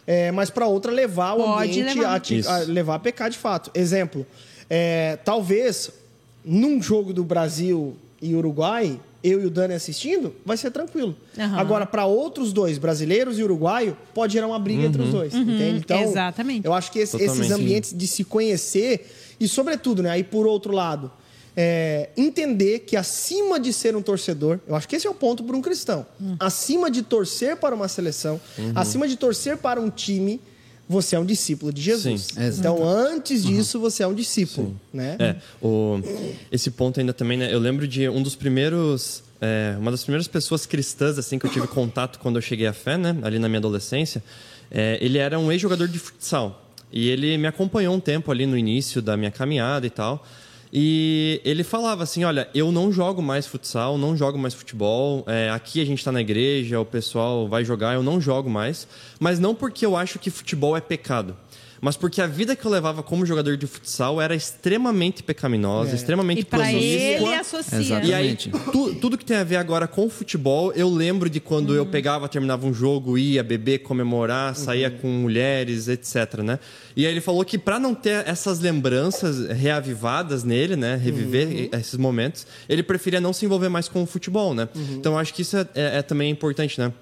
é, 0.06 0.30
mas 0.32 0.50
para 0.50 0.66
outra 0.66 0.90
levar 0.92 1.34
o 1.34 1.44
Pode 1.44 1.70
ambiente 1.80 1.96
levar. 1.98 2.14
A, 2.14 2.20
te- 2.20 2.46
a 2.46 2.58
levar 2.58 2.94
a 2.96 2.98
pecar 2.98 3.30
de 3.30 3.38
fato. 3.38 3.70
Exemplo, 3.74 4.26
é, 4.68 5.16
talvez 5.24 5.90
num 6.44 6.82
jogo 6.82 7.12
do 7.12 7.22
Brasil 7.22 7.96
e 8.20 8.34
Uruguai, 8.34 8.98
eu 9.22 9.40
e 9.42 9.46
o 9.46 9.50
Dani 9.50 9.74
assistindo, 9.74 10.34
vai 10.44 10.56
ser 10.56 10.70
tranquilo. 10.70 11.14
Aham. 11.38 11.58
Agora, 11.58 11.86
para 11.86 12.04
outros 12.06 12.52
dois, 12.52 12.78
brasileiros 12.78 13.38
e 13.38 13.42
uruguaio, 13.42 13.96
pode 14.14 14.32
gerar 14.34 14.46
uma 14.46 14.58
briga 14.58 14.84
entre 14.84 15.02
os 15.02 15.10
dois, 15.10 15.34
entende? 15.34 15.80
Então, 15.80 15.98
Uhum. 16.04 16.10
exatamente. 16.10 16.66
eu 16.66 16.72
acho 16.72 16.90
que 16.90 16.98
esse- 16.98 17.16
esses 17.16 17.50
ambientes 17.50 17.94
de 17.96 18.06
se 18.06 18.24
conhecer 18.24 19.10
e, 19.38 19.46
sobretudo, 19.46 20.02
né, 20.02 20.10
aí 20.10 20.24
por 20.24 20.46
outro 20.46 20.72
lado, 20.72 21.10
é, 21.56 22.10
entender 22.16 22.80
que 22.80 22.96
acima 22.96 23.58
de 23.60 23.72
ser 23.72 23.94
um 23.96 24.00
torcedor, 24.02 24.58
eu 24.66 24.74
acho 24.74 24.88
que 24.88 24.96
esse 24.96 25.06
é 25.06 25.10
o 25.10 25.14
ponto 25.14 25.42
para 25.44 25.56
um 25.56 25.60
cristão, 25.60 26.06
Hum. 26.20 26.36
acima 26.38 26.90
de 26.90 27.02
torcer 27.02 27.56
para 27.56 27.74
uma 27.74 27.88
seleção, 27.88 28.40
Uhum. 28.58 28.72
acima 28.74 29.06
de 29.08 29.16
torcer 29.16 29.56
para 29.58 29.80
um 29.80 29.90
time, 29.90 30.40
você 30.90 31.14
é 31.14 31.20
um 31.20 31.24
discípulo 31.24 31.72
de 31.72 31.80
Jesus. 31.80 32.22
Sim. 32.22 32.58
Então, 32.58 32.84
antes 32.84 33.44
disso, 33.44 33.78
você 33.78 34.02
é 34.02 34.06
um 34.08 34.12
discípulo, 34.12 34.76
né? 34.92 35.16
É, 35.20 35.36
o, 35.62 36.00
esse 36.50 36.68
ponto 36.72 36.98
ainda 36.98 37.12
também, 37.12 37.38
né? 37.38 37.54
Eu 37.54 37.60
lembro 37.60 37.86
de 37.86 38.08
um 38.08 38.20
dos 38.20 38.34
primeiros. 38.34 39.22
é, 39.40 39.76
uma 39.78 39.92
das 39.92 40.02
primeiras 40.02 40.26
pessoas 40.26 40.66
cristãs, 40.66 41.16
assim, 41.16 41.38
que 41.38 41.46
eu 41.46 41.50
tive 41.50 41.68
contato 41.68 42.18
quando 42.18 42.36
eu 42.36 42.42
cheguei 42.42 42.66
à 42.66 42.72
fé, 42.72 42.98
né? 42.98 43.16
Ali 43.22 43.38
na 43.38 43.48
minha 43.48 43.60
adolescência. 43.60 44.20
É, 44.68 44.98
ele 45.00 45.18
era 45.18 45.38
um 45.38 45.52
ex-jogador 45.52 45.86
de 45.86 45.98
futsal. 46.00 46.66
E 46.92 47.08
ele 47.08 47.38
me 47.38 47.46
acompanhou 47.46 47.94
um 47.94 48.00
tempo 48.00 48.32
ali 48.32 48.44
no 48.44 48.58
início 48.58 49.00
da 49.00 49.16
minha 49.16 49.30
caminhada 49.30 49.86
e 49.86 49.90
tal. 49.90 50.26
E 50.72 51.40
ele 51.44 51.64
falava 51.64 52.02
assim: 52.02 52.24
olha, 52.24 52.48
eu 52.54 52.70
não 52.70 52.92
jogo 52.92 53.20
mais 53.20 53.46
futsal, 53.46 53.98
não 53.98 54.16
jogo 54.16 54.38
mais 54.38 54.54
futebol. 54.54 55.24
é, 55.26 55.50
aqui 55.50 55.80
a 55.80 55.84
gente 55.84 55.98
está 55.98 56.12
na 56.12 56.20
igreja, 56.20 56.80
o 56.80 56.84
pessoal 56.84 57.48
vai 57.48 57.64
jogar, 57.64 57.94
eu 57.94 58.02
não 58.02 58.20
jogo 58.20 58.48
mais. 58.48 58.86
Mas 59.18 59.38
não 59.38 59.54
porque 59.54 59.84
eu 59.84 59.96
acho 59.96 60.18
que 60.18 60.30
futebol 60.30 60.76
é 60.76 60.80
pecado. 60.80 61.36
Mas 61.82 61.96
porque 61.96 62.20
a 62.20 62.26
vida 62.26 62.54
que 62.54 62.62
eu 62.64 62.70
levava 62.70 63.02
como 63.02 63.24
jogador 63.24 63.56
de 63.56 63.66
futsal 63.66 64.20
era 64.20 64.34
extremamente 64.34 65.22
pecaminosa, 65.22 65.94
extremamente 65.96 66.42
E 66.42 66.44
pra 66.44 66.70
ele 66.70 67.34
associa. 67.34 67.78
Exato. 67.78 68.06
E 68.06 68.12
aí, 68.12 68.26
Exatamente. 68.36 68.70
tu- 68.70 68.94
tudo 68.96 69.16
que 69.16 69.24
tem 69.24 69.38
a 69.38 69.44
ver 69.44 69.56
agora 69.56 69.88
com 69.88 70.10
futebol, 70.10 70.72
eu 70.74 70.90
lembro 70.90 71.30
de 71.30 71.40
quando 71.40 71.70
Uhum. 71.70 71.76
eu 71.76 71.86
pegava, 71.86 72.28
terminava 72.28 72.66
um 72.66 72.74
jogo, 72.74 73.16
ia 73.16 73.42
beber, 73.42 73.78
comemorar, 73.78 74.54
saía 74.54 74.90
com 74.90 75.08
mulheres, 75.08 75.88
etc, 75.88 76.40
né? 76.44 76.58
E 76.94 77.06
aí 77.06 77.12
ele 77.12 77.20
falou 77.22 77.42
que 77.46 77.56
para 77.56 77.78
não 77.78 77.94
ter 77.94 78.26
essas 78.28 78.60
lembranças 78.60 79.48
reavivadas 79.48 80.44
nele, 80.44 80.76
né? 80.76 80.96
Reviver 80.96 81.48
Uhum. 81.48 81.68
esses 81.80 81.96
momentos, 81.96 82.46
ele 82.68 82.82
preferia 82.82 83.20
não 83.22 83.32
se 83.32 83.46
envolver 83.46 83.70
mais 83.70 83.88
com 83.88 84.02
o 84.02 84.06
futebol, 84.06 84.52
né? 84.54 84.68
Uhum. 84.74 84.96
Então 84.98 85.12
eu 85.12 85.18
acho 85.18 85.32
que 85.32 85.40
isso 85.42 85.56
é, 85.56 85.66
é- 85.74 85.96
é 85.98 86.02
também 86.02 86.30
importante, 86.30 86.78
né? 86.78 86.92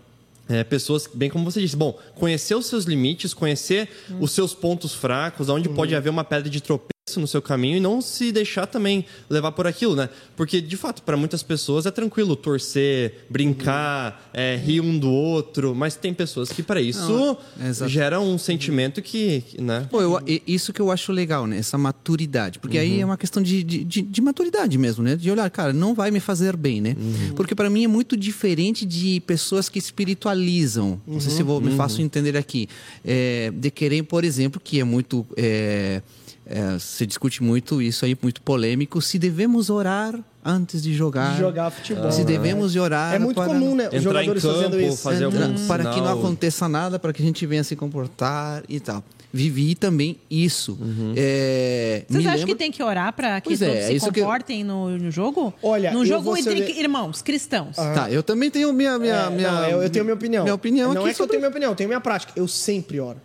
É, 0.48 0.64
pessoas, 0.64 1.06
bem 1.12 1.28
como 1.28 1.44
você 1.44 1.60
disse, 1.60 1.76
bom, 1.76 1.98
conhecer 2.14 2.54
os 2.54 2.66
seus 2.66 2.84
limites, 2.84 3.34
conhecer 3.34 3.88
Uhum. 4.10 4.22
os 4.22 4.32
seus 4.32 4.54
pontos 4.54 4.94
fracos, 4.94 5.48
onde 5.48 5.68
pode 5.68 5.94
haver 5.94 6.08
uma 6.10 6.24
pedra 6.24 6.48
de 6.48 6.60
tropeço 6.60 6.88
no 7.16 7.26
seu 7.26 7.40
caminho 7.40 7.76
e 7.76 7.80
não 7.80 8.00
se 8.00 8.30
deixar 8.32 8.66
também 8.66 9.04
levar 9.30 9.52
por 9.52 9.66
aquilo, 9.66 9.94
né? 9.96 10.08
Porque, 10.36 10.60
de 10.60 10.76
fato, 10.76 11.02
para 11.02 11.16
muitas 11.16 11.42
pessoas 11.42 11.86
é 11.86 11.90
tranquilo 11.90 12.34
torcer, 12.36 13.24
brincar, 13.30 14.30
é, 14.34 14.56
rir 14.56 14.80
um 14.80 14.98
do 14.98 15.10
outro, 15.10 15.74
mas 15.74 15.96
tem 15.96 16.12
pessoas 16.12 16.50
que, 16.50 16.62
para 16.62 16.80
isso, 16.80 17.00
Não, 17.08 17.38
exato. 17.68 17.90
gera 17.90 18.20
um 18.20 18.36
sentimento 18.38 19.00
que, 19.02 19.42
né? 19.58 19.86
Pô, 19.90 20.00
eu- 20.02 20.20
isso 20.46 20.72
que 20.72 20.80
eu 20.80 20.90
acho 20.90 21.12
legal, 21.12 21.46
né? 21.46 21.58
Essa 21.58 21.78
maturidade. 21.78 22.58
Porque 22.58 22.76
aí 22.78 23.00
é 23.00 23.04
uma 23.04 23.16
questão 23.16 23.42
de, 23.42 23.62
de, 23.62 23.84
de- 23.84 24.02
de 24.02 24.20
maturidade 24.20 24.76
mesmo, 24.76 25.02
né? 25.04 25.16
De 25.16 25.30
olhar, 25.30 25.48
cara, 25.50 25.72
não 25.72 25.94
vai 25.94 26.10
me 26.10 26.20
fazer 26.20 26.56
bem, 26.56 26.80
né? 26.80 26.96
Porque 27.36 27.54
para 27.54 27.70
mim 27.70 27.84
é 27.84 27.88
muito 27.88 28.16
diferente 28.16 28.84
de 28.84 29.20
pessoas 29.20 29.68
que 29.68 29.78
espiritualizam. 29.78 31.00
Não 31.06 31.20
sei 31.20 31.30
se 31.32 31.40
eu 31.40 31.46
vou, 31.46 31.60
me 31.60 31.74
faço 31.76 32.00
entender 32.02 32.36
aqui. 32.36 32.68
É, 33.04 33.50
de 33.54 33.70
querer, 33.70 34.02
por 34.02 34.24
exemplo, 34.24 34.60
que 34.62 34.80
é 34.80 34.84
muito. 34.84 35.26
é, 35.36 36.02
é, 36.48 36.78
se 36.78 37.04
discute 37.06 37.42
muito 37.42 37.80
isso 37.82 38.04
aí, 38.04 38.16
muito 38.22 38.40
polêmico, 38.42 39.00
se 39.02 39.18
devemos 39.18 39.68
orar 39.70 40.18
antes 40.44 40.82
de 40.82 40.94
jogar. 40.94 41.32
De 41.34 41.40
jogar 41.40 41.70
futebol. 41.70 42.10
Se 42.10 42.20
né? 42.20 42.24
devemos 42.24 42.74
orar. 42.76 43.14
É 43.14 43.18
muito 43.18 43.36
para- 43.36 43.48
comum, 43.48 43.74
né? 43.74 43.88
Os 43.88 43.94
Entrar 43.94 43.98
em 43.98 44.02
jogadores 44.26 44.42
fazendo 44.42 44.70
campo, 44.70 44.82
isso. 44.82 45.02
fazer 45.02 45.24
Entra- 45.24 45.44
algum 45.44 45.66
para 45.66 45.84
que 45.84 45.88
não 46.00 46.06
sinal. 46.06 46.18
aconteça 46.18 46.68
nada, 46.68 46.98
para 46.98 47.12
que 47.12 47.22
a 47.22 47.24
gente 47.24 47.44
venha 47.46 47.62
se 47.64 47.76
comportar 47.76 48.62
e 48.68 48.80
tal. 48.80 49.04
Vivi 49.30 49.74
também 49.74 50.16
isso. 50.30 50.78
É, 51.14 52.02
Vocês 52.08 52.22
me 52.24 52.26
acham 52.28 52.38
lembro- 52.40 52.46
que 52.54 52.58
tem 52.58 52.72
que 52.72 52.82
orar 52.82 53.12
pra 53.12 53.38
que 53.42 53.50
Pois 53.50 53.58
todos 53.58 53.74
é, 53.74 53.86
se 53.88 53.94
isso 53.96 54.10
que 54.10 54.20
eu- 54.20 54.24
comportem 54.24 54.64
no, 54.64 54.96
no 54.96 55.10
jogo? 55.10 55.52
Olha, 55.62 55.90
no 55.92 55.98
eu 56.00 56.06
jogo 56.06 56.34
entre 56.34 56.80
irmãos, 56.80 57.20
cristãos. 57.20 57.76
Tá, 57.76 58.10
eu 58.10 58.22
também 58.22 58.50
tenho 58.50 58.72
minha. 58.72 58.98
minha, 58.98 59.14
É, 59.14 59.30
minha 59.30 59.52
não, 59.52 59.64
eu, 59.68 59.82
eu 59.82 59.90
tenho 59.90 60.02
minha 60.04 60.14
opinião. 60.14 60.44
Minha 60.44 60.54
opinião 60.54 60.94
Não 60.94 61.02
aqui 61.02 61.10
é 61.10 61.14
que 61.14 61.20
eu 61.20 61.26
sobre- 61.26 61.30
tenho 61.32 61.40
minha 61.42 61.50
opinião, 61.50 61.72
eu 61.72 61.76
tenho 61.76 61.88
minha 61.88 62.00
prática. 62.00 62.32
Eu 62.34 62.48
sempre 62.48 63.00
oro. 63.00 63.20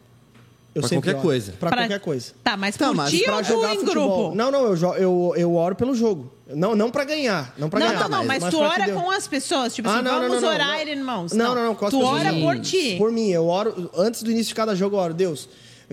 Eu 0.76 0.82
Pra 0.82 0.90
sempre 0.90 1.04
qualquer 1.12 1.18
oro. 1.20 1.28
coisa. 1.28 1.52
Pra, 1.60 1.70
Pra- 1.70 1.82
qualquer 1.84 2.00
coisa. 2.00 2.34
Tá, 2.44 2.58
mas 2.58 2.76
Tá, 2.76 2.88
por 2.88 2.96
mas 2.96 3.12
ti 3.12 3.24
Pra 3.24 3.38
ou 3.38 3.44
jogar 3.44 3.76
em 3.76 3.80
futebol. 3.80 4.18
grupo? 4.32 4.36
Não, 4.36 4.50
não, 4.50 4.66
eu, 4.66 4.76
jo- 4.76 4.94
eu, 4.96 5.34
eu 5.38 5.56
oro 5.56 5.76
pelo 5.76 5.94
jogo. 5.94 6.32
Não, 6.48 6.76
não 6.76 6.90
pra 6.90 7.04
ganhar. 7.04 7.54
Não 7.58 7.70
pra 7.70 7.80
Não, 7.80 7.88
ganhar. 7.88 8.00
não, 8.02 8.10
não, 8.10 8.26
mas, 8.26 8.44
tu 8.44 8.58
pra 8.58 8.70
que 8.72 8.82
ora 8.82 8.92
com 8.94 9.12
as 9.12 9.28
pessoas. 9.28 9.74
Tipo 9.76 9.88
Ah, 9.88 9.96
assim, 9.96 10.04
não, 10.04 10.12
vamos 10.20 10.30
não, 10.34 10.42
não, 10.42 10.50
orar, 10.50 10.68
não. 10.70 10.80
irmãos. 10.80 11.32
Não, 11.34 11.54
não, 11.56 11.64
não. 11.66 11.76
com 11.76 11.86
as 11.86 11.92
Tu 11.92 12.00
pessoas- 12.00 12.22
ora 12.22 12.34
por 12.34 12.60
ti. 12.60 12.96
Por 12.98 13.12
mim, 13.12 13.30
eu 13.30 13.48
oro. 13.48 13.92
Antes 13.96 14.24
do 14.24 14.32
início 14.32 14.50
de 14.50 14.56
cada 14.56 14.76
jogo, 14.76 14.96
eu 14.96 15.00
oro. 15.00 15.14
Deus, 15.14 15.48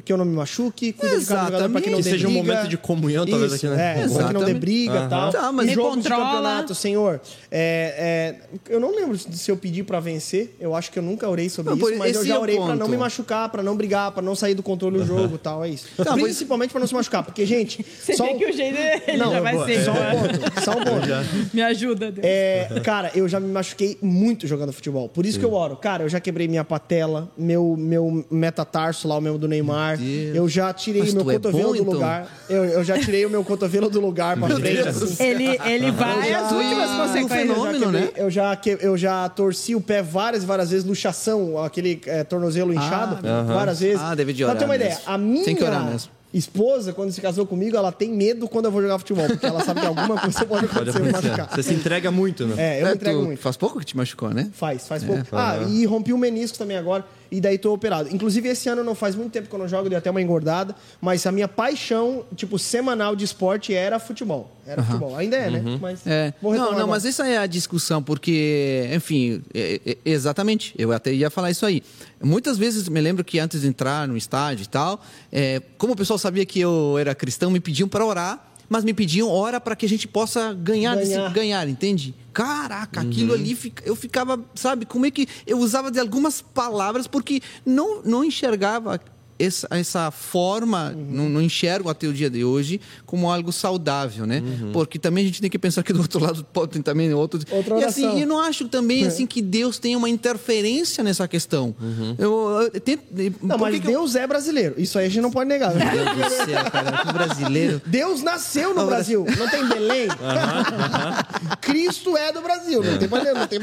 que 0.05 0.13
eu 0.13 0.17
não 0.17 0.25
me 0.25 0.35
machuque, 0.37 0.93
cuida 0.93 1.19
de 1.19 1.27
cada 1.27 1.45
jogador 1.47 1.71
pra 1.71 1.81
que 1.81 1.91
não 1.91 1.99
Que 1.99 2.05
dê 2.05 2.11
seja 2.11 2.29
um 2.29 2.33
briga. 2.33 2.47
momento 2.55 2.69
de 2.69 2.77
comunhão, 2.77 3.27
talvez, 3.27 3.53
Isso, 3.53 3.67
aqui, 3.67 3.77
né? 3.77 4.03
É, 4.05 4.09
pra 4.09 4.27
que 4.29 4.33
não 4.33 4.45
dê 4.45 4.55
briga 4.55 5.05
e 5.05 5.09
tal. 5.09 5.31
Tá, 5.31 5.53
mas- 5.53 5.71
Jogos 5.73 6.03
de 6.03 6.09
Controla. 6.09 6.25
campeonato, 6.25 6.75
senhor. 6.75 7.21
é, 7.51 8.35
é, 8.69 8.73
eu 8.73 8.81
não 8.81 8.95
lembro 8.95 9.19
se 9.19 9.51
eu 9.51 9.57
pedi 9.57 9.83
pra 9.83 10.01
vencer. 10.01 10.55
Eu 10.61 10.75
acho 10.75 10.91
que 10.91 10.99
eu 10.99 11.03
nunca 11.03 11.29
orei 11.29 11.49
sobre 11.49 11.75
Não, 11.75 11.89
isso, 11.89 11.99
mas 11.99 12.17
eu 12.17 12.25
já 12.25 12.35
é 12.35 12.39
orei 12.39 12.57
pra 12.57 12.75
não 12.77 12.89
me 12.89 12.97
machucar, 12.97 13.49
pra 13.49 13.63
não 13.63 13.77
brigar, 13.77 14.11
pra 14.13 14.23
não 14.23 14.35
sair 14.35 14.55
do 14.55 14.63
controle 14.63 14.99
do 14.99 15.07
jogo 15.07 15.35
e 15.35 15.39
tal. 15.39 15.65
É 15.65 15.69
isso. 15.69 15.87
Tá, 15.97 16.13
mas- 16.13 16.23
Principalmente 16.23 16.71
pra 16.71 16.81
não 16.81 16.87
se 16.87 16.95
machucar. 16.95 17.23
Porque, 17.25 17.45
gente, 17.45 17.85
Você 18.01 18.15
só 18.15 18.25
vê 18.25 18.31
um- 18.33 18.39
que 18.39 18.47
o 18.47 18.53
jeito 18.53 18.79
ele 19.07 19.17
Não, 19.19 19.33
já 19.33 19.41
vai 19.41 19.55
boa, 19.55 19.67
ser. 19.67 19.85
Só 19.85 19.93
né? 19.93 20.13
um 20.15 20.21
ponto. 20.21 20.61
Só 20.65 20.71
um 20.73 20.75
ponto. 20.85 21.51
Me 21.55 21.63
ajuda, 21.63 22.11
Deus. 22.11 22.27
É, 22.27 22.69
cara, 22.85 23.11
eu 23.15 23.29
já 23.29 23.39
me 23.41 23.49
machuquei 23.51 23.99
muito 24.01 24.47
jogando 24.47 24.73
futebol. 24.73 25.09
Por 25.09 25.27
isso 25.27 25.39
que 25.39 25.45
eu 25.45 25.53
oro. 25.53 25.77
Cara, 25.77 26.05
eu 26.05 26.09
já 26.09 26.21
quebrei 26.21 26.47
minha 26.49 26.65
patela, 26.65 27.31
meu, 27.37 27.77
meu 27.77 28.25
metatarso 28.31 29.07
lá, 29.09 29.17
o 29.19 29.21
meu 29.21 29.37
do 29.37 29.49
Neymar. 29.49 29.80
Deus. 29.97 30.37
Eu 30.37 30.49
já 30.49 30.73
tirei 30.73 31.03
Mas 31.03 31.15
meu 31.15 31.31
é 31.31 31.35
cotovelo 31.35 31.63
bom, 31.69 31.73
do 31.73 31.79
então? 31.83 31.93
lugar. 31.95 32.27
Eu, 32.49 32.65
eu 32.65 32.85
já 32.85 32.99
tirei 32.99 33.25
o 33.27 33.31
meu 33.31 33.43
cotovelo 33.45 33.89
do 33.91 34.01
lugar 34.01 34.37
pra 34.39 34.49
frente. 34.57 34.89
assim. 34.89 35.23
Ele, 35.25 35.59
ele 35.65 35.91
vai 35.91 36.33
Eu 36.33 36.39
às 36.45 36.51
já- 36.51 36.57
últimas 36.57 36.91
um 36.91 36.97
consequências. 36.99 37.39
fenômeno, 37.41 37.77
eu 37.77 37.81
já, 37.81 37.91
né? 37.91 38.09
eu, 38.17 38.31
já 38.31 38.57
que- 38.57 38.79
eu 38.81 38.97
já 38.97 39.29
torci 39.29 39.75
o 39.75 39.81
pé 39.81 40.03
várias 40.03 40.43
e 40.43 40.47
várias 40.47 40.71
vezes, 40.71 40.85
luxação, 40.87 41.63
aquele 41.63 42.01
é, 42.07 42.25
tornozelo 42.25 42.73
inchado, 42.73 43.19
várias 43.47 43.81
vezes. 43.81 44.01
Ah, 44.03 44.15
deve 44.15 44.33
de 44.33 44.43
Pra 44.43 44.51
orar 44.51 44.59
ter 44.59 44.65
uma 44.65 44.77
ideia, 44.77 44.91
mesmo. 44.91 45.03
a 45.07 45.19
minha 45.19 45.45
Tem 45.45 45.55
que 45.57 45.65
orar 45.65 45.85
mesmo. 45.85 46.11
esposa, 46.33 46.93
quando 46.93 47.11
se 47.13 47.21
casou 47.21 47.45
comigo, 47.45 47.77
ela 47.77 47.91
tem 47.91 48.13
medo 48.13 48.49
quando 48.49 48.67
eu 48.67 48.71
vou 48.71 48.81
jogar 48.81 48.99
futebol, 48.99 49.27
porque 49.27 49.45
ela 49.45 49.65
sabe 49.65 49.81
que 49.81 49.87
alguma 49.87 50.17
coisa 50.19 50.45
pode 50.45 50.67
Pode 50.69 50.91
acontecer 50.91 50.99
e 50.99 51.03
me 51.03 51.09
acontecer. 51.11 51.29
machucar. 51.37 51.51
Você 51.57 51.63
se 51.63 51.75
entrega 51.75 52.11
muito, 52.11 52.47
né? 52.47 52.55
É, 52.57 52.81
eu 52.81 52.85
me 52.87 52.91
É, 52.93 52.95
entrego 52.95 53.19
tu- 53.21 53.25
muito. 53.27 53.41
Faz 53.41 53.57
pouco 53.57 53.79
que 53.81 53.85
te 53.85 53.97
machucou, 53.97 54.31
né? 54.31 54.49
Faz, 54.53 54.87
faz 54.87 55.03
pouco. 55.03 55.23
Ah, 55.33 55.59
e 55.69 55.85
rompi 55.87 56.13
o 56.13 56.19
menisco 56.19 56.57
também 56.57 56.77
agora, 56.77 57.05
e 57.31 57.41
daí 57.41 57.59
tô 57.59 57.73
operado. 57.73 58.09
Inclusive, 58.15 58.49
esse 58.49 58.69
ano 58.69 58.83
não 58.83 58.95
faz 58.95 59.15
muito 59.15 59.33
tempo 59.33 59.49
que 59.49 59.55
eu 59.55 59.59
não 59.59 59.69
jogo, 59.69 59.89
dei 59.89 59.97
até 59.99 60.11
uma 60.11 60.21
engordada, 60.21 60.75
mas 61.01 61.25
a 61.27 61.33
minha 61.33 61.47
paixão, 61.49 62.25
tipo, 62.35 62.59
semanal 62.59 63.15
de 63.15 63.25
esporte 63.25 63.73
era 63.75 63.99
futebol. 63.99 64.57
Era 64.67 64.83
futebol. 64.83 65.17
Ainda 65.17 65.37
é, 65.37 65.51
né? 65.51 65.79
Mas 65.81 66.07
É. 66.07 66.33
vou 66.41 66.53
Não, 66.53 66.59
não, 66.61 66.69
agora. 66.73 66.87
mas 66.87 67.05
essa 67.05 67.27
é 67.27 67.39
a 67.39 67.47
discussão, 67.47 68.03
porque, 68.03 68.89
enfim, 68.93 69.43
é- 69.55 69.81
é- 69.87 69.97
exatamente, 70.05 70.75
eu 70.79 70.93
até 70.93 71.13
ia 71.13 71.31
falar 71.31 71.51
isso 71.51 71.65
aí. 71.67 71.83
Muitas 72.23 72.59
vezes 72.59 72.89
me 72.89 73.01
lembro 73.01 73.25
que 73.25 73.39
antes 73.39 73.63
de 73.63 73.67
entrar 73.67 74.07
no 74.07 74.17
estádio 74.17 74.65
e 74.65 74.69
tal, 74.69 75.01
é, 75.33 75.61
como 75.79 75.95
o 75.95 75.97
pessoal 75.97 76.19
sabia 76.19 76.45
que 76.45 76.61
eu 76.61 76.97
era 76.99 77.15
cristão, 77.15 77.51
me 77.51 77.59
pediam 77.61 77.89
para 77.89 78.05
orar, 78.05 78.50
mas 78.71 78.85
me 78.85 78.95
pediam 78.95 79.29
hora 79.29 79.61
para 79.61 79.75
que 79.75 79.85
a 79.85 79.89
gente 79.89 80.07
possa 80.07 80.55
ganhar, 80.55 80.95
desse- 80.97 81.11
Ganhar. 81.17 81.33
ganhar, 81.33 81.69
entende? 81.69 82.15
Caraca, 82.33 83.01
aquilo 83.01 83.35
ali, 83.35 83.57
fica- 83.57 83.83
eu 83.85 83.97
ficava, 83.97 84.41
sabe, 84.55 84.87
como 84.87 85.05
é 85.05 85.11
que 85.11 85.27
eu 85.45 85.59
usava 85.59 85.91
de 85.91 85.99
algumas 85.99 86.41
palavras 86.41 87.09
porque 87.09 87.43
não, 87.67 88.01
não 88.03 88.23
enxergava 88.25 89.01
essa, 89.41 89.67
essa 89.71 90.11
forma, 90.11 90.93
Uhum. 90.97 91.07
não, 91.11 91.29
não 91.29 91.43
enxergo 91.43 91.89
até 91.89 92.07
o 92.07 92.13
dia 92.13 92.29
de 92.31 92.45
hoje 92.45 92.81
como 93.07 93.31
algo 93.31 93.53
saudável, 93.53 94.27
né? 94.27 94.41
Uhum. 94.45 94.73
Porque 94.73 94.99
também 94.99 95.25
a 95.25 95.27
gente 95.29 95.41
tem 95.41 95.51
que 95.51 95.59
pensar 95.59 95.83
que 95.83 95.93
do 95.93 96.01
outro 96.01 96.21
lado 96.21 96.45
pode 96.53 96.73
ter 96.73 96.83
também 96.83 97.13
outro. 97.15 97.41
Outra 97.51 97.79
e 97.81 97.85
assim, 97.85 98.21
eu 98.21 98.27
não 98.27 98.39
acho 98.41 98.69
também 98.69 99.07
assim 99.07 99.27
que 99.27 99.41
Deus 99.43 99.79
tenha 99.79 99.97
uma 99.99 100.09
interferência 100.09 101.03
nessa 101.05 101.27
questão. 101.29 101.75
Eu, 102.19 102.71
eu 102.73 102.81
tento- 102.81 103.03
Não, 103.43 103.57
mas 103.59 103.75
que 103.75 103.81
que 103.81 103.87
eu- 103.89 103.93
Deus 103.93 104.15
é 104.15 104.27
brasileiro. 104.27 104.75
Isso 104.79 104.99
aí 104.99 105.07
a 105.07 105.09
gente 105.09 105.23
não 105.23 105.31
pode 105.31 105.49
negar. 105.49 105.75
né? 105.75 105.85
Meu 105.95 106.05
Deus 106.15 106.29
do 106.29 106.45
céu, 106.47 106.71
cara, 106.71 106.99
que 107.07 107.13
brasileiro. 107.13 107.83
Deus 107.87 108.23
nasceu 108.23 108.75
no 108.75 108.87
Brasil. 108.87 109.25
Não 109.39 109.49
tem 109.49 109.67
Belém? 109.69 110.09
Cristo 111.61 112.17
é 112.17 112.33
do 112.33 112.41
Brasil. 112.41 112.83
Não 112.83 112.99
tem 112.99 113.09
maneira, 113.09 113.39
não 113.39 113.47
tem. 113.47 113.59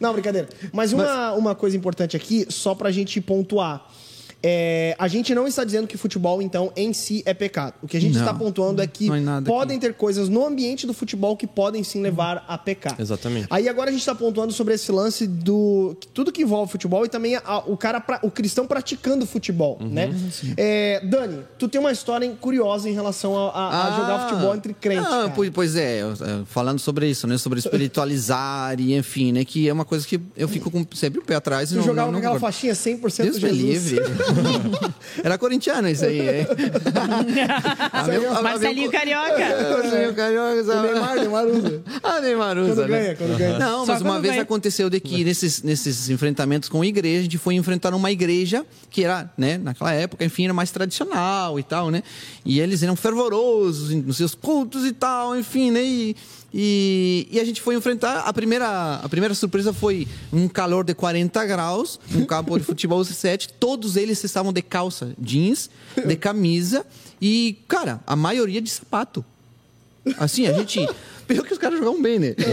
Não, 0.00 0.12
brincadeira. 0.12 0.48
Mas 0.72 0.92
uma, 0.92 1.32
uma 1.32 1.54
coisa 1.54 1.76
importante 1.76 2.16
aqui, 2.16 2.46
só 2.48 2.74
pra 2.74 2.90
gente 2.90 3.20
pontuar. 3.20 3.86
É, 4.42 4.94
a 4.98 5.08
gente 5.08 5.34
não 5.34 5.48
está 5.48 5.64
dizendo 5.64 5.86
que 5.88 5.96
futebol, 5.96 6.40
então, 6.40 6.72
em 6.76 6.92
si 6.92 7.22
é 7.26 7.34
pecado. 7.34 7.74
O 7.82 7.88
que 7.88 7.96
a 7.96 8.00
gente 8.00 8.14
Não. 8.14 8.20
está 8.20 8.32
pontuando 8.32 8.80
é 8.80 8.86
que 8.86 9.08
é 9.10 9.40
podem 9.44 9.78
ter 9.80 9.94
coisas 9.94 10.28
no 10.28 10.46
ambiente 10.46 10.86
do 10.86 10.94
futebol 10.94 11.36
que 11.36 11.46
podem 11.46 11.82
sim 11.82 12.00
levar 12.00 12.44
a 12.46 12.56
pecar. 12.56 12.94
Exatamente. 13.00 13.48
Aí 13.50 13.68
agora 13.68 13.88
a 13.88 13.92
gente 13.92 14.00
está 14.00 14.14
pontuando 14.14 14.52
sobre 14.52 14.74
esse 14.74 14.92
lance 14.92 15.26
do 15.26 15.96
tudo 16.14 16.30
que 16.30 16.42
envolve 16.42 16.70
futebol 16.70 17.04
e 17.04 17.08
também 17.08 17.34
a- 17.34 17.62
o 17.66 17.76
cara, 17.76 18.00
pra- 18.00 18.20
o 18.22 18.30
cristão 18.30 18.64
praticando 18.66 19.26
futebol, 19.26 19.76
né? 19.80 20.14
É, 20.56 21.00
Dani, 21.04 21.40
tu 21.58 21.68
tem 21.68 21.80
uma 21.80 21.90
história 21.90 22.28
curiosa 22.40 22.88
em 22.88 22.92
relação 22.92 23.36
a, 23.36 23.50
a- 23.50 23.88
a 23.88 23.96
jogar 23.96 24.28
futebol 24.28 24.54
entre 24.54 24.72
crentes. 24.72 25.10
Ah, 25.10 25.32
pois, 25.34 25.50
pois 25.50 25.74
é, 25.76 25.98
é, 26.00 26.04
falando 26.46 26.78
sobre 26.78 27.08
isso, 27.10 27.26
né? 27.26 27.36
Sobre 27.38 27.58
espiritualizar 27.58 28.78
e 28.80 28.94
enfim, 28.94 29.32
né? 29.32 29.44
Que 29.44 29.68
é 29.68 29.72
uma 29.72 29.84
coisa 29.84 30.06
que 30.06 30.20
eu 30.36 30.46
fico 30.48 30.70
com 30.70 30.86
sempre 30.94 31.18
o 31.18 31.24
pé 31.24 31.34
atrás. 31.34 31.70
e 31.70 31.74
Tu 31.74 31.78
não, 31.78 31.84
jogava 31.84 32.12
não, 32.12 32.20
com 32.20 32.26
aquela 32.26 32.40
faixinha 32.40 32.72
100% 32.74 33.22
Deus 33.24 33.36
Jesus. 33.40 33.52
livre. 33.60 33.98
Era 35.22 35.38
corintiano 35.38 35.88
isso 35.88 36.04
aí, 36.04 36.20
é. 36.20 36.46
A 37.92 38.04
meu- 38.04 38.36
a 38.36 38.42
Marcelinho 38.42 38.90
Carioca. 38.90 39.42
É, 39.42 39.72
Marcelinho 39.72 40.14
Carioca, 40.14 40.60
O 40.60 40.64
sabe? 40.64 40.88
Neymar, 40.92 41.14
Neymar 41.16 41.46
usa. 41.46 41.82
Ah, 42.02 42.20
Neymar 42.20 42.58
usa, 42.58 42.74
Quando 42.74 42.88
né? 42.90 42.98
ganha, 43.02 43.16
quando 43.16 43.38
ganha. 43.38 43.58
Não, 43.58 43.86
mas 43.86 44.00
uma 44.00 44.20
vez 44.20 44.32
ganha. 44.34 44.42
aconteceu 44.42 44.88
de 44.90 45.00
que 45.00 45.24
nesses, 45.24 45.62
nesses 45.62 46.08
enfrentamentos 46.10 46.68
com 46.68 46.80
a 46.82 46.86
igreja, 46.86 47.20
a 47.20 47.22
gente 47.22 47.38
foi 47.38 47.54
enfrentar 47.54 47.94
uma 47.94 48.10
igreja 48.10 48.64
que 48.90 49.04
era, 49.04 49.30
né, 49.36 49.58
naquela 49.58 49.92
época, 49.92 50.24
enfim, 50.24 50.44
era 50.44 50.54
mais 50.54 50.70
tradicional 50.70 51.58
e 51.58 51.62
tal, 51.62 51.90
né? 51.90 52.02
E 52.44 52.60
eles 52.60 52.82
eram 52.82 52.96
fervorosos 52.96 53.90
nos 53.94 54.16
seus 54.16 54.34
cultos 54.34 54.84
e 54.86 54.92
tal, 54.92 55.36
enfim, 55.36 55.70
né? 55.70 55.82
E, 55.82 56.16
e, 56.52 57.28
e 57.30 57.38
a 57.38 57.44
gente 57.44 57.60
foi 57.60 57.74
enfrentar. 57.74 58.20
A 58.20 58.32
primeira, 58.32 58.96
a 58.96 59.08
primeira 59.08 59.34
surpresa 59.34 59.72
foi 59.72 60.08
um 60.32 60.48
calor 60.48 60.84
de 60.84 60.94
40 60.94 61.44
graus, 61.44 62.00
um 62.14 62.24
campo 62.24 62.58
de 62.58 62.64
futebol 62.64 63.04
7. 63.04 63.52
Todos 63.54 63.96
eles 63.96 64.22
estavam 64.24 64.52
de 64.52 64.62
calça 64.62 65.12
jeans, 65.18 65.70
de 66.06 66.16
camisa 66.16 66.86
e, 67.20 67.58
cara, 67.68 68.00
a 68.06 68.16
maioria 68.16 68.60
de 68.60 68.70
sapato. 68.70 69.24
Assim, 70.18 70.46
a 70.46 70.52
gente. 70.52 70.88
Pelo 71.28 71.44
que 71.44 71.52
os 71.52 71.58
caras 71.58 71.78
jogavam 71.78 72.02
bem, 72.02 72.18
né? 72.18 72.34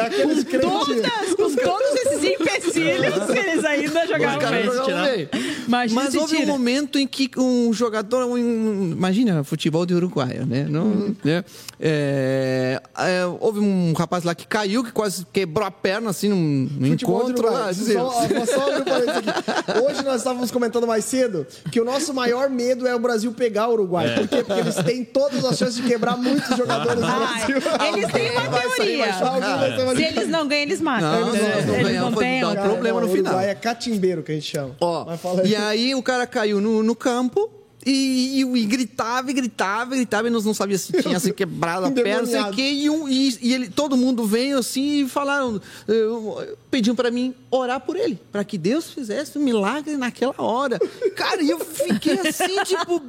É 0.00 0.06
aqueles 0.06 0.44
crentes. 0.44 0.70
Todas, 0.70 1.34
com 1.34 1.54
todos 1.56 1.90
esses 1.96 2.24
empecilhos, 2.24 3.28
eles 3.30 3.64
ainda 3.64 4.02
Os 4.04 4.08
jogavam 4.08 4.38
caras 4.38 4.50
bem. 4.60 4.64
jogavam 4.74 5.04
bem. 5.04 5.28
Imagina 5.66 6.02
Mas 6.02 6.14
houve 6.14 6.36
um 6.38 6.46
momento 6.46 6.98
em 6.98 7.06
que 7.06 7.30
um 7.36 7.72
jogador, 7.72 8.24
um- 8.26 8.90
imagina, 8.92 9.42
futebol 9.44 9.84
de 9.84 9.94
uruguaio, 9.94 10.46
né? 10.46 10.66
Não, 10.68 11.14
né? 11.24 11.44
É, 11.78 12.80
é, 12.98 13.24
houve 13.40 13.58
um 13.60 13.92
rapaz 13.94 14.24
lá 14.24 14.34
que 14.34 14.46
caiu, 14.46 14.82
que 14.84 14.92
quase 14.92 15.24
quebrou 15.32 15.66
a 15.66 15.70
perna, 15.70 16.10
assim, 16.10 16.28
num, 16.28 16.68
num 16.78 16.86
encontro 16.86 17.32
Uruguai. 17.46 17.66
lá. 17.66 17.74
Só, 17.74 18.10
só 18.46 18.70
um. 18.70 19.86
Hoje 19.86 20.02
nós 20.04 20.16
estávamos 20.16 20.50
comentando 20.50 20.86
mais 20.86 21.04
cedo 21.04 21.46
que 21.70 21.80
o 21.80 21.84
nosso 21.84 22.12
maior 22.14 22.48
medo 22.50 22.86
é 22.86 22.94
o 22.94 22.98
Brasil 22.98 23.32
pegar 23.32 23.68
o 23.68 23.72
Uruguai. 23.74 24.14
Por 24.14 24.28
quê? 24.28 24.42
Porque 24.44 24.60
eles 24.60 24.74
têm 24.76 25.04
todas 25.04 25.44
as 25.44 25.56
chances 25.58 25.76
de 25.76 25.82
quebrar 25.82 26.16
muitos 26.16 26.56
jogadores 26.56 27.00
Brasil. 27.00 27.39
Eles 27.48 28.12
têm 28.12 28.30
uma 28.32 28.40
Vai 28.48 28.68
teoria. 28.70 29.06
Vai 29.12 29.76
ser 29.76 29.84
mais- 29.84 29.96
Se 29.96 30.04
eles 30.04 30.28
não 30.28 30.46
ganham, 30.48 30.62
eles 30.62 30.80
matam. 30.80 31.10
Não, 31.20 31.26
nós 31.26 31.66
não 31.66 31.82
ganhamos, 31.82 32.18
têm 32.18 32.40
dar 32.40 32.50
um 32.50 32.54
problema 32.68 33.00
no 33.00 33.06
o 33.06 33.10
final. 33.10 33.32
Uruguai 33.32 33.50
é 33.50 33.54
catimbeiro 33.54 34.22
que 34.22 34.32
a 34.32 34.34
gente 34.34 34.46
chama. 34.50 34.76
Ó, 34.80 35.06
e 35.44 35.54
aí 35.56 35.94
o 35.94 36.02
cara 36.02 36.26
caiu 36.26 36.60
no, 36.60 36.82
no 36.82 36.94
campo 36.94 37.50
e, 37.86 38.42
e, 38.42 38.58
e 38.60 38.64
gritava, 38.66 39.30
e 39.30 39.34
gritava, 39.34 39.94
e 39.94 39.98
gritava, 39.98 40.28
e 40.28 40.30
nós 40.30 40.44
não 40.44 40.52
sabíamos 40.52 40.82
se 40.82 40.92
tinha 41.02 41.18
se 41.18 41.32
quebrado 41.32 41.86
a 41.86 41.90
perna, 42.04 42.18
não 42.22 42.26
sei 42.28 42.40
o 42.40 42.50
quê. 42.50 42.70
E, 42.72 42.90
um, 42.90 43.08
e, 43.08 43.38
e 43.40 43.54
ele, 43.54 43.70
todo 43.70 43.96
mundo 43.96 44.26
veio 44.26 44.58
assim 44.58 45.04
e 45.04 45.08
falaram, 45.08 45.58
eh, 45.88 46.54
pediam 46.70 46.94
pra 46.94 47.10
mim 47.10 47.34
orar 47.50 47.80
por 47.80 47.96
ele, 47.96 48.20
pra 48.30 48.44
que 48.44 48.58
Deus 48.58 48.90
fizesse 48.90 49.38
um 49.38 49.42
milagre 49.42 49.96
naquela 49.96 50.34
hora. 50.36 50.78
Cara, 51.16 51.42
e 51.42 51.48
eu 51.48 51.58
fiquei 51.58 52.18
assim, 52.20 52.62
tipo, 52.66 53.00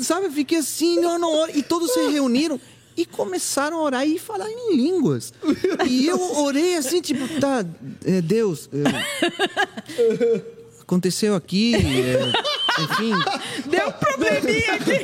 sabe, 0.00 0.26
eu 0.26 0.32
fiquei 0.32 0.58
assim, 0.58 0.98
não, 1.00 1.16
não, 1.16 1.48
e 1.50 1.62
todos 1.62 1.92
se 1.92 2.00
reuniram. 2.08 2.60
E 2.98 3.06
começaram 3.06 3.78
a 3.78 3.82
orar 3.82 4.04
e 4.04 4.18
falar 4.18 4.50
em 4.50 4.74
línguas. 4.74 5.32
E 5.88 6.08
eu 6.08 6.20
orei 6.38 6.74
assim, 6.74 7.00
tipo, 7.00 7.28
tá, 7.40 7.64
eh, 8.04 8.20
Deus, 8.20 8.68
eh, 8.72 10.42
aconteceu 10.80 11.36
aqui, 11.36 11.76
é, 11.76 12.32
enfim. 12.82 13.12
Deu 13.70 13.86
um 13.86 13.92
probleminha 13.92 14.74
aqui. 14.74 14.98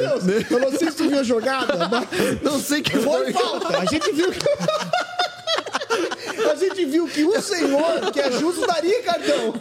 Deus, 0.00 0.50
eu 0.50 0.60
não 0.60 0.78
sei 0.78 0.90
se 0.90 0.96
tu 0.98 1.08
viu 1.08 1.20
a 1.20 1.22
jogada, 1.22 1.88
mas 1.88 2.42
Não 2.42 2.60
sei 2.60 2.82
que 2.82 2.98
foi 2.98 3.32
falta. 3.32 3.78
A 3.78 3.86
gente 3.86 4.12
viu 4.12 4.30
que... 4.30 4.38
A 6.50 6.54
gente 6.54 6.84
viu 6.84 7.06
que 7.06 7.24
o 7.24 7.40
senhor, 7.42 8.10
que 8.12 8.20
é 8.20 8.30
justo, 8.32 8.66
daria 8.66 9.02
cartão. 9.02 9.54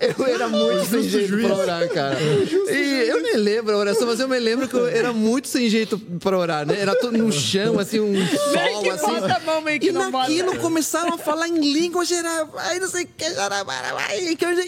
Eu 0.00 0.26
era 0.26 0.48
muito 0.48 0.84
sem 0.86 1.02
jeito 1.02 1.36
pra 1.38 1.54
orar, 1.54 1.88
cara. 1.90 2.18
E 2.20 3.08
eu 3.08 3.22
nem 3.22 3.36
lembro 3.36 3.74
a 3.74 3.78
oração, 3.78 4.06
mas 4.06 4.20
eu 4.20 4.28
me 4.28 4.38
lembro 4.38 4.68
que 4.68 4.74
eu 4.74 4.86
era 4.86 5.12
muito 5.12 5.48
sem 5.48 5.68
jeito 5.68 5.98
pra 5.98 6.38
orar, 6.38 6.66
né? 6.66 6.78
Era 6.78 6.94
tudo 6.94 7.16
no 7.18 7.32
chão, 7.32 7.78
assim, 7.78 8.00
um 8.00 8.10
Meio 8.12 8.28
sol, 8.28 8.82
que 8.82 8.90
assim. 8.90 9.06
bota 9.06 9.34
a 9.36 9.40
mão, 9.40 9.60
meio 9.60 9.80
que 9.80 9.88
E 9.88 9.92
não 9.92 10.10
bota. 10.10 10.28
naquilo 10.28 10.56
começaram 10.58 11.14
a 11.14 11.18
falar 11.18 11.48
em 11.48 11.58
língua 11.72 12.04
geral, 12.04 12.52
aí 12.56 12.78
não 12.80 12.88
sei 12.88 13.04
o 13.04 13.08
que, 13.08 13.24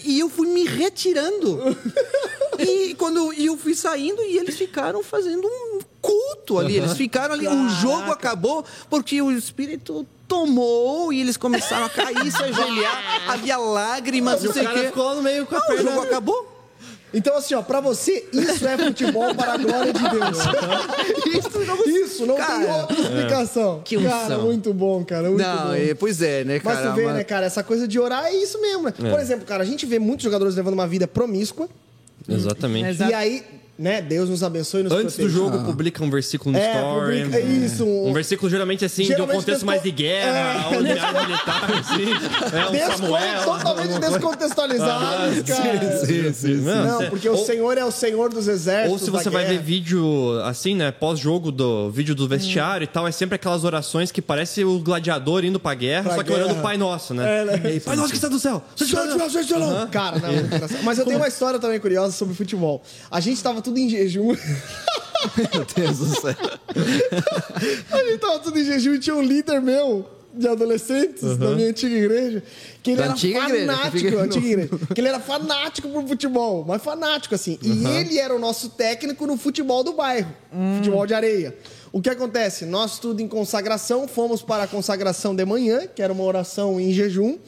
e 0.05 0.21
eu 0.21 0.29
fui 0.29 0.49
me 0.49 0.65
retirando. 0.65 1.77
E 2.59 2.95
quando 2.95 3.33
e 3.35 3.47
eu 3.47 3.57
fui 3.57 3.75
saindo 3.75 4.23
e 4.23 4.39
eles 4.39 4.57
ficaram 4.57 5.03
fazendo 5.03 5.47
um 5.47 5.79
culto 6.01 6.59
ali. 6.59 6.77
Eles 6.77 6.93
ficaram 6.97 7.35
ali. 7.35 7.47
O 7.47 7.69
jogo 7.69 8.11
acabou 8.11 8.65
porque 8.89 9.21
o 9.21 9.31
Espírito 9.31 10.07
tomou 10.29 11.13
e 11.13 11.21
eles 11.21 11.37
começaram 11.37 11.87
a 11.87 11.89
cair, 11.89 12.31
se 12.31 12.43
ajoelhar, 12.43 13.23
havia 13.31 13.57
lágrimas, 13.57 14.41
E 14.43 14.45
não 14.45 14.51
o 14.51 14.55
sei 14.55 14.67
o 14.67 14.71
quê. 14.73 14.79
ficou 14.87 15.15
no 15.15 15.23
meio 15.23 15.47
com 15.47 15.55
a 15.55 15.59
Ah, 15.59 15.63
o 15.63 15.67
perna. 15.67 15.91
jogo 15.93 16.03
acabou. 16.03 16.53
Então, 17.15 17.37
assim, 17.37 17.55
ó, 17.55 17.63
pra 17.63 17.81
você, 17.81 18.29
isso 18.33 18.67
é 18.67 18.77
futebol 18.77 19.35
para 19.35 19.55
a 19.55 19.57
glória 19.57 19.93
de 19.93 20.03
Deus. 20.03 20.39
Isso 21.47 21.59
não, 21.65 21.85
Isso, 21.87 22.27
não 22.27 22.35
tem 22.35 22.45
Cara, 22.45 22.77
outra 22.79 23.01
explicação. 23.01 23.81
Que 23.85 23.97
unção. 23.97 24.11
Cara, 24.11 24.39
muito 24.39 24.75
bom, 24.75 25.05
cara. 25.05 25.29
Muito 25.29 25.41
Não, 25.43 25.69
bom. 25.69 25.75
é, 25.75 25.95
pois 25.95 26.21
é, 26.21 26.45
né, 26.45 26.61
Mas 26.63 26.77
cara? 26.79 26.91
tu 26.91 26.97
vê, 26.97 27.05
mas- 27.07 27.15
né, 27.15 27.25
cara, 27.25 27.47
essa 27.47 27.63
coisa 27.63 27.87
de 27.89 27.99
orar 27.99 28.27
é 28.27 28.35
isso 28.35 28.61
mesmo, 28.61 28.83
né? 28.85 28.93
Por 28.93 29.21
exemplo, 29.21 29.47
cara, 29.47 29.63
a 29.63 29.67
gente 29.67 29.87
vê 29.87 29.99
muitos 29.99 30.25
jogadores 30.25 30.57
levando 30.57 30.75
uma 30.75 30.87
vida 30.87 31.07
promíscua. 31.09 31.69
Exatamente. 32.29 33.01
E 33.03 33.15
aí, 33.15 33.45
né, 33.79 34.01
Deus 34.01 34.29
nos 34.31 34.43
abençoe 34.43 34.81
e 34.81 34.85
nos 34.85 34.93
Antes 34.93 35.17
do 35.17 35.23
proteja. 35.23 35.39
jogo, 35.39 35.65
publica 35.65 36.03
um 36.03 36.11
versículo 36.11 36.53
no 36.53 36.59
É, 36.59 36.75
story. 36.75 37.23
publica 37.25 37.41
isso. 37.41 37.85
Um 37.87 38.13
versículo 38.13 38.51
geralmente 38.51 38.85
assim, 38.85 39.05
Geralmente 39.05 39.27
de 39.29 39.37
um 39.37 39.39
contexto 39.41 39.51
descon- 39.61 39.67
mais 39.67 39.83
de 39.83 39.91
guerra, 39.91 40.69
É. 40.73 40.77
ou 40.77 40.83
de 40.83 40.93
área 40.99 41.23
militar, 41.27 41.65
assim. 41.79 42.57
É 42.57 42.87
um 42.91 42.97
Samuel. 42.97 43.45
totalmente 43.45 43.99
descontextualizados, 44.01 45.43
cara. 45.43 46.07
Sim, 46.07 46.33
sim, 46.33 46.55
Não, 46.57 46.99
cê- 47.01 47.07
porque 47.11 47.29
o 47.29 47.33
ou, 47.37 47.45
Senhor 47.45 47.77
é 47.79 47.85
o 47.85 47.91
Senhor 47.91 48.31
dos 48.31 48.49
exércitos. 48.49 48.93
Ou 48.93 48.99
se 48.99 49.11
você 49.11 49.31
vai 49.31 49.45
ver 49.45 49.61
vídeo 49.61 50.41
assim, 50.45 50.75
né, 50.75 50.91
pós-jogo 50.91 51.51
do 51.53 51.91
vídeo 51.91 52.15
do 52.15 52.27
vestiário 52.29 52.85
e 52.85 52.87
tal, 52.87 53.07
é 53.07 53.13
sempre 53.13 53.37
aquelas 53.37 53.65
orações 53.65 54.11
que 54.11 54.23
parece 54.23 54.65
o 54.65 54.79
gladiador 54.79 55.45
indo 55.45 55.59
pra 55.61 55.75
guerra, 55.75 56.05
Pra 56.05 56.15
só 56.17 56.23
que 56.23 56.31
guerra. 56.31 56.45
orando 56.45 56.59
o 56.61 56.63
Pai 56.63 56.77
Nosso, 56.77 57.15
né? 57.15 57.41
É, 57.41 57.45
né? 57.45 57.61
E 57.65 57.67
aí, 57.69 57.81
Pai 57.81 57.97
Nosso 57.97 58.11
que 58.11 58.17
está 58.17 58.29
do 58.29 58.39
céu. 58.39 58.63
Cara, 59.91 60.19
não, 60.19 60.33
engraçado. 60.35 60.83
Mas 60.83 60.99
eu 60.99 61.05
tenho 61.05 61.17
uma 61.19 61.29
história 61.29 61.59
também 61.59 61.79
curiosa 61.81 62.13
sobre 62.13 62.35
futebol. 62.35 62.83
A 63.11 63.21
gente 63.21 63.43
tava 63.43 63.61
tudo 63.67 63.79
em 63.79 63.89
jejum. 63.89 64.29
Meu 65.37 65.65
Deus 65.75 65.99
do 65.99 66.21
céu. 66.21 66.35
A 67.91 67.99
gente 68.05 68.19
tava 68.19 68.39
tudo 68.39 68.59
em 68.59 68.65
jejum 68.65 68.95
e 68.95 68.99
tinha 68.99 69.15
um 69.17 69.23
líder 69.23 69.61
meu 69.61 70.07
de 70.33 70.47
adolescentes 70.47 71.37
da 71.39 71.51
minha 71.53 71.71
antiga 71.71 71.95
igreja. 71.97 72.43
Que 72.83 72.91
ele 72.91 72.99
Da 72.99 73.05
era 73.05 73.13
antiga 73.15 73.39
igreja, 73.41 73.67
fanático, 73.67 73.99
fica- 73.99 74.21
antiga 74.23 74.47
igreja. 74.47 74.71
Que 74.95 75.01
ele 75.01 75.09
era 75.09 75.19
fanático 75.21 75.89
por 75.89 76.07
futebol, 76.07 76.65
mas 76.67 76.83
fanático, 76.83 77.35
assim. 77.35 77.59
E 77.63 77.87
ele 77.87 78.19
era 78.19 78.35
o 78.35 78.39
nosso 78.39 78.69
técnico 78.71 79.27
no 79.27 79.37
futebol 79.37 79.83
do 79.83 79.95
bairro. 79.95 80.31
Futebol 80.77 81.07
de 81.07 81.15
areia. 81.15 81.57
O 81.91 82.03
que 82.03 82.11
acontece? 82.11 82.67
Nós 82.67 82.99
tudo 82.99 83.21
em 83.23 83.27
consagração, 83.29 84.07
fomos 84.07 84.43
para 84.43 84.65
a 84.65 84.67
consagração 84.67 85.35
de 85.35 85.45
manhã, 85.47 85.87
que 85.87 86.03
era 86.03 86.13
uma 86.13 86.25
oração 86.25 86.79
em 86.79 86.93
jejum. 86.93 87.39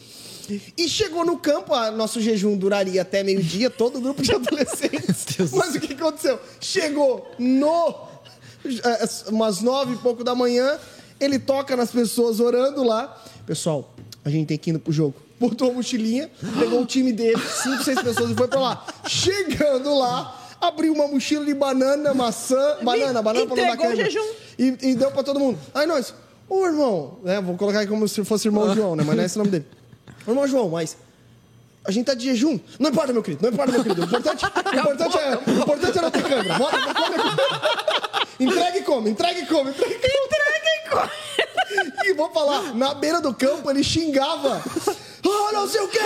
E 0.77 0.89
chegou 0.89 1.25
no 1.25 1.39
campo, 1.39 1.75
a, 1.75 1.91
nosso 1.91 2.21
jejum 2.21 2.57
duraria 2.57 3.03
até 3.03 3.23
meio-dia, 3.23 3.69
todo 3.69 3.99
o 3.99 4.01
grupo 4.01 4.23
de 4.23 4.33
adolescentes. 4.35 5.53
Mas 5.53 5.75
o 5.75 5.81
que 5.81 5.93
aconteceu? 5.93 6.39
Chegou 6.61 7.31
no 7.39 8.09
eh, 8.65 9.09
umas 9.29 9.61
nove 9.61 9.95
e 9.95 9.97
pouco 9.99 10.25
da 10.25 10.35
manhã, 10.35 10.79
ele 11.21 11.39
toca 11.39 11.77
nas 11.77 11.91
pessoas 11.91 12.41
orando 12.41 12.83
lá. 12.83 13.23
Pessoal, 13.47 13.95
a 14.25 14.31
gente 14.31 14.47
tem 14.47 14.59
que 14.59 14.71
ir 14.71 14.79
pro 14.79 14.93
jogo. 14.93 15.15
Botou 15.39 15.71
a 15.71 15.75
mochilinha, 15.75 16.31
pegou 16.59 16.83
o 16.83 16.87
time 16.87 17.13
dele, 17.13 17.41
cinco, 17.63 17.85
seis 17.85 18.03
pessoas 18.03 18.31
e 18.31 18.35
foi 18.35 18.49
pra 18.49 18.59
lá. 18.59 18.87
Chegando 19.07 19.97
lá, 19.97 20.37
abriu 20.61 20.93
uma 20.93 21.07
mochila 21.07 21.45
de 21.45 21.55
banana, 21.55 22.13
maçã, 22.13 22.79
banana, 22.83 23.23
banana 23.23 23.47
pra 23.47 23.57
não 23.57 23.77
dar. 23.77 24.11
E, 24.59 24.77
e 24.83 24.95
deu 24.97 25.11
pra 25.13 25.23
todo 25.23 25.39
mundo. 25.39 25.59
Aí 25.73 25.87
nós, 25.87 26.13
ô 26.49 26.67
irmão, 26.67 27.19
né? 27.23 27.41
Vou 27.41 27.57
colocar 27.57 27.87
como 27.87 28.09
se 28.09 28.25
fosse 28.25 28.49
irmão 28.49 28.75
João, 28.75 28.97
né? 28.97 29.05
Mas 29.07 29.17
não 29.17 29.23
é 29.23 29.27
esse 29.27 29.37
o 29.37 29.39
nome 29.39 29.51
dele. 29.53 29.67
Irmão 30.33 30.47
João, 30.47 30.69
mas 30.69 30.97
a 31.85 31.91
gente 31.91 32.07
tá 32.07 32.15
de 32.15 32.25
jejum. 32.25 32.59
Não 32.79 32.91
importa, 32.91 33.13
meu 33.13 33.23
querido, 33.23 33.43
não 33.43 33.51
importa, 33.51 33.73
meu 33.73 33.83
querido. 33.83 34.03
O 34.03 34.05
importante, 34.05 34.45
o 34.47 34.79
importante, 34.79 35.19
é, 35.19 35.37
o 35.37 35.63
importante 35.63 35.99
é 35.99 36.03
não 36.03 36.11
ter 36.11 36.23
câmera. 36.23 36.59
Bota. 36.59 36.77
Entrega 38.41 38.79
e 38.79 38.83
come, 38.83 39.11
entrega 39.11 39.41
e 39.41 39.47
come, 39.47 39.71
entrega 39.71 39.95
e 39.95 39.99
come. 39.99 40.25
Entrega 40.27 40.69
e 40.69 40.91
come. 40.91 41.11
E 42.05 42.15
vou 42.15 42.31
falar, 42.31 42.75
na 42.75 42.95
beira 42.95 43.21
do 43.21 43.35
campo 43.35 43.71
ele 43.71 43.85
xingava. 43.85 44.63
Ah, 45.31 45.53
não 45.53 45.69
sei 45.69 45.81
o 45.81 45.89
quê! 45.89 45.99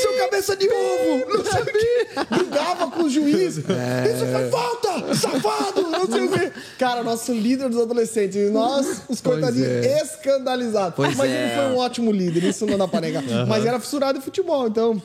Seu 0.00 0.16
cabeça 0.18 0.56
de 0.56 0.68
ovo! 0.68 1.26
Não 1.28 1.44
sei 1.44 1.62
o 1.62 1.66
quê! 1.66 2.06
Brigava 2.30 2.90
com 2.90 3.02
o 3.04 3.10
juiz. 3.10 3.58
É. 3.58 4.12
Isso 4.12 4.26
foi 4.26 4.50
falta! 4.50 5.14
Safado! 5.14 5.82
Não 5.82 6.06
sei 6.06 6.24
o 6.24 6.30
quê. 6.30 6.52
Cara, 6.78 7.02
nosso 7.02 7.32
líder 7.32 7.68
dos 7.68 7.80
adolescentes. 7.80 8.36
E 8.36 8.50
nós, 8.50 9.02
os 9.08 9.20
coitadinhos, 9.20 9.68
é. 9.68 10.02
escandalizados. 10.02 10.94
Pois 10.96 11.16
Mas 11.16 11.30
é. 11.30 11.42
ele 11.42 11.54
foi 11.54 11.64
um 11.74 11.78
ótimo 11.78 12.12
líder, 12.12 12.44
isso 12.44 12.66
não 12.66 12.78
dá 12.78 12.86
pra 12.88 13.00
negar. 13.00 13.22
Mas 13.46 13.64
era 13.64 13.80
fissurado 13.80 14.18
em 14.18 14.22
futebol, 14.22 14.66
então. 14.68 15.00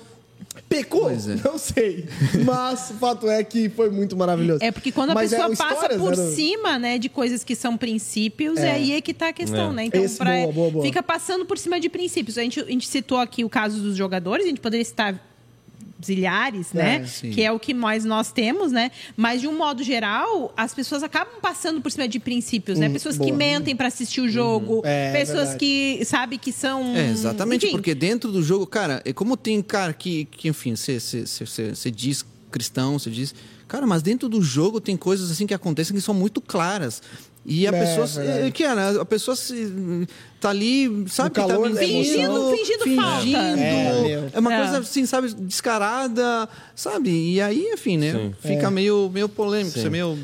Pecou? 0.71 1.09
É. 1.09 1.15
Não 1.43 1.57
sei. 1.57 2.05
Mas 2.45 2.91
o 2.91 2.93
fato 2.93 3.29
é 3.29 3.43
que 3.43 3.67
foi 3.67 3.89
muito 3.89 4.15
maravilhoso. 4.15 4.63
É 4.63 4.71
porque 4.71 4.89
quando 4.89 5.09
a 5.09 5.13
Mas 5.13 5.29
pessoa 5.31 5.53
passa 5.53 5.89
por 5.99 6.13
eram- 6.13 6.31
cima, 6.31 6.79
né, 6.79 6.97
de 6.97 7.09
coisas 7.09 7.43
que 7.43 7.55
são 7.55 7.75
princípios, 7.75 8.57
é, 8.57 8.67
É. 8.67 8.71
aí 8.71 8.93
é 8.93 9.01
que 9.01 9.13
tá 9.13 9.27
a 9.27 9.33
questão, 9.33 9.71
É. 9.71 9.73
né? 9.73 9.83
Então, 9.85 10.01
Esse- 10.01 10.17
pra- 10.17 10.31
boa, 10.31 10.51
boa, 10.53 10.71
boa. 10.71 10.85
fica 10.85 11.03
passando 11.03 11.45
por 11.45 11.57
cima 11.57 11.77
de 11.77 11.89
princípios. 11.89 12.37
A 12.37 12.41
gente, 12.41 12.61
a 12.61 12.65
gente 12.65 12.87
citou 12.87 13.17
aqui 13.17 13.43
o 13.43 13.49
caso 13.49 13.81
dos 13.81 13.97
jogadores, 13.97 14.45
a 14.45 14.49
gente 14.49 14.61
poderia 14.61 14.85
citar 14.85 15.19
zilhares, 16.05 16.73
né? 16.73 17.05
sim. 17.05 17.31
Que 17.31 17.43
é 17.43 17.51
o 17.51 17.59
que 17.59 17.73
mais 17.73 18.03
nós 18.05 18.31
temos, 18.31 18.71
né? 18.71 18.91
Mas 19.15 19.41
de 19.41 19.47
um 19.47 19.57
modo 19.57 19.83
geral, 19.83 20.53
as 20.55 20.73
pessoas 20.73 21.03
acabam 21.03 21.39
passando 21.41 21.81
por 21.81 21.91
cima 21.91 22.07
de 22.07 22.19
princípios, 22.19 22.77
né? 22.79 22.89
Pessoas 22.89 23.15
que 23.17 23.25
boa. 23.25 23.37
mentem 23.37 23.75
para 23.75 23.87
assistir 23.87 24.21
o 24.21 24.29
jogo, 24.29 24.81
É, 24.85 25.11
pessoas 25.11 25.49
verdade. 25.49 25.59
que 25.59 26.05
sabe 26.05 26.37
que 26.37 26.51
são 26.51 26.95
É, 26.95 27.09
exatamente, 27.09 27.65
Enfim, 27.65 27.75
porque 27.75 27.93
dentro 27.95 28.31
do 28.31 28.41
jogo, 28.41 28.65
cara, 28.67 29.01
é 29.05 29.13
como 29.13 29.35
tem 29.37 29.61
cara 29.61 29.93
que, 29.93 30.25
que 30.25 30.47
enfim, 30.47 30.75
você 30.75 31.91
diz 31.93 32.25
cristão, 32.51 32.99
você 32.99 33.09
diz. 33.09 33.33
Cara, 33.67 33.87
mas 33.87 34.01
dentro 34.01 34.27
do 34.27 34.41
jogo 34.41 34.81
tem 34.81 34.97
coisas 34.97 35.31
assim 35.31 35.47
que 35.47 35.53
acontecem 35.53 35.95
que 35.95 36.01
são 36.01 36.13
muito 36.13 36.41
claras. 36.41 37.01
E 37.45 37.65
a 37.67 37.71
É, 37.71 37.79
pessoa. 37.85 38.05
verdade. 38.05 38.47
É, 38.47 38.51
que 38.51 38.63
a 38.63 39.05
pessoa 39.05 39.35
se, 39.35 40.07
tá 40.39 40.49
ali, 40.49 41.05
sabe? 41.07 41.31
calor 41.31 41.71
tá 41.71 41.77
Fingindo- 41.77 42.19
emoção. 42.21 42.55
fingindo 42.55 42.95
falta. 43.01 43.27
É. 43.59 44.29
É 44.33 44.39
uma 44.39 44.53
É. 44.53 44.57
coisa 44.57 44.77
assim, 44.79 45.05
sabe, 45.07 45.33
descarada, 45.33 46.47
sabe? 46.75 47.09
E 47.09 47.41
aí, 47.41 47.67
enfim, 47.73 47.97
né? 47.97 48.11
Sim. 48.11 48.33
Fica 48.47 48.67
É. 48.67 48.69
meio, 48.69 49.09
meio 49.11 49.27
polêmico, 49.27 49.79
Sim. 49.79 49.87
é 49.87 49.89
meio. 49.89 50.19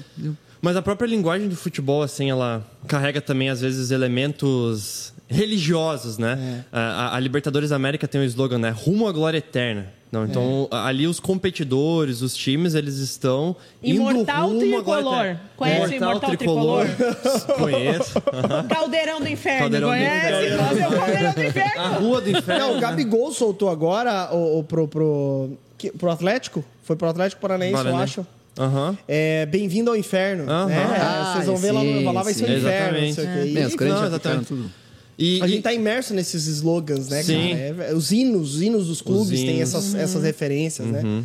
Mas 0.61 0.75
a 0.75 0.81
própria 0.81 1.07
linguagem 1.07 1.47
do 1.47 1.55
futebol, 1.55 2.03
assim, 2.03 2.29
ela 2.29 2.65
carrega 2.87 3.19
também, 3.21 3.49
às 3.49 3.61
vezes, 3.61 3.89
elementos 3.91 5.13
religiosos, 5.27 6.17
né? 6.17 6.63
É. 6.71 6.77
A, 6.77 7.15
a 7.15 7.19
Libertadores 7.19 7.69
da 7.71 7.75
América 7.75 8.07
tem 8.07 8.21
um 8.21 8.23
slogan, 8.23 8.57
né? 8.59 8.69
Rumo 8.69 9.07
à 9.07 9.11
glória 9.11 9.37
eterna. 9.39 9.91
Não, 10.11 10.23
então, 10.25 10.69
É. 10.71 10.75
a- 10.75 10.85
ali 10.85 11.05
os 11.05 11.19
competidores, 11.19 12.21
os 12.21 12.33
times, 12.33 12.75
eles 12.75 12.95
estão 12.95 13.55
Imortal 13.83 14.49
indo 14.53 14.59
rumo 14.59 14.75
Tricolor. 14.75 15.15
eterna. 15.25 15.41
Conhece 15.57 15.93
o 15.93 15.95
Imortal 15.97 16.29
Conheço. 17.59 18.21
Caldeirão 18.69 19.19
do 19.19 19.27
Inferno, 19.27 19.59
Caldeirão 19.59 19.89
do 19.89 19.93
conhece? 19.95 20.27
Inferno. 20.27 20.57
Conhece 20.69 20.87
o 20.87 20.97
Caldeirão 20.99 21.33
do 21.33 21.39
A 21.41 21.45
Inferno? 21.47 21.99
Rua 21.99 22.21
do 22.21 22.29
Inferno. 22.29 22.59
Não, 22.67 22.77
o 22.77 22.79
Gabigol 22.79 23.33
soltou 23.33 23.69
agora 23.69 24.29
o, 24.33 24.59
o- 24.59 24.63
pro, 24.63 24.87
pro, 24.87 25.49
que- 25.77 25.91
pro 25.91 26.09
Atlético. 26.09 26.63
Foi 26.83 26.95
pro 26.95 27.09
Atlético 27.09 27.41
Paranaense, 27.41 27.73
eu 27.77 27.83
Paranaense. 27.83 28.19
acho. 28.21 28.27
Aham. 28.59 28.97
É, 29.07 29.45
Bem-vindo 29.45 29.89
ao 29.91 29.95
inferno. 29.97 30.49
Aham. 30.49 30.65
né? 30.67 30.85
Ah, 30.99 31.31
Vocês 31.33 31.45
vão 31.47 31.57
ver 31.57 31.71
lá, 31.73 31.81
sim, 31.81 32.03
lá 32.05 32.23
vai 32.23 32.33
ser 32.33 32.45
o 32.49 32.57
inferno. 32.57 33.01
Não 33.01 33.13
sei 33.13 33.25
o 33.25 33.27
Exatamente. 33.27 33.75
quê. 33.75 33.83
É, 33.83 33.85
E- 33.85 33.89
não, 33.89 34.05
exatamente. 34.07 34.45
tudo. 34.45 34.71
E, 35.19 35.41
a 35.41 35.47
e- 35.47 35.49
gente 35.49 35.63
tá 35.63 35.73
imerso 35.73 36.13
nesses 36.13 36.45
slogans, 36.45 37.07
né, 37.09 37.23
Sim. 37.23 37.49
cara? 37.49 37.89
É, 37.89 37.93
os 37.95 38.11
hinos, 38.11 38.55
os 38.55 38.61
hinos 38.61 38.85
dos 38.87 39.01
clubes 39.01 39.39
têm 39.39 39.57
hinos. 39.57 39.73
essas, 39.73 39.95
essas 39.95 40.23
referências, 40.23 40.87
né? 40.87 41.23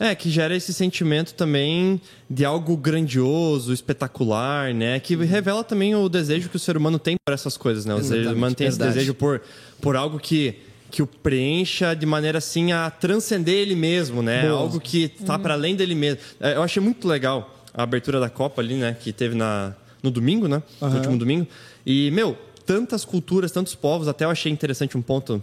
É, 0.00 0.12
que 0.14 0.28
gera 0.28 0.56
esse 0.56 0.74
sentimento 0.74 1.34
também 1.34 2.00
de 2.28 2.44
algo 2.44 2.76
grandioso, 2.76 3.72
espetacular, 3.72 4.74
né? 4.74 4.98
Que 4.98 5.14
revela 5.14 5.62
também 5.62 5.94
o 5.94 6.08
desejo 6.08 6.48
que 6.48 6.56
o 6.56 6.58
ser 6.58 6.76
humano 6.76 6.98
tem 6.98 7.16
por 7.24 7.32
essas 7.32 7.56
coisas, 7.56 7.84
né? 7.84 7.94
O 7.94 7.98
desejo- 7.98 8.16
Exatamente, 8.22 8.40
mantém 8.40 8.66
esse 8.66 8.78
desejo 8.78 9.14
por, 9.14 9.40
por 9.80 9.94
algo 9.94 10.18
que, 10.18 10.56
que 10.90 11.00
o 11.00 11.06
preencha 11.06 11.94
de 11.94 12.06
maneira 12.06 12.38
assim 12.38 12.72
a 12.72 12.90
transcender 12.90 13.54
ele 13.54 13.76
mesmo, 13.76 14.20
né? 14.20 14.42
Boa. 14.48 14.58
Algo 14.58 14.80
que 14.80 15.08
tá 15.08 15.38
para 15.38 15.54
além 15.54 15.76
dele 15.76 15.94
mesmo. 15.94 16.20
É, 16.40 16.54
Eu 16.56 16.62
achei 16.64 16.82
muito 16.82 17.06
legal 17.06 17.54
a 17.72 17.84
abertura 17.84 18.18
da 18.18 18.28
Copa 18.28 18.60
ali, 18.60 18.74
né? 18.74 18.96
Que 19.00 19.12
teve 19.12 19.36
na, 19.36 19.74
no 20.02 20.10
domingo, 20.10 20.48
né? 20.48 20.60
No 20.80 20.92
último 20.96 21.16
domingo. 21.16 21.46
E, 21.86 22.10
meu, 22.10 22.36
tantas 22.68 23.02
culturas, 23.02 23.50
tantos 23.50 23.74
povos, 23.74 24.06
até 24.08 24.26
eu 24.26 24.30
achei 24.30 24.52
interessante 24.52 24.94
um 24.96 25.00
ponto. 25.02 25.42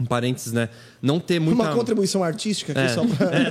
Um 0.00 0.04
parênteses, 0.04 0.52
né? 0.52 0.68
Não 1.00 1.20
ter 1.20 1.38
muita. 1.38 1.62
Uma 1.62 1.72
contribuição 1.72 2.24
artística 2.24 2.72
aqui 2.72 2.80
É. 2.80 2.88
só 2.88 3.06
pra... 3.06 3.26
É, 3.30 3.50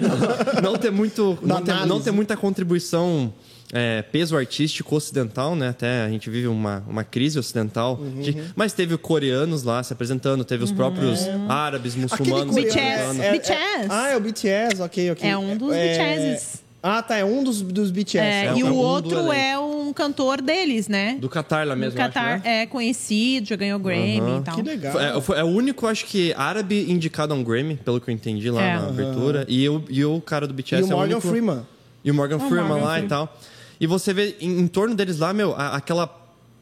não, 0.61 0.61
não 0.73 0.77
ter 0.77 0.91
muito 0.91 1.39
não 1.41 1.61
ter, 1.63 1.85
não 1.85 2.01
ter 2.01 2.11
muita 2.11 2.35
contribuição 2.35 3.33
é, 3.71 4.01
peso 4.01 4.35
artístico 4.35 4.93
ocidental 4.93 5.55
né 5.55 5.69
até 5.69 6.03
a 6.03 6.09
gente 6.09 6.29
vive 6.29 6.47
uma, 6.47 6.83
uma 6.85 7.03
crise 7.05 7.39
ocidental 7.39 7.97
Uhum. 7.97 8.19
de- 8.21 8.35
mas 8.57 8.73
teve 8.73 8.97
coreanos 8.97 9.63
lá 9.63 9.81
se 9.83 9.93
apresentando 9.93 10.43
teve 10.43 10.65
os 10.65 10.71
próprios 10.73 11.21
árabes 11.47 11.95
muçulmanos 11.95 12.53
BTS. 12.55 12.77
apresentando. 12.77 13.21
é- 13.21 13.27
é- 13.27 13.31
BTS. 13.31 13.87
Ah, 13.89 14.09
é 14.09 14.17
o 14.17 14.19
BTS, 14.19 14.81
ok, 14.81 15.11
ok. 15.11 15.29
É 15.29 15.37
um 15.37 15.55
dos 15.57 15.69
BTSs. 15.73 16.62
Ah, 16.85 17.01
tá, 17.01 17.15
é 17.15 17.23
um 17.23 17.43
dos, 17.45 17.61
dos 17.61 17.89
BTS. 17.91 18.17
É, 18.19 18.45
é. 18.47 18.53
e 18.55 18.59
é 18.59 18.63
o 18.65 18.67
um 18.67 18.71
do 18.71 18.75
outro 18.77 19.31
é 19.31 19.57
um 19.57 19.93
cantor 19.93 20.41
deles, 20.41 20.89
né? 20.89 21.15
do 21.19 21.29
Qatar 21.29 21.65
lá 21.65 21.73
Do 21.75 21.79
mesmo 21.79 21.97
Qatar 21.97 22.35
acho, 22.35 22.43
né? 22.43 22.61
é 22.63 22.65
conhecido, 22.65 23.47
já 23.47 23.55
ganhou 23.55 23.79
Grammy 23.79 24.19
Aham. 24.19 24.39
e 24.39 24.43
tal. 24.43 24.55
Que 24.55 24.61
legal. 24.63 24.99
É, 24.99 25.39
é 25.39 25.43
o 25.43 25.47
único, 25.47 25.87
acho 25.87 26.05
que, 26.05 26.33
árabe 26.33 26.91
indicado 26.91 27.33
a 27.33 27.37
um 27.37 27.43
Grammy, 27.43 27.77
pelo 27.77 28.01
que 28.01 28.09
eu 28.09 28.13
entendi 28.13 28.49
lá 28.51 28.61
É. 28.61 28.73
na 28.77 28.87
abertura. 28.89 29.45
E, 29.47 29.67
o, 29.69 29.81
e 29.89 30.03
o 30.03 30.19
cara 30.19 30.45
do 30.45 30.53
BTS 30.53 30.81
E 30.81 30.83
o 30.83 30.91
é 30.91 30.93
o 30.93 30.97
Morgan 30.97 31.13
único... 31.15 31.27
Freeman. 31.29 31.65
E 32.03 32.11
o 32.11 32.13
Morgan 32.13 32.35
O 32.35 32.39
Freeman 32.41 32.67
Morgan 32.67 32.83
lá 32.83 32.91
e 32.91 33.07
Freeman. 33.07 33.09
tal. 33.09 33.37
E 33.79 33.87
você 33.87 34.13
vê 34.13 34.35
em, 34.41 34.59
em 34.59 34.67
torno 34.67 34.93
deles 34.93 35.19
lá, 35.19 35.33
meu, 35.33 35.55
a- 35.55 35.75
aquela 35.77 36.05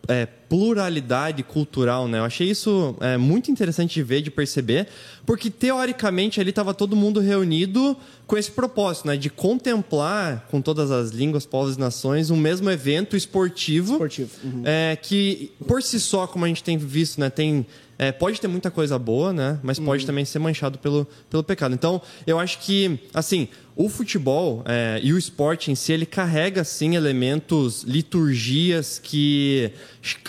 é, 0.08 0.26
pluralidade 0.26 1.44
cultural, 1.44 2.08
né? 2.08 2.20
Eu 2.20 2.24
achei 2.24 2.50
isso 2.50 2.96
é, 3.00 3.18
muito 3.18 3.52
interessante 3.52 3.94
de 3.94 4.04
ver, 4.04 4.22
de 4.22 4.32
perceber, 4.32 4.88
porque 5.26 5.50
teoricamente 5.50 6.42
ali 6.42 6.50
estava 6.50 6.74
todo 6.74 6.96
mundo 6.96 7.20
reunido 7.20 7.96
com 8.28 8.38
esse 8.38 8.52
propósito, 8.52 9.08
né? 9.08 9.16
De 9.16 9.30
contemplar 9.30 10.48
com 10.50 10.62
todas 10.62 10.92
as 10.92 11.12
línguas, 11.12 11.46
povos 11.46 11.76
e 11.76 11.80
nações 11.80 12.30
um 12.30 12.38
mesmo 12.38 12.70
evento 12.70 13.16
esportivo, 13.16 13.94
Esportivo, 13.94 14.30
uhum. 14.44 14.64
é, 14.66 14.98
que 15.02 15.52
por 15.68 15.82
si 15.82 16.00
só, 16.00 16.28
como 16.28 16.46
a 16.46 16.48
gente 16.48 16.64
tem 16.64 16.78
visto, 16.78 17.20
né? 17.20 17.30
Tem 17.30 17.66
é, 18.02 18.12
pode 18.12 18.42
ter 18.42 18.48
muita 18.48 18.72
coisa 18.72 18.98
boa, 18.98 19.32
né? 19.32 19.60
Mas 19.62 19.78
pode 19.78 20.08
também 20.08 20.26
ser 20.26 20.40
manchado 20.40 20.80
pelo, 20.80 21.08
pelo 21.30 21.44
pecado. 21.44 21.76
Então, 21.76 22.02
eu 22.26 22.40
acho 22.40 22.58
que, 22.58 23.00
assim, 23.14 23.48
o 23.76 23.88
futebol 23.90 24.64
é, 24.66 25.00
e 25.02 25.14
o 25.14 25.18
esporte 25.18 25.72
em 25.72 25.76
si, 25.76 25.94
ele 25.94 26.06
carrega, 26.06 26.64
sim, 26.64 26.96
elementos, 26.96 27.84
liturgias 27.84 29.00
que 29.00 29.72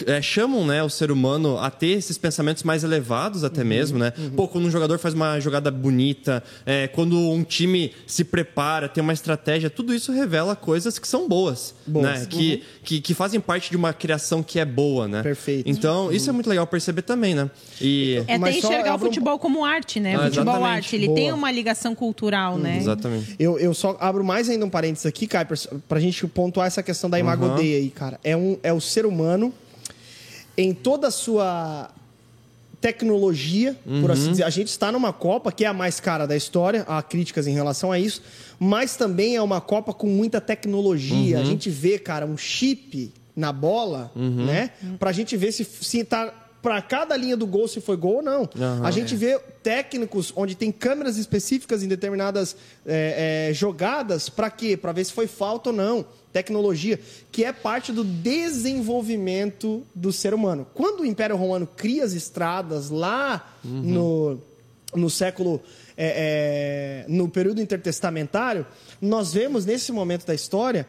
é, 0.06 0.22
chamam 0.22 0.66
né, 0.66 0.82
o 0.82 0.88
ser 0.88 1.10
humano 1.10 1.58
a 1.58 1.70
ter 1.70 1.88
esses 1.88 2.16
pensamentos 2.16 2.62
mais 2.62 2.84
elevados 2.84 3.42
até 3.44 3.64
mesmo, 3.64 3.98
né? 3.98 4.12
Pô, 4.36 4.46
quando 4.46 4.66
um 4.66 4.70
jogador 4.70 4.98
faz 4.98 5.14
uma 5.14 5.40
jogada 5.40 5.70
bonita, 5.70 6.42
é, 6.64 6.86
quando 6.88 7.18
um 7.18 7.42
time 7.42 7.92
se 8.06 8.24
prepara, 8.24 8.88
tem 8.88 9.02
uma 9.02 9.12
estratégia, 9.12 9.68
tudo 9.68 9.94
isso 9.94 10.12
revela 10.12 10.54
coisas 10.54 10.98
que 10.98 11.08
são 11.08 11.28
boas, 11.28 11.74
Boas. 11.86 12.20
né? 12.20 12.26
Que, 12.26 12.62
que, 12.84 13.00
que 13.00 13.14
fazem 13.14 13.40
parte 13.40 13.70
de 13.70 13.76
uma 13.76 13.92
criação 13.92 14.42
que 14.42 14.58
é 14.58 14.64
boa, 14.64 15.08
né? 15.08 15.22
Perfeito. 15.22 15.68
Então, 15.68 16.12
isso 16.12 16.28
é 16.28 16.32
muito 16.32 16.48
legal 16.48 16.66
perceber 16.66 17.02
também, 17.02 17.34
né? 17.34 17.50
E... 17.80 18.22
É 18.26 18.36
até 18.36 18.50
enxergar 18.52 18.92
o 18.92 18.96
um- 18.96 18.98
futebol 18.98 19.38
como 19.38 19.64
arte, 19.64 19.98
né? 19.98 20.14
Ah, 20.14 20.24
futebol 20.24 20.54
exatamente. 20.54 20.76
arte, 20.76 20.96
ele 20.96 21.06
Boa. 21.06 21.16
tem 21.16 21.32
uma 21.32 21.50
ligação 21.50 21.94
cultural, 21.94 22.56
né? 22.58 22.76
Exatamente. 22.76 23.31
Eu, 23.38 23.58
eu 23.58 23.74
só 23.74 23.96
abro 24.00 24.24
mais 24.24 24.48
ainda 24.48 24.64
um 24.64 24.70
parênteses 24.70 25.06
aqui, 25.06 25.26
Kuipers, 25.26 25.68
pra 25.88 26.00
gente 26.00 26.26
pontuar 26.26 26.66
essa 26.66 26.82
questão 26.82 27.08
da 27.08 27.18
Imago 27.18 27.44
Aham. 27.46 27.56
Dei 27.56 27.76
aí, 27.76 27.90
cara. 27.90 28.18
É, 28.22 28.36
um, 28.36 28.58
é 28.62 28.72
o 28.72 28.80
ser 28.80 29.06
humano 29.06 29.52
em 30.56 30.74
toda 30.74 31.08
a 31.08 31.10
sua 31.10 31.90
tecnologia, 32.80 33.76
por 34.00 34.10
assim 34.10 34.30
dizer. 34.32 34.42
A 34.42 34.50
gente 34.50 34.68
está 34.68 34.90
numa 34.90 35.12
Copa 35.12 35.52
que 35.52 35.64
é 35.64 35.68
a 35.68 35.72
mais 35.72 36.00
cara 36.00 36.26
da 36.26 36.36
história, 36.36 36.84
há 36.88 37.00
críticas 37.00 37.46
em 37.46 37.54
relação 37.54 37.92
a 37.92 37.98
isso, 37.98 38.20
mas 38.58 38.96
também 38.96 39.36
é 39.36 39.42
uma 39.42 39.60
Copa 39.60 39.94
com 39.94 40.08
muita 40.08 40.40
tecnologia. 40.40 41.38
A 41.38 41.44
gente 41.44 41.70
vê, 41.70 41.98
cara, 41.98 42.26
um 42.26 42.36
chip 42.36 43.12
na 43.36 43.52
bola, 43.52 44.10
né? 44.16 44.70
Pra 44.98 45.12
gente 45.12 45.36
ver 45.36 45.52
se, 45.52 45.64
se 45.64 46.04
tá 46.04 46.34
para 46.62 46.80
cada 46.80 47.16
linha 47.16 47.36
do 47.36 47.46
gol 47.46 47.66
se 47.66 47.80
foi 47.80 47.96
gol 47.96 48.16
ou 48.16 48.22
não. 48.22 48.48
Aham. 48.56 48.86
a 48.86 48.90
gente 48.92 49.16
vê 49.16 49.38
técnicos 49.62 50.32
onde 50.36 50.54
tem 50.54 50.70
câmeras 50.70 51.16
específicas 51.16 51.82
em 51.82 51.88
determinadas 51.88 52.56
é, 52.86 53.48
é, 53.50 53.54
jogadas 53.54 54.28
para 54.28 54.48
quê? 54.48 54.76
Para 54.76 54.92
ver 54.92 55.04
se 55.04 55.12
foi 55.12 55.26
falta 55.26 55.70
ou 55.70 55.76
não. 55.76 56.06
Tecnologia, 56.32 56.98
que 57.30 57.44
é 57.44 57.52
parte 57.52 57.92
do 57.92 58.02
desenvolvimento 58.02 59.84
do 59.94 60.12
ser 60.12 60.32
humano. 60.32 60.66
Quando 60.72 61.00
o 61.00 61.06
Império 61.06 61.36
Romano 61.36 61.66
cria 61.66 62.04
as 62.04 62.14
estradas 62.14 62.88
lá 62.88 63.54
no, 63.62 64.38
no 64.94 65.10
século. 65.10 65.60
é, 65.94 67.04
é, 67.04 67.12
no 67.12 67.28
período 67.28 67.60
intertestamentário, 67.60 68.66
nós 68.98 69.34
vemos 69.34 69.66
nesse 69.66 69.92
momento 69.92 70.24
da 70.24 70.34
história 70.34 70.86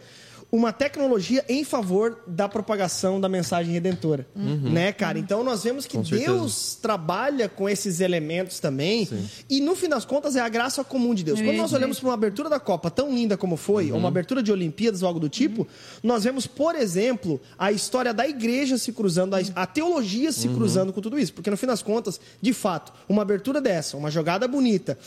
uma 0.56 0.72
tecnologia 0.72 1.43
em 1.49 1.64
favor 1.64 2.20
da 2.28 2.47
propagação 2.47 3.20
da 3.20 3.28
mensagem 3.28 3.74
redentora, 3.74 4.28
né, 4.36 4.91
cara? 4.93 5.18
Então 5.18 5.43
nós 5.43 5.64
vemos 5.64 5.88
que. 5.88 5.97
Deus 6.38 6.76
trabalha 6.80 7.49
com 7.49 7.68
esses 7.68 7.99
elementos 7.99 8.60
também. 8.60 9.10
E 9.49 9.60
no 9.60 9.76
fim 9.76 9.89
das 9.89 10.06
contas 10.06 10.36
é 10.36 10.41
a 10.41 10.47
graça 10.47 10.84
comum 10.84 11.16
de 11.16 11.24
Deus. 11.24 11.39
Eu 11.39 11.45
Quando 11.45 11.58
nós 11.58 11.66
dizer 11.72 11.78
olhamos 11.78 11.99
para 11.99 12.08
uma 12.10 12.14
abertura 12.14 12.49
da 12.51 12.60
Copa 12.60 12.91
tão 12.91 13.12
linda 13.12 13.36
como 13.36 13.58
foi, 13.58 13.91
ou 13.91 13.97
uma 13.97 14.10
abertura 14.10 14.43
de 14.43 14.51
Olimpíadas 14.51 15.01
ou 15.01 15.08
algo 15.08 15.20
do 15.20 15.28
tipo, 15.28 15.68
nós 16.04 16.24
vemos, 16.24 16.45
por 16.45 16.76
exemplo, 16.76 17.41
a 17.58 17.72
história 17.72 18.14
da 18.14 18.28
igreja 18.28 18.78
se 18.78 18.93
cruzando, 18.93 19.34
a, 19.36 19.39
a 19.56 19.66
teologia 19.66 20.32
se 20.32 20.47
cruzando 20.49 20.93
com 20.93 21.01
tudo 21.01 21.18
isso. 21.18 21.34
Porque 21.34 21.49
no 21.49 21.58
fim 21.58 21.66
das 21.66 21.82
contas, 21.82 22.20
de 22.39 22.54
fato, 22.54 22.93
uma 23.10 23.24
abertura 23.24 23.60
dessa, 23.60 23.97
uma 23.97 24.12
jogada 24.12 24.47
bonita, 24.47 24.99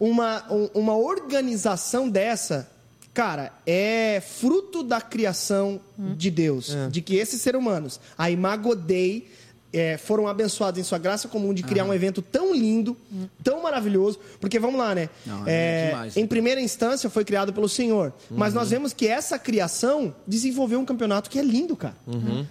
uma, 0.00 0.50
um- 0.50 0.70
uma 0.72 0.96
organização 0.96 2.08
dessa. 2.08 2.72
Cara, 3.14 3.52
é 3.64 4.20
fruto 4.20 4.82
da 4.82 5.00
criação 5.00 5.80
de 6.16 6.32
Deus, 6.32 6.76
de 6.90 7.00
que 7.00 7.14
esses 7.14 7.40
seres 7.40 7.60
humanos, 7.60 8.00
a 8.18 8.28
Imago 8.28 8.74
Dei, 8.74 9.30
é, 9.74 9.98
foram 9.98 10.26
abençoados 10.28 10.80
em 10.80 10.82
sua 10.84 10.98
graça 10.98 11.28
comum 11.28 11.52
de 11.52 11.62
criar 11.62 11.84
um 11.84 11.92
evento 11.92 12.22
tão 12.22 12.54
lindo, 12.54 12.96
tão 13.42 13.62
maravilhoso, 13.62 14.18
porque 14.40 14.58
vamos 14.58 14.78
lá, 14.78 14.94
né? 14.94 15.10
Não, 15.26 15.46
É, 15.46 15.50
é 15.54 15.86
demais, 15.90 16.16
em 16.16 16.20
né? 16.22 16.26
primeira 16.26 16.60
instância 16.60 17.10
foi 17.10 17.24
criado 17.24 17.52
pelo 17.52 17.68
Senhor, 17.68 18.12
mas 18.30 18.54
nós 18.54 18.70
vemos 18.70 18.92
que 18.92 19.06
essa 19.06 19.38
criação 19.38 20.14
desenvolveu 20.26 20.78
um 20.80 20.84
campeonato 20.84 21.28
que 21.28 21.38
é 21.38 21.42
lindo, 21.42 21.76
cara. 21.76 21.96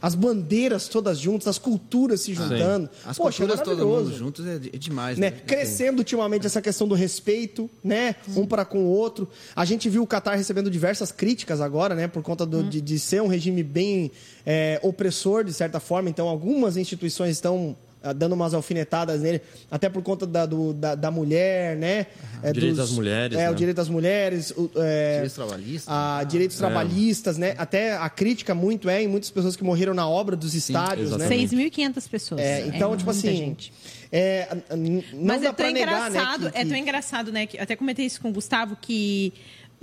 As 0.01 0.13
bandeiras 0.15 0.87
todas 0.87 1.17
juntas, 1.17 1.47
as 1.47 1.57
culturas 1.57 2.21
se 2.21 2.33
juntando. 2.33 2.89
As 3.05 3.17
Poxa, 3.17 3.43
é 3.43 3.47
culturas 3.47 3.61
todo 3.65 3.77
maravilhoso 3.77 4.03
mundo 4.09 4.17
juntos 4.17 4.45
é, 4.45 4.55
é 4.55 4.77
demais, 4.77 5.17
né? 5.17 5.29
né? 5.31 5.37
Crescendo 5.45 5.99
ultimamente 5.99 6.45
essa 6.45 6.61
questão 6.61 6.87
do 6.87 6.95
respeito, 6.95 7.69
né? 7.83 8.15
Um 8.35 8.45
para 8.45 8.65
com 8.65 8.79
o 8.79 8.87
outro. 8.89 9.29
A 9.55 9.63
gente 9.65 9.87
viu 9.89 10.03
o 10.03 10.07
Qatar 10.07 10.35
recebendo 10.37 10.69
diversas 10.69 11.11
críticas 11.11 11.61
agora, 11.61 11.95
né? 11.95 12.07
Por 12.07 12.21
conta 12.21 12.45
do- 12.45 12.63
de, 12.63 12.81
de 12.81 12.99
ser 12.99 13.21
um 13.21 13.27
regime 13.27 13.63
bem 13.63 14.11
é, 14.45 14.79
opressor, 14.83 15.43
de 15.43 15.53
certa 15.53 15.79
forma. 15.79 16.09
Então, 16.09 16.27
algumas 16.27 16.77
instituições 16.77 17.31
estão 17.31 17.75
ah, 18.05 18.11
dando 18.11 18.33
umas 18.33 18.53
alfinetadas 18.53 19.21
nele, 19.21 19.41
até 19.71 19.87
por 19.87 20.03
conta 20.03 20.27
da, 20.27 20.45
do- 20.45 20.73
da, 20.73 20.93
da 20.93 21.09
mulher, 21.09 21.77
né? 21.77 22.07
É, 22.43 22.51
Direito 22.51 22.75
das 22.75 22.91
mulheres, 22.91 23.37
É, 23.37 23.43
né? 23.45 23.49
o 23.49 23.55
direito 23.55 23.77
das 23.77 23.87
mulheres. 23.87 24.51
o- 24.51 24.69
é, 24.75 25.11
Direitos 25.13 25.33
trabalhistas. 25.35 25.87
a 25.87 26.23
direitos 26.25 26.57
trabalhistas, 26.57 27.37
né? 27.37 27.55
Até 27.57 27.95
a 27.95 28.09
crítica 28.09 28.53
muito 28.53 28.89
é 28.89 29.01
em 29.01 29.07
muitas 29.07 29.31
pessoas 29.31 29.55
que 29.55 29.63
morreram 29.63 29.93
na 29.93 30.05
obra 30.05 30.35
dos 30.35 30.53
estádios, 30.53 31.11
né? 31.11 31.15
exatamente. 31.15 31.55
6.500 31.55 32.07
pessoas. 32.09 32.41
É, 32.41 32.67
então, 32.67 32.97
tipo 32.97 33.09
assim, 33.09 33.33
gente. 33.37 33.71
é, 34.11 34.49
não 34.75 35.01
Mas 35.23 35.41
dá 35.41 35.47
é 35.47 35.53
tão 35.53 35.53
pra 35.53 35.71
negar, 35.71 36.09
engraçado, 36.11 36.43
né? 36.43 36.51
que- 36.51 36.57
é 36.57 36.61
que- 36.63 36.67
tão 36.69 36.77
engraçado, 36.77 37.31
né? 37.31 37.45
Que, 37.47 37.57
até 37.57 37.73
comentei 37.77 38.05
isso 38.05 38.19
com 38.19 38.29
o 38.29 38.33
Gustavo, 38.33 38.75
que 38.75 39.31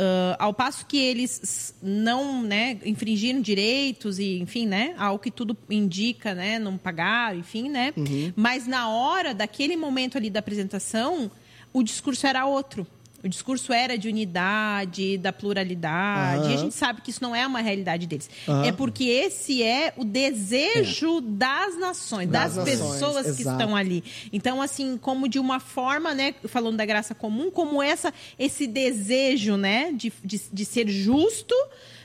ah, 0.01 0.37
ao 0.39 0.55
passo 0.55 0.87
que 0.87 0.97
eles 0.97 1.75
não, 1.83 2.43
né, 2.43 2.79
infringiram 2.87 3.41
direitos 3.41 4.19
e, 4.19 4.39
enfim, 4.39 4.67
né, 4.67 4.95
ao 4.97 5.19
que 5.19 5.31
tudo 5.31 5.55
indica, 5.69 6.35
né, 6.35 6.59
não 6.59 6.79
pagaram, 6.79 7.39
enfim, 7.39 7.69
né. 7.69 7.93
Uhum. 7.95 8.33
Mas 8.35 8.67
na 8.67 8.89
hora 8.89 9.35
daquele 9.35 9.77
momento 9.77 10.17
ali 10.17 10.31
da 10.31 10.41
apresentação, 10.41 11.31
o 11.71 11.83
discurso 11.83 12.27
era 12.27 12.47
outro. 12.47 12.87
O 13.23 13.29
discurso 13.29 13.73
era 13.73 13.99
de 13.99 14.09
unidade, 14.09 15.19
da 15.19 15.33
pluralidade. 15.33 16.51
E 16.51 16.55
a 16.55 16.57
gente 16.57 16.75
sabe 16.75 17.03
que 17.03 17.11
isso 17.11 17.23
não 17.23 17.35
é 17.37 17.47
uma 17.47 17.61
realidade 17.61 18.07
deles. 18.07 18.31
Aham. 18.49 18.65
É 18.65 18.73
porque 18.73 19.05
esse 19.05 19.63
é 19.63 19.93
o 19.97 20.05
desejo 20.05 21.21
das 21.21 21.79
nações, 21.79 22.29
Das 22.29 22.55
das, 22.55 22.67
nações, 22.67 22.93
pessoas 22.93 23.37
que 23.37 23.43
exato. 23.43 23.61
estão 23.61 23.77
ali. 23.77 24.03
Então, 24.33 24.63
assim, 24.63 24.97
como 24.97 25.29
de 25.29 25.39
uma 25.39 25.61
forma, 25.61 26.15
né, 26.15 26.35
falando 26.47 26.77
da 26.77 26.87
graça 26.87 27.15
comum, 27.15 27.51
como 27.51 27.83
essa, 27.83 28.13
esse 28.39 28.67
desejo, 28.67 29.57
né, 29.57 29.93
de, 29.93 30.13
de, 30.25 30.41
de 30.51 30.65
ser 30.65 30.89
justo, 30.89 31.55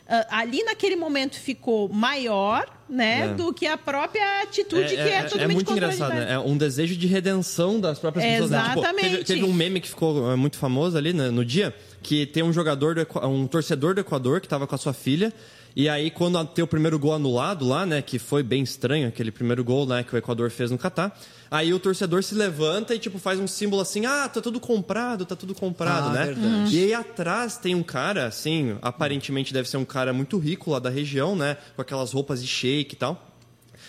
ah, 0.07 0.25
ali 0.29 0.63
naquele 0.63 0.95
momento 0.95 1.39
ficou 1.39 1.89
maior, 1.89 2.65
né, 2.89 3.29
É. 3.31 3.33
do 3.33 3.51
que 3.53 3.65
a 3.65 3.77
própria 3.77 4.41
atitude 4.43 4.89
que 4.89 4.95
é, 4.95 5.23
totalmente 5.23 5.55
muito 5.55 5.67
contra 5.67 5.87
a 5.87 5.89
engraçado, 5.93 6.11
realidade. 6.11 6.43
né? 6.43 6.47
É 6.47 6.51
um 6.51 6.57
desejo 6.57 6.95
de 6.95 7.07
redenção 7.07 7.79
das 7.79 7.97
próprias 7.97 8.25
pessoas. 8.25 8.51
né? 8.51 8.59
Tipo, 8.61 8.79
Exatamente. 8.79 9.09
teve, 9.09 9.23
teve 9.23 9.43
um 9.43 9.53
meme 9.53 9.81
que 9.81 9.89
ficou 9.89 10.31
é, 10.31 10.35
muito 10.35 10.57
famoso 10.57 10.97
ali 10.97 11.11
né, 11.11 11.29
no 11.29 11.43
dia, 11.43 11.73
que 12.03 12.25
tem 12.27 12.43
um 12.43 12.53
jogador, 12.53 12.93
do 12.95 13.07
um 13.27 13.47
torcedor 13.47 13.95
do 13.95 14.01
Equador 14.01 14.39
que 14.39 14.45
estava 14.45 14.67
com 14.67 14.75
a 14.75 14.77
sua 14.77 14.93
filha. 14.93 15.33
E 15.75 15.89
aí, 15.89 16.09
quando 16.09 16.41
tem 16.45 16.63
o 16.63 16.67
primeiro 16.67 16.97
gol 16.97 17.13
anulado 17.13 17.67
lá, 17.67 17.85
né? 17.85 18.01
Que 18.01 18.17
foi 18.17 18.41
bem 18.41 18.63
estranho, 18.63 19.09
aquele 19.09 19.29
primeiro 19.29 19.61
gol 19.61 19.85
né, 19.85 20.03
que 20.03 20.15
o 20.15 20.17
Equador 20.17 20.49
fez 20.49 20.71
no 20.71 20.77
Catar. 20.77 21.19
Aí 21.51 21.73
o 21.73 21.79
torcedor 21.79 22.23
se 22.23 22.33
levanta 22.33 22.95
e, 22.95 22.99
tipo, 22.99 23.19
faz 23.19 23.39
um 23.41 23.45
símbolo 23.47 23.81
assim, 23.81 24.05
ah, 24.05 24.27
tá 24.29 24.39
tudo 24.41 24.57
comprado, 24.59 25.25
tá 25.25 25.35
tudo 25.35 25.53
comprado, 25.53 26.09
Ah, 26.09 26.13
né? 26.13 26.25
verdade. 26.27 26.77
E 26.77 26.83
aí 26.85 26.93
atrás 26.93 27.57
tem 27.57 27.75
um 27.75 27.83
cara, 27.83 28.25
assim, 28.25 28.77
aparentemente 28.81 29.53
deve 29.53 29.69
ser 29.69 29.75
um 29.75 29.83
cara 29.85 30.13
muito 30.13 30.37
rico 30.37 30.71
lá 30.71 30.79
da 30.79 30.89
região, 30.89 31.35
né? 31.35 31.57
Com 31.75 31.81
aquelas 31.81 32.13
roupas 32.13 32.41
de 32.41 32.47
shake 32.47 32.95
e 32.95 32.97
tal. 32.97 33.31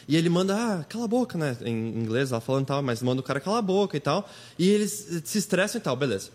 E 0.08 0.16
ele 0.16 0.28
manda, 0.28 0.54
ah, 0.56 0.84
cala 0.88 1.04
a 1.04 1.08
boca, 1.08 1.38
né? 1.38 1.56
Em 1.64 1.72
inglês, 2.00 2.32
ela 2.32 2.40
falando 2.40 2.66
tal, 2.66 2.82
mas 2.82 3.00
manda 3.00 3.20
o 3.20 3.24
cara 3.24 3.38
calar 3.38 3.60
a 3.60 3.62
boca 3.62 3.96
e 3.96 4.00
tal. 4.00 4.28
E 4.58 4.68
eles 4.68 5.22
se 5.24 5.38
estressam 5.38 5.80
e 5.80 5.82
tal, 5.82 5.94
beleza. 5.96 6.30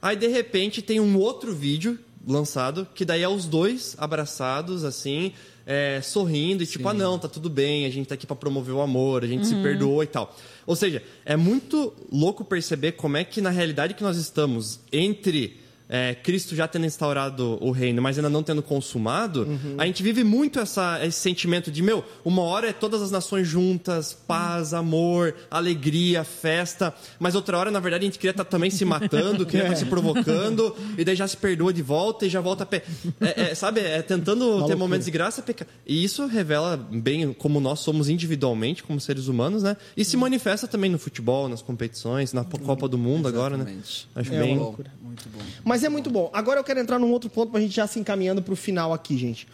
Aí, 0.00 0.16
de 0.16 0.28
repente, 0.28 0.80
tem 0.80 0.98
um 0.98 1.16
outro 1.18 1.54
vídeo 1.54 1.98
lançado, 2.26 2.86
que 2.94 3.04
daí 3.04 3.22
é 3.22 3.28
os 3.28 3.46
dois 3.46 3.94
abraçados, 3.98 4.84
assim, 4.84 5.32
é, 5.66 6.00
sorrindo 6.02 6.62
e 6.62 6.66
tipo, 6.66 6.88
ah, 6.88 6.94
não, 6.94 7.18
tá 7.18 7.28
tudo 7.28 7.48
bem, 7.48 7.86
a 7.86 7.90
gente 7.90 8.06
tá 8.06 8.14
aqui 8.14 8.26
pra 8.26 8.36
promover 8.36 8.74
o 8.74 8.80
amor, 8.80 9.24
a 9.24 9.26
gente 9.26 9.46
se 9.46 9.54
perdoou 9.56 10.02
e 10.02 10.06
tal. 10.06 10.34
Ou 10.66 10.76
seja, 10.76 11.02
é 11.24 11.36
muito 11.36 11.92
louco 12.10 12.44
perceber 12.44 12.92
como 12.92 13.16
é 13.16 13.24
que, 13.24 13.40
na 13.40 13.50
realidade 13.50 13.94
que 13.94 14.02
nós 14.02 14.16
estamos 14.16 14.80
entre 14.92 15.63
é, 15.94 16.12
Cristo 16.12 16.56
já 16.56 16.66
tendo 16.66 16.86
instaurado 16.86 17.56
o 17.60 17.70
reino, 17.70 18.02
mas 18.02 18.18
ainda 18.18 18.28
não 18.28 18.42
tendo 18.42 18.60
consumado, 18.64 19.42
Uhum. 19.44 19.76
a 19.78 19.86
gente 19.86 20.02
vive 20.02 20.24
muito 20.24 20.58
essa, 20.58 20.98
esse 21.06 21.20
sentimento 21.20 21.70
de, 21.70 21.82
meu, 21.82 22.04
uma 22.24 22.42
hora 22.42 22.70
é 22.70 22.72
todas 22.72 23.00
as 23.00 23.12
nações 23.12 23.46
juntas, 23.46 24.12
paz, 24.12 24.74
amor, 24.74 25.36
alegria, 25.48 26.24
festa, 26.24 26.92
mas 27.20 27.36
outra 27.36 27.56
hora, 27.56 27.70
na 27.70 27.78
verdade, 27.78 28.02
a 28.04 28.06
gente 28.06 28.18
queria 28.18 28.32
estar 28.32 28.44
também 28.44 28.70
se 28.70 28.84
matando, 28.84 29.46
queria 29.46 29.66
estar 29.66 29.76
se 29.78 29.84
provocando, 29.84 30.74
e 30.98 31.04
daí 31.04 31.14
já 31.14 31.28
se 31.28 31.36
perdoa 31.36 31.72
de 31.72 31.82
volta 31.82 32.26
e 32.26 32.28
já 32.28 32.40
volta 32.40 32.64
a 32.64 32.66
pé. 32.66 32.82
É, 33.20 33.50
é, 33.50 33.54
sabe, 33.54 33.80
é 33.80 34.02
tentando 34.02 34.40
ter 34.44 34.50
loucura. 34.50 34.76
momentos 34.76 35.04
de 35.04 35.12
graça, 35.12 35.42
peca... 35.42 35.64
e 35.86 36.02
isso 36.02 36.26
revela 36.26 36.76
bem 36.76 37.32
como 37.32 37.60
nós 37.60 37.78
somos 37.78 38.08
individualmente, 38.08 38.82
como 38.82 39.00
seres 39.00 39.28
humanos, 39.28 39.62
né? 39.62 39.76
E 39.96 40.04
se 40.04 40.16
manifesta 40.16 40.66
também 40.66 40.90
no 40.90 40.98
futebol, 40.98 41.48
nas 41.48 41.62
competições, 41.62 42.32
na 42.32 42.42
Copa 42.42 42.88
do 42.88 42.98
Mundo 42.98 43.28
agora, 43.28 43.56
né? 43.56 43.62
Exatamente. 43.62 44.08
Acho 44.16 44.34
É 44.34 44.38
bem. 44.40 44.58
Bom, 44.58 44.76
muito 45.02 45.28
bom. 45.28 45.40
Mas 45.64 45.83
é 45.84 45.88
muito 45.88 46.10
bom. 46.10 46.30
Agora 46.32 46.60
eu 46.60 46.64
quero 46.64 46.80
entrar 46.80 46.98
num 46.98 47.10
outro 47.10 47.30
ponto 47.30 47.50
pra 47.50 47.60
gente 47.60 47.74
já 47.74 47.86
se 47.86 47.98
encaminhando 47.98 48.42
pro 48.42 48.56
final 48.56 48.92
aqui, 48.92 49.16
gente. 49.16 49.46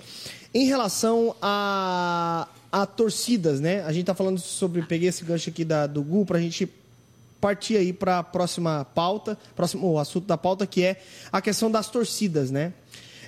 Em 0.53 0.67
relação 0.67 1.35
a, 1.41 2.49
a 2.73 2.87
torcidas, 2.87 3.61
né? 3.61 3.83
A 3.85 3.93
gente 3.93 4.07
tá 4.07 4.15
falando 4.15 4.39
sobre. 4.39 4.83
Peguei 4.83 5.09
esse 5.09 5.25
gancho 5.25 5.51
aqui 5.51 5.65
da, 5.65 5.87
do 5.87 6.03
Gu 6.03 6.27
pra 6.27 6.39
gente 6.41 6.69
partir 7.41 7.77
aí 7.77 7.93
pra 7.93 8.23
próxima 8.23 8.87
pauta, 8.95 9.39
próximo 9.57 9.99
assunto 9.99 10.27
da 10.27 10.37
pauta, 10.37 10.67
que 10.67 10.83
é 10.83 11.01
a 11.33 11.41
questão 11.41 11.71
das 11.71 11.89
torcidas, 11.89 12.51
né? 12.51 12.73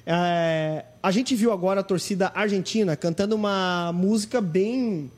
É, 0.07 0.85
a 1.03 1.11
gente 1.11 1.35
viu 1.35 1.53
agora 1.53 1.81
a 1.81 1.85
torcida 1.85 2.31
argentina 2.35 2.97
cantando 2.97 3.35
uma 3.35 3.93
música 3.93 4.41
bem 4.41 5.11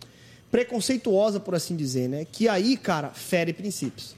preconceituosa, 0.51 1.41
por 1.41 1.55
assim 1.55 1.74
dizer, 1.74 2.09
né? 2.09 2.26
Que 2.30 2.49
aí, 2.49 2.76
cara, 2.76 3.09
fere 3.09 3.53
princípios. 3.53 4.14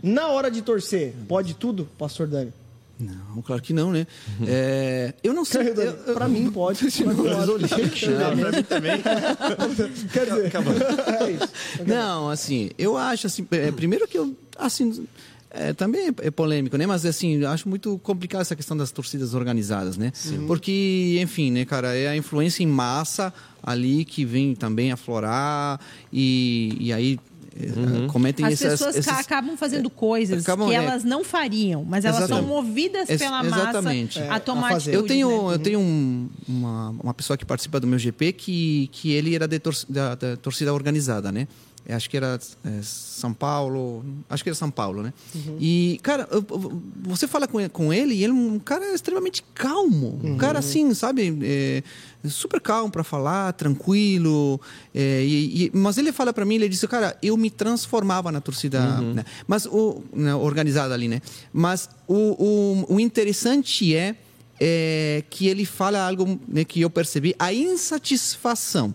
Na 0.00 0.28
hora 0.28 0.50
de 0.50 0.62
torcer, 0.62 1.12
pode 1.26 1.54
tudo, 1.54 1.88
pastor 1.98 2.28
Dani? 2.28 2.52
Não, 2.98 3.42
claro 3.42 3.60
que 3.60 3.72
não, 3.72 3.90
né? 3.90 4.06
É, 4.46 5.14
eu 5.22 5.34
não 5.34 5.44
sei. 5.44 5.72
Pra 6.14 6.28
mim 6.28 6.50
pode. 6.50 6.84
Mas 7.04 7.16
pode. 7.16 8.62
também. 8.64 9.02
Quer 10.12 10.26
dizer, 10.26 10.52
é 11.20 11.30
isso. 11.32 11.48
Não, 11.86 12.30
assim, 12.30 12.70
eu 12.78 12.96
acho 12.96 13.26
assim, 13.26 13.46
é, 13.50 13.72
primeiro 13.72 14.06
que 14.06 14.16
eu 14.16 14.36
assim 14.56 15.06
é, 15.50 15.72
também 15.72 16.08
é 16.20 16.30
polêmico, 16.30 16.76
né? 16.76 16.86
Mas 16.86 17.04
assim, 17.04 17.36
eu 17.36 17.48
acho 17.48 17.68
muito 17.68 17.98
complicado 17.98 18.42
essa 18.42 18.56
questão 18.56 18.76
das 18.76 18.90
torcidas 18.90 19.34
organizadas, 19.34 19.96
né? 19.96 20.12
Porque, 20.46 21.18
enfim, 21.20 21.50
né, 21.50 21.64
cara, 21.64 21.96
é 21.96 22.08
a 22.08 22.16
influência 22.16 22.62
em 22.62 22.66
massa 22.66 23.32
ali 23.62 24.04
que 24.04 24.24
vem 24.24 24.54
também 24.54 24.92
aflorar 24.92 25.80
e, 26.12 26.76
e 26.78 26.92
aí 26.92 27.18
é, 27.56 28.06
cometem 28.08 28.44
As 28.44 28.54
essas, 28.54 28.72
pessoas 28.80 28.96
essas- 28.96 29.18
acabam 29.20 29.56
fazendo 29.56 29.88
coisas 29.88 30.42
acabam, 30.42 30.68
que 30.68 30.74
é. 30.74 30.78
elas 30.78 31.04
não 31.04 31.22
fariam, 31.22 31.84
mas 31.84 32.04
elas 32.04 32.26
são 32.28 32.42
movidas 32.42 33.08
Ex- 33.08 33.22
pela 33.22 33.44
exatamente. 33.46 34.18
massa 34.18 34.32
É, 34.32 34.36
a 34.36 34.40
tomar 34.40 34.66
a 34.68 34.72
fazer. 34.72 34.90
atitudes, 34.90 34.94
Eu 35.00 35.06
tenho, 35.06 35.48
né? 35.48 35.54
eu 35.54 35.58
tenho 35.60 35.78
um- 35.80 36.28
uma, 36.48 36.90
uma 36.90 37.14
pessoa 37.14 37.36
que 37.36 37.44
participa 37.44 37.78
do 37.78 37.86
meu 37.86 37.98
GP 37.98 38.32
que, 38.32 38.88
que 38.92 39.12
ele 39.12 39.34
era 39.34 39.46
de 39.46 39.58
tor 39.58 39.74
da, 39.88 40.14
da 40.14 40.36
torcida 40.36 40.74
organizada, 40.74 41.30
né? 41.30 41.46
Acho 41.86 42.08
que 42.08 42.16
era 42.16 42.40
é, 42.64 42.80
São 42.82 43.34
Paulo, 43.34 44.02
acho 44.30 44.42
que 44.42 44.48
era 44.48 44.54
São 44.56 44.70
Paulo, 44.70 45.02
né? 45.02 45.12
E, 45.60 46.00
cara, 46.02 46.26
eu- 46.32 46.44
eu- 46.50 46.82
você 47.02 47.28
fala 47.28 47.46
com 47.46 47.60
ele, 47.60 47.68
com 47.68 47.92
ele 47.92 48.14
e 48.14 48.24
ele 48.24 48.32
é 48.32 48.34
um 48.34 48.58
cara 48.58 48.94
extremamente 48.94 49.44
calmo. 49.54 50.18
Um 50.24 50.38
cara 50.38 50.60
assim, 50.60 50.94
sabe? 50.94 51.38
É, 51.42 51.82
super 52.28 52.60
calmo 52.60 52.90
para 52.90 53.04
falar, 53.04 53.52
tranquilo. 53.52 54.60
é, 54.94 55.22
e- 55.24 55.64
e- 55.66 55.70
mas 55.74 55.98
ele 55.98 56.12
fala 56.12 56.32
para 56.32 56.44
mim, 56.44 56.54
ele 56.56 56.68
disse, 56.68 56.86
cara, 56.88 57.16
eu 57.22 57.36
me 57.36 57.50
transformava 57.50 58.30
na 58.32 58.40
torcida 58.40 59.00
né? 59.00 59.24
mas 59.46 59.66
o, 59.66 60.02
né, 60.12 60.34
organizada 60.34 60.94
ali, 60.94 61.08
né? 61.08 61.20
Mas 61.52 61.88
o, 62.08 62.84
o, 62.88 62.94
o 62.96 63.00
interessante 63.00 63.94
é 63.94 64.16
é, 64.60 65.24
que 65.30 65.48
ele 65.48 65.64
fala 65.64 65.98
algo 66.06 66.38
né, 66.46 66.64
que 66.64 66.80
eu 66.80 66.88
percebi, 66.88 67.34
a 67.38 67.52
insatisfação. 67.52 68.94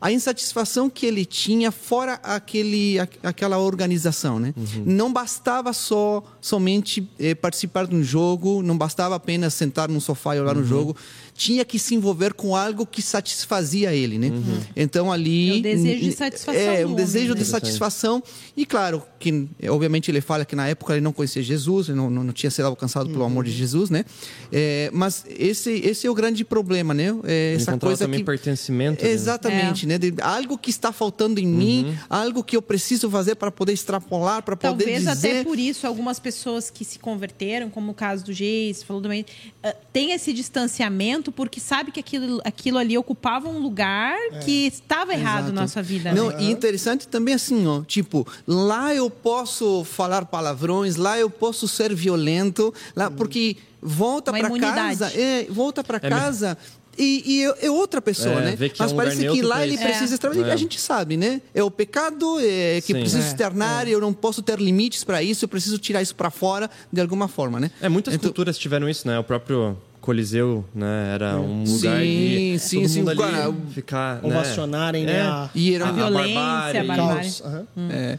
A 0.00 0.10
insatisfação 0.10 0.88
que 0.88 1.04
ele 1.04 1.26
tinha 1.26 1.70
fora 1.70 2.14
aquele, 2.22 2.98
aquela 3.22 3.58
organização, 3.58 4.38
né? 4.38 4.54
Não 4.86 5.12
bastava 5.12 5.74
só 5.74 6.22
somente 6.40 7.06
eh, 7.18 7.34
participar 7.34 7.86
de 7.86 7.94
um 7.94 8.02
jogo, 8.02 8.62
não 8.62 8.76
bastava 8.76 9.14
apenas 9.14 9.54
sentar 9.54 9.88
num 9.88 10.00
sofá 10.00 10.36
e 10.36 10.40
olhar 10.40 10.54
no 10.54 10.64
jogo, 10.64 10.96
tinha 11.34 11.64
que 11.64 11.78
se 11.78 11.94
envolver 11.94 12.34
com 12.34 12.54
algo 12.56 12.86
que 12.86 13.02
satisfazia 13.02 13.94
ele, 13.94 14.18
né? 14.18 14.30
Então 14.74 15.10
ali 15.12 15.56
É 15.56 15.58
o 15.58 15.62
desejo 15.62 16.00
de 16.00 16.12
satisfação 16.12 16.60
é 16.60 16.76
do 16.82 16.88
um 16.88 16.92
homem, 16.92 16.96
desejo 16.96 17.34
né? 17.34 17.40
de 17.40 17.44
satisfação 17.46 18.22
e 18.56 18.64
claro 18.66 19.02
que 19.18 19.48
eh, 19.60 19.70
obviamente 19.70 20.10
ele 20.10 20.20
fala 20.20 20.44
que 20.44 20.56
na 20.56 20.66
época 20.68 20.94
ele 20.94 21.02
não 21.02 21.12
conhecia 21.12 21.42
Jesus, 21.42 21.88
ele 21.88 21.96
não, 21.98 22.08
não, 22.08 22.24
não 22.24 22.32
tinha 22.32 22.50
sido 22.50 22.64
alcançado 22.66 23.10
pelo 23.10 23.24
amor 23.24 23.44
de 23.44 23.50
Jesus, 23.52 23.90
né? 23.90 24.04
É, 24.50 24.90
mas 24.92 25.24
esse 25.28 25.70
esse 25.70 26.06
é 26.06 26.10
o 26.10 26.14
grande 26.14 26.44
problema, 26.44 26.94
né? 26.94 27.14
É, 27.24 27.54
essa 27.54 27.76
coisa 27.76 28.04
também 28.04 28.20
que 28.20 28.24
pertencimento. 28.26 29.04
né? 29.04 29.10
Exatamente, 29.10 29.86
né? 29.86 29.98
De 29.98 30.14
algo 30.22 30.56
que 30.56 30.70
está 30.70 30.90
faltando 30.92 31.38
em 31.38 31.46
mim, 31.46 31.94
algo 32.08 32.42
que 32.42 32.56
eu 32.56 32.62
preciso 32.62 33.10
fazer 33.10 33.34
para 33.34 33.50
poder 33.50 33.72
extrapolar, 33.72 34.42
para 34.42 34.56
poder 34.56 34.84
Talvez 34.84 34.98
dizer. 35.00 35.10
até 35.10 35.44
por 35.44 35.58
isso 35.58 35.86
algumas 35.86 36.18
pessoas 36.18 36.29
que 36.70 36.84
se 36.84 36.98
converteram, 36.98 37.70
como 37.70 37.92
o 37.92 37.94
caso 37.94 38.24
do 38.24 38.32
Geis, 38.32 38.82
falou 38.82 39.02
também, 39.02 39.24
eh, 39.62 39.76
tem 39.92 40.12
esse 40.12 40.32
distanciamento 40.32 41.32
porque 41.32 41.60
sabe 41.60 41.90
que 41.92 42.00
aquilo, 42.00 42.40
aquilo 42.44 42.78
ali 42.78 42.96
ocupava 42.96 43.48
um 43.48 43.58
lugar 43.58 44.16
que 44.44 44.66
estava 44.66 45.12
errado 45.12 45.44
Exato. 45.44 45.52
na 45.54 45.68
sua 45.68 45.82
vida. 45.82 46.12
Não, 46.12 46.30
né? 46.30 46.42
e 46.42 46.50
interessante 46.50 47.08
também 47.08 47.34
assim, 47.34 47.66
ó, 47.66 47.82
tipo, 47.82 48.26
lá 48.46 48.94
eu 48.94 49.10
posso 49.10 49.84
falar 49.84 50.24
palavrões, 50.26 50.96
lá 50.96 51.18
eu 51.18 51.30
posso 51.30 51.66
ser 51.66 51.94
violento, 51.94 52.72
lá 52.94 53.10
porque 53.10 53.56
volta 53.82 54.32
para 54.32 54.50
casa, 54.58 55.12
é, 55.18 55.46
volta 55.48 55.82
para 55.82 55.96
É 55.96 56.08
casa. 56.08 56.58
E, 57.02 57.22
e 57.24 57.44
é- 57.44 57.66
é 57.66 57.70
outra 57.70 58.02
pessoa, 58.02 58.34
É, 58.34 58.44
né? 58.44 58.56
é 58.60 58.70
Mas 58.78 58.92
um 58.92 58.94
lugar 58.94 59.06
parece 59.06 59.28
que 59.28 59.40
lá 59.42 59.64
ele 59.66 59.78
precisa 59.78 60.12
É. 60.12 60.14
extrair. 60.14 60.44
É. 60.46 60.52
A 60.52 60.56
gente 60.56 60.78
sabe, 60.78 61.16
né? 61.16 61.40
É 61.54 61.62
o 61.62 61.70
pecado 61.70 62.38
é, 62.40 62.80
que 62.82 62.88
Sim. 62.92 63.00
preciso 63.00 63.22
É, 63.22 63.26
externar, 63.26 63.88
eu 63.88 64.00
não 64.00 64.12
posso 64.12 64.42
ter 64.42 64.58
limites 64.60 65.02
para 65.02 65.22
isso, 65.22 65.44
eu 65.44 65.48
preciso 65.48 65.78
tirar 65.78 66.02
isso 66.02 66.14
para 66.14 66.30
fora 66.30 66.68
de 66.92 67.00
alguma 67.00 67.26
forma, 67.26 67.58
né? 67.58 67.70
É, 67.80 67.88
muitas 67.88 68.12
Então- 68.14 68.28
culturas 68.28 68.58
tiveram 68.58 68.88
isso, 68.88 69.08
né? 69.08 69.18
O 69.18 69.24
próprio 69.24 69.78
Coliseu, 70.00 70.64
né? 70.74 71.12
Era 71.14 71.36
um 71.38 71.64
lugar 71.64 72.00
Sim, 72.00 72.54
de 72.54 72.58
sim, 72.58 72.76
todo 72.80 72.88
sim. 72.88 72.98
mundo 73.00 73.10
ali 73.10 73.20
Cara, 73.20 73.54
ficar, 73.72 74.22
né? 74.22 74.28
Ovacionarem, 74.28 75.04
né? 75.04 75.18
É. 75.18 75.22
A, 75.22 75.50
E 75.54 75.74
era 75.74 75.86
A 75.86 75.90
um- 75.90 75.94
violência, 75.94 76.34
barbárie. 76.34 76.78
a 76.78 76.84
barbárie. 76.84 77.14
caos. 77.30 77.42
Aham. 77.44 77.66
é, 77.90 78.18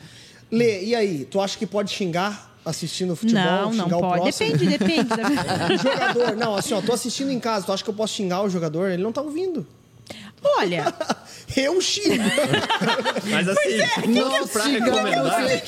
Lê, 0.51 0.83
e 0.85 0.95
aí? 0.95 1.25
Tu 1.29 1.39
acha 1.39 1.57
que 1.57 1.65
pode 1.65 1.91
xingar 1.91 2.50
assistindo 2.65 3.15
futebol? 3.15 3.43
Não, 3.43 3.73
não 3.73 3.83
xingar 3.85 3.97
o 3.97 4.01
pode. 4.01 4.21
próximo? 4.21 4.57
Depende, 4.57 4.77
depende. 4.77 5.09
da- 5.09 5.75
jogador, 5.77 6.35
não, 6.35 6.55
assim, 6.55 6.73
ó, 6.73 6.81
tô 6.81 6.93
assistindo 6.93 7.31
em 7.31 7.39
casa, 7.39 7.65
tu 7.65 7.71
acha 7.73 7.83
que 7.83 7.89
eu 7.89 7.93
posso 7.93 8.13
xingar 8.13 8.41
o 8.43 8.49
jogador? 8.49 8.89
Ele 8.89 9.01
não 9.03 9.11
tá 9.11 9.21
ouvindo. 9.21 9.65
Olha, 10.43 10.93
Eu 11.55 11.81
xingo. 11.81 12.23
Mas 13.29 13.47
assim, 13.47 13.77
não 14.07 14.47
pra 14.47 14.63
recomendar. 14.63 15.51
ele 15.51 15.61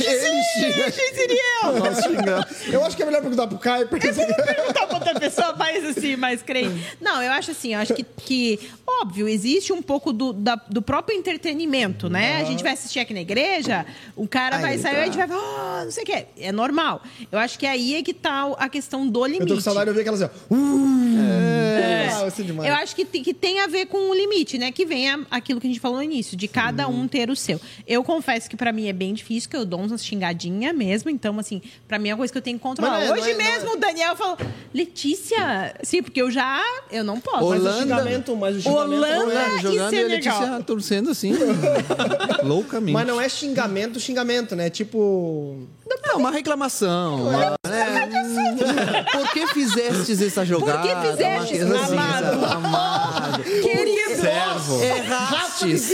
xinga. 0.44 1.80
Nós 1.80 2.04
xingamos. 2.04 2.46
Eu 2.72 2.84
acho 2.86 2.96
que 2.96 3.04
é 3.04 3.06
melhor 3.06 3.22
perguntar 3.22 3.48
pro 3.48 3.58
Caio. 3.58 3.88
Porque... 3.88 4.08
perguntar 4.14 4.88
pra 4.88 4.96
outra 4.98 5.20
pessoa 5.20 5.56
mais 5.56 5.84
assim, 5.84 6.16
mais 6.16 6.42
crente. 6.42 6.82
Não, 7.02 7.22
eu 7.22 7.32
acho 7.32 7.52
assim, 7.52 7.74
eu 7.74 7.80
acho 7.82 7.94
que, 7.94 8.04
que 8.04 8.60
óbvio, 8.88 9.28
existe 9.28 9.74
um 9.74 9.82
pouco 9.82 10.14
do, 10.14 10.32
da- 10.32 10.56
do 10.70 10.82
próprio 10.82 11.18
entretenimento, 11.18 12.10
né? 12.10 12.42
A 12.42 12.46
gente 12.46 12.64
vai 12.64 12.74
assistir 12.74 13.00
aqui 13.00 13.14
na 13.14 13.22
igreja, 13.22 13.86
o 14.16 14.28
cara 14.28 14.60
vai 14.60 14.74
Aí 14.74 14.80
sair 14.80 14.94
tá. 14.94 15.00
e 15.00 15.02
a 15.02 15.06
gente 15.06 15.18
vai 15.18 15.28
falar, 15.28 15.82
oh, 15.82 15.86
não 15.86 15.92
sei 15.92 16.04
o 16.04 16.06
quê. 16.06 16.26
É 16.40 16.52
normal. 16.52 17.02
Eu 17.32 17.40
acho 17.40 17.60
que 17.60 17.66
aí 17.66 17.96
é 17.96 18.04
que 18.04 18.14
tá 18.14 18.54
a 18.58 18.70
questão 18.70 19.08
do 19.08 19.26
limite. 19.26 19.42
Eu 19.42 19.48
tô 19.48 19.56
com 19.56 19.62
saudade 19.62 19.86
de 19.86 19.90
ouvir 19.90 20.02
aquela 20.02 20.16
assim, 20.16 20.34
ó. 20.50 20.54
Uh, 20.54 21.20
É. 21.20 22.10
Ah, 22.14 22.28
isso 22.28 22.42
é 22.42 22.44
demais. 22.44 22.70
Eu 22.70 22.76
acho 22.76 22.96
que 22.96 23.04
que 23.06 23.34
tem 23.34 23.60
a 23.60 23.68
ver 23.68 23.88
com 23.88 24.10
o 24.10 24.14
limite, 24.14 24.58
né? 24.58 24.63
Que 24.72 24.86
vem 24.86 25.08
aquilo 25.32 25.60
que 25.60 25.68
a 25.68 25.70
gente 25.70 25.80
falou 25.80 25.98
no 25.98 26.04
início, 26.04 26.36
de 26.38 26.48
cada 26.48 26.88
um 26.88 27.08
ter 27.08 27.30
o 27.30 27.36
seu. 27.36 27.60
Eu 27.88 28.04
confesso 28.04 28.50
que 28.50 28.56
pra 28.56 28.72
mim 28.72 28.88
é 28.88 28.94
bem 28.94 29.14
difícil, 29.14 29.50
que 29.50 29.56
eu 29.58 29.66
dou 29.66 29.80
umas 29.80 30.06
xingadinhas 30.06 30.76
mesmo. 30.76 31.10
Então, 31.10 31.38
assim, 31.40 31.62
pra 31.88 31.98
mim 32.00 32.10
é 32.10 32.14
uma 32.14 32.18
coisa 32.18 32.32
que 32.32 32.38
eu 32.38 32.42
tenho 32.42 32.58
que 32.58 32.64
controlar. 32.64 32.92
Mas 33.00 33.10
não 33.10 33.16
é- 33.16 33.20
Hoje 33.20 33.34
não 33.34 33.40
é- 33.40 33.44
não 33.44 33.52
mesmo 33.54 33.74
o 33.74 33.78
Daniel 33.80 34.16
falou, 34.16 34.38
Letícia, 34.74 35.76
sim, 35.84 36.02
porque 36.02 36.22
eu 36.22 36.30
já. 36.32 36.62
Eu 36.92 37.04
não 37.04 37.20
posso. 37.20 37.50
Mas 37.50 37.60
o 37.62 37.66
Holanda- 37.66 37.82
xingamento, 37.82 38.36
mas 38.36 38.56
o 38.58 38.62
xingamento 38.62 38.94
Holanda- 38.94 39.18
não 39.26 39.32
é. 39.32 39.46
Ah, 39.46 39.58
jogando 39.62 39.94
é 39.94 39.98
e 39.98 40.04
a 40.04 40.08
Letícia 40.08 40.64
torcendo 40.66 41.10
assim, 41.12 41.34
loucamente. 42.44 42.94
Mas 42.94 43.08
não 43.08 43.20
é 43.20 43.28
xingamento, 43.30 44.00
xingamento, 44.00 44.56
né? 44.56 44.70
Tipo. 44.70 45.68
É 46.06 46.16
uma 46.16 46.32
reclamação. 46.32 47.28
uma- 47.30 47.52
né? 47.68 49.06
Por 49.12 49.32
que 49.32 49.48
fizestes 49.48 50.22
essa 50.22 50.46
jogada? 50.46 50.80
Por 50.88 51.02
que 51.02 51.12
fizestes, 51.12 51.64
Uma 51.64 51.76
assim, 51.82 51.94
amado? 51.94 52.46
amado? 52.46 53.44
Querido! 53.44 54.03
Servo. 54.28 54.84
Errastes. 54.84 55.90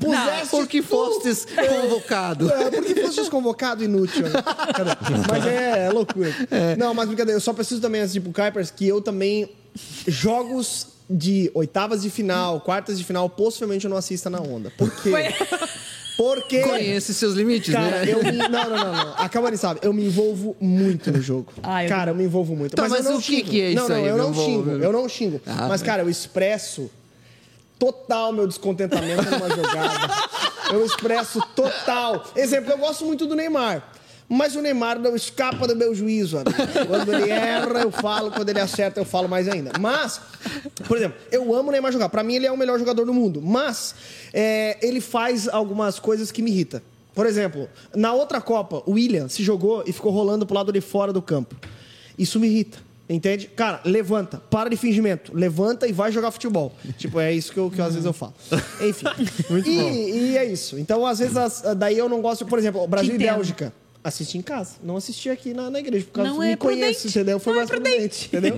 Puseste 0.00 0.50
Por 0.50 0.66
que 0.66 0.80
tu- 0.82 0.88
fostes 0.88 1.46
convocado? 1.46 2.50
É, 2.50 2.70
porque 2.70 2.94
fosse 3.06 3.30
convocado 3.30 3.84
inútil. 3.84 4.22
Né? 4.22 4.30
Mas 5.30 5.46
é, 5.46 5.86
é 5.86 5.90
loucura. 5.90 6.32
Não, 6.78 6.94
mas 6.94 7.06
brincadeira, 7.06 7.36
eu 7.36 7.40
só 7.40 7.52
preciso 7.52 7.80
também, 7.80 8.00
assim, 8.00 8.14
tipo, 8.14 8.32
Kuipers, 8.32 8.70
que 8.70 8.86
eu 8.86 9.00
também. 9.00 9.50
Jogos 10.06 10.88
de 11.08 11.50
oitavas 11.54 12.02
de 12.02 12.10
final, 12.10 12.60
quartas 12.60 12.98
de 12.98 13.04
final, 13.04 13.28
possivelmente 13.28 13.84
eu 13.86 13.90
não 13.90 13.96
assista 13.96 14.28
na 14.30 14.38
onda. 14.40 14.70
Por 14.76 14.90
quê? 14.96 15.10
Porque. 16.16 16.60
Conhece 16.60 17.14
seus 17.14 17.34
limites, 17.34 17.72
Cara, 17.72 18.04
né? 18.04 18.12
eu 18.12 18.22
me... 18.22 18.32
Não, 18.32 18.48
não, 18.48 18.68
não, 18.70 18.92
não. 18.92 19.14
A 19.16 19.28
Cavani 19.28 19.56
sabe, 19.56 19.80
eu 19.82 19.92
me 19.92 20.04
envolvo 20.06 20.56
muito 20.60 21.10
no 21.10 21.20
jogo. 21.20 21.52
Ah, 21.62 21.84
eu- 21.84 21.88
Cara, 21.88 22.10
eu 22.10 22.14
me 22.14 22.24
envolvo 22.24 22.54
muito. 22.54 22.74
Tá, 22.76 22.82
mas, 22.82 22.92
mas 22.92 23.04
eu 23.06 23.12
não 23.12 23.18
o 23.18 23.22
que 23.22 23.36
xingo. 23.36 23.50
que 23.50 23.60
é 23.62 23.74
não, 23.74 23.82
isso 23.84 23.88
não, 23.92 23.96
aí, 23.96 24.06
eu 24.06 24.16
não 24.16 24.34
xingo, 24.34 24.70
eu 24.70 24.92
não 24.92 25.08
xingo. 25.08 25.40
Ah, 25.46 25.66
mas, 25.68 25.82
cara, 25.82 26.02
eu 26.02 26.08
expresso 26.10 26.90
total 27.78 28.32
meu 28.32 28.46
descontentamento 28.46 29.22
numa 29.30 29.48
jogada. 29.50 30.14
Eu 30.72 30.86
expresso 30.86 31.38
total. 31.54 32.24
Exemplo, 32.34 32.70
eu 32.72 32.78
gosto 32.78 33.04
muito 33.04 33.26
do 33.26 33.34
Neymar. 33.34 33.86
Mas 34.32 34.56
o 34.56 34.62
Neymar 34.62 34.98
não 34.98 35.14
escapa 35.14 35.66
do 35.66 35.76
meu 35.76 35.94
juízo, 35.94 36.38
amigo. 36.38 36.56
Quando 36.88 37.12
ele 37.14 37.30
erra, 37.30 37.80
eu 37.82 37.90
falo. 37.90 38.30
Quando 38.30 38.48
ele 38.48 38.60
acerta, 38.60 38.98
eu 39.00 39.04
falo 39.04 39.28
mais 39.28 39.46
ainda. 39.46 39.72
Mas, 39.78 40.20
por 40.88 40.96
exemplo, 40.96 41.18
eu 41.30 41.54
amo 41.54 41.68
o 41.68 41.72
Neymar 41.72 41.92
jogar. 41.92 42.08
Pra 42.08 42.22
mim, 42.22 42.34
ele 42.36 42.46
é 42.46 42.50
o 42.52 42.56
melhor 42.56 42.78
jogador 42.78 43.04
do 43.04 43.12
mundo. 43.12 43.42
Mas, 43.42 43.94
é, 44.32 44.78
ele 44.80 45.00
faz 45.00 45.48
algumas 45.48 45.98
coisas 45.98 46.32
que 46.32 46.40
me 46.40 46.50
irritam. 46.50 46.80
Por 47.14 47.26
exemplo, 47.26 47.68
na 47.94 48.14
outra 48.14 48.40
Copa, 48.40 48.82
o 48.86 48.92
William 48.92 49.28
se 49.28 49.42
jogou 49.42 49.84
e 49.86 49.92
ficou 49.92 50.10
rolando 50.10 50.46
pro 50.46 50.54
lado 50.54 50.72
de 50.72 50.80
fora 50.80 51.12
do 51.12 51.20
campo. 51.20 51.54
Isso 52.18 52.40
me 52.40 52.46
irrita. 52.48 52.78
Entende? 53.08 53.46
Cara, 53.48 53.82
levanta, 53.84 54.38
para 54.48 54.70
de 54.70 54.76
fingimento, 54.78 55.36
levanta 55.36 55.86
e 55.86 55.92
vai 55.92 56.10
jogar 56.10 56.30
futebol. 56.30 56.72
Tipo, 56.96 57.20
é 57.20 57.30
isso 57.30 57.52
que, 57.52 57.58
eu, 57.58 57.70
que 57.70 57.78
eu, 57.78 57.84
às 57.84 57.92
vezes 57.92 58.06
eu 58.06 58.12
falo. 58.14 58.32
Enfim. 58.80 59.04
e, 59.68 60.30
e 60.30 60.38
é 60.38 60.44
isso. 60.46 60.78
Então, 60.78 61.04
às 61.04 61.18
vezes, 61.18 61.36
as- 61.36 61.62
daí 61.76 61.98
eu 61.98 62.08
não 62.08 62.22
gosto, 62.22 62.46
por 62.46 62.58
exemplo, 62.58 62.86
Brasil 62.86 63.14
e. 63.14 63.18
Bélgica. 63.18 63.74
Assisti 64.04 64.36
em 64.36 64.42
casa. 64.42 64.76
Não 64.82 64.96
assisti 64.96 65.30
aqui 65.30 65.54
na, 65.54 65.70
na 65.70 65.78
igreja. 65.78 66.04
Por 66.06 66.12
causa 66.12 66.30
Não 66.30 66.38
que 66.40 66.44
é 66.46 66.50
me 66.50 66.56
conheço, 66.56 66.82
prudente. 67.02 67.08
entendeu? 67.18 67.38
Foi 67.38 67.52
Não 67.52 67.60
é 67.60 67.64
mais 67.66 67.70
prudente, 67.70 68.26
entendeu? 68.26 68.56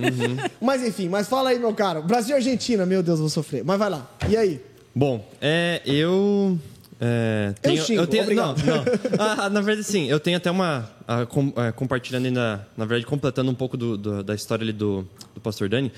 Mas 0.59 0.83
enfim, 0.83 1.07
mas 1.07 1.27
fala 1.27 1.49
aí, 1.51 1.59
meu 1.59 1.73
caro. 1.73 2.01
Brasil 2.01 2.31
e 2.35 2.37
Argentina, 2.37 2.83
meu 2.85 3.03
Deus, 3.03 3.19
vou 3.19 3.29
sofrer. 3.29 3.63
Mas 3.63 3.77
vai 3.77 3.89
lá. 3.89 4.09
E 4.27 4.35
aí? 4.35 4.59
Bom, 4.95 5.23
é, 5.39 5.81
eu. 5.85 6.57
É, 6.99 7.53
tenho, 7.61 7.83
xingo, 7.83 8.07
tenho, 8.07 8.23
obrigado. 8.23 8.57
Não, 8.65 8.77
não. 8.77 8.83
Ah, 9.19 9.49
na 9.49 9.61
verdade, 9.61 9.85
sim, 9.85 10.05
eu 10.09 10.19
tenho 10.19 10.37
até 10.37 10.49
uma. 10.49 10.89
ah, 11.07 11.25
com- 11.25 11.51
ah, 11.57 11.71
compartilhando 11.71 12.25
ainda, 12.25 12.65
na 12.75 12.85
verdade, 12.85 13.05
completando 13.05 13.51
um 13.51 13.55
pouco 13.55 13.75
do- 13.77 13.97
do- 13.97 14.23
da 14.23 14.33
história 14.33 14.63
ali 14.63 14.71
do, 14.73 15.05
do 15.35 15.41
pastor 15.41 15.67
Dani. 15.69 15.91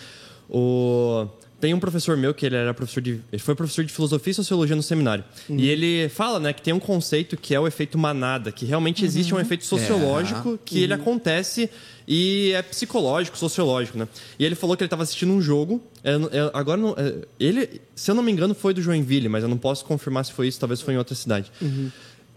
O, 0.50 1.28
tem 1.60 1.74
um 1.74 1.80
professor 1.80 2.16
meu 2.16 2.34
que 2.34 2.46
ele 2.46 2.56
era 2.56 2.74
professor 2.74 3.02
de. 3.02 3.20
Ele 3.32 3.42
foi 3.42 3.56
professor 3.56 3.84
de 3.84 3.92
filosofia 3.92 4.32
e 4.32 4.34
sociologia 4.34 4.76
no 4.76 4.84
seminário. 4.84 5.24
Uhum. 5.50 5.58
E 5.58 5.70
ele 5.70 6.08
fala, 6.10 6.40
né, 6.40 6.54
que 6.54 6.62
tem 6.62 6.74
um 6.74 6.80
conceito 6.80 7.36
que 7.36 7.56
é 7.56 7.60
o 7.60 7.66
efeito 7.68 7.98
manada, 7.98 8.52
que 8.52 8.66
realmente 8.66 9.04
existe 9.04 9.34
Uhum. 9.34 9.40
um 9.40 9.42
efeito 9.42 9.66
sociológico 9.66 10.60
que 10.64 10.84
ele 10.84 10.94
acontece 10.94 11.70
e 12.08 12.52
é 12.54 12.62
psicológico, 12.62 13.38
sociológico, 13.38 13.98
né? 13.98 14.08
E 14.40 14.46
ele 14.46 14.56
falou 14.56 14.78
que 14.78 14.84
ele 14.84 14.88
estava 14.88 15.04
assistindo 15.04 15.32
um 15.34 15.42
jogo. 15.42 15.82
eu 16.04 16.20
não- 16.20 16.30
eu- 16.30 16.52
agora, 16.54 16.80
não- 16.80 16.96
é, 16.98 17.16
ele, 17.40 17.82
se 17.94 18.10
eu 18.10 18.16
não 18.16 18.24
me 18.24 18.32
engano, 18.32 18.54
foi 18.56 18.74
do 18.74 18.82
Joinville, 18.82 19.28
mas 19.28 19.44
eu 19.44 19.50
não 19.50 19.58
posso 19.58 19.84
confirmar 19.84 20.24
se 20.24 20.32
foi 20.32 20.48
isso, 20.48 20.58
talvez 20.60 20.80
foi 20.80 20.94
em 20.94 20.98
outra 20.98 21.14
cidade. 21.16 21.52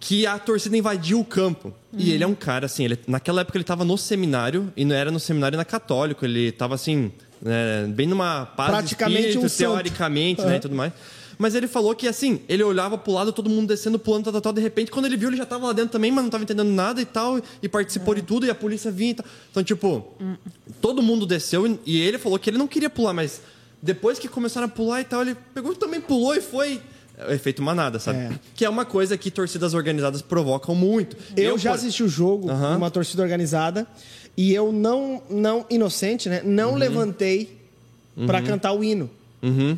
Que 0.00 0.26
a 0.26 0.38
torcida 0.38 0.76
invadiu 0.76 1.20
o 1.20 1.24
campo. 1.24 1.72
E 1.96 2.10
ele 2.12 2.24
é 2.24 2.26
um 2.26 2.34
cara, 2.34 2.64
assim, 2.66 2.84
ele, 2.86 2.98
naquela 3.06 3.42
época 3.42 3.58
ele 3.58 3.62
estava 3.62 3.84
no 3.84 3.98
seminário, 3.98 4.72
e 4.76 4.84
não 4.84 4.96
era 4.96 5.10
no 5.10 5.20
seminário 5.20 5.58
na 5.58 5.64
católico, 5.64 6.24
ele 6.24 6.48
estava 6.48 6.74
assim, 6.74 7.12
né, 7.42 7.86
bem 7.88 8.06
numa 8.06 8.46
paz 8.46 8.70
Praticamente 8.70 9.18
espírito, 9.28 9.44
um 9.44 9.48
teoricamente, 9.74 10.40
né, 10.42 10.56
e 10.56 10.60
tudo 10.60 10.74
mais. 10.74 10.92
Mas 11.36 11.54
ele 11.54 11.66
falou 11.66 11.94
que, 11.94 12.06
assim, 12.06 12.40
ele 12.48 12.62
olhava 12.62 12.96
pro 12.98 13.12
lado, 13.12 13.32
todo 13.32 13.48
mundo 13.48 13.66
descendo, 13.68 13.98
pulando, 13.98 14.24
tal, 14.24 14.32
tal, 14.34 14.42
tal. 14.42 14.52
De 14.52 14.60
repente, 14.60 14.90
quando 14.90 15.06
ele 15.06 15.16
viu, 15.16 15.28
ele 15.30 15.38
já 15.38 15.46
tava 15.46 15.66
lá 15.68 15.72
dentro 15.72 15.90
também, 15.92 16.10
mas 16.12 16.22
não 16.22 16.30
tava 16.30 16.44
entendendo 16.44 16.68
nada 16.70 17.00
e 17.00 17.06
tal. 17.06 17.40
E 17.62 17.68
participou 17.68 18.14
de 18.14 18.20
tudo, 18.20 18.44
e 18.44 18.50
a 18.50 18.54
polícia 18.54 18.90
vinha 18.90 19.12
e 19.12 19.14
tal. 19.14 19.26
Então, 19.50 19.64
tipo, 19.64 20.06
todo 20.82 21.00
mundo 21.02 21.24
desceu 21.26 21.66
e- 21.66 21.78
e 21.86 21.98
ele 22.00 22.18
falou 22.18 22.38
que 22.38 22.50
ele 22.50 22.58
não 22.58 22.68
queria 22.68 22.90
pular, 22.90 23.14
mas 23.14 23.40
depois 23.82 24.18
que 24.18 24.28
começaram 24.28 24.66
a 24.66 24.70
pular 24.70 25.00
e 25.00 25.04
tal, 25.04 25.22
ele 25.22 25.34
pegou 25.54 25.72
e 25.72 25.76
também 25.76 26.00
pulou 26.00 26.34
e 26.34 26.42
foi. 26.42 26.78
É 27.26 27.30
o 27.30 27.34
efeito 27.34 27.62
manada, 27.62 27.98
sabe? 27.98 28.18
É. 28.18 28.30
Que 28.54 28.64
é 28.64 28.68
uma 28.70 28.84
coisa 28.84 29.16
que 29.18 29.30
torcidas 29.30 29.74
organizadas 29.74 30.22
provocam 30.22 30.74
muito. 30.74 31.16
Eu, 31.36 31.58
já 31.58 31.70
por- 31.70 31.76
assisti 31.76 32.02
o 32.02 32.08
jogo 32.08 32.50
Aham. 32.50 32.74
numa 32.74 32.90
torcida 32.90 33.22
organizada 33.22 33.86
e 34.36 34.54
eu 34.54 34.72
não, 34.72 35.22
não 35.28 35.66
inocente, 35.68 36.28
né? 36.28 36.40
Uhum. 36.44 36.50
Não 36.50 36.74
levantei 36.74 37.58
pra 38.26 38.40
cantar 38.42 38.72
o 38.72 38.82
hino. 38.84 39.10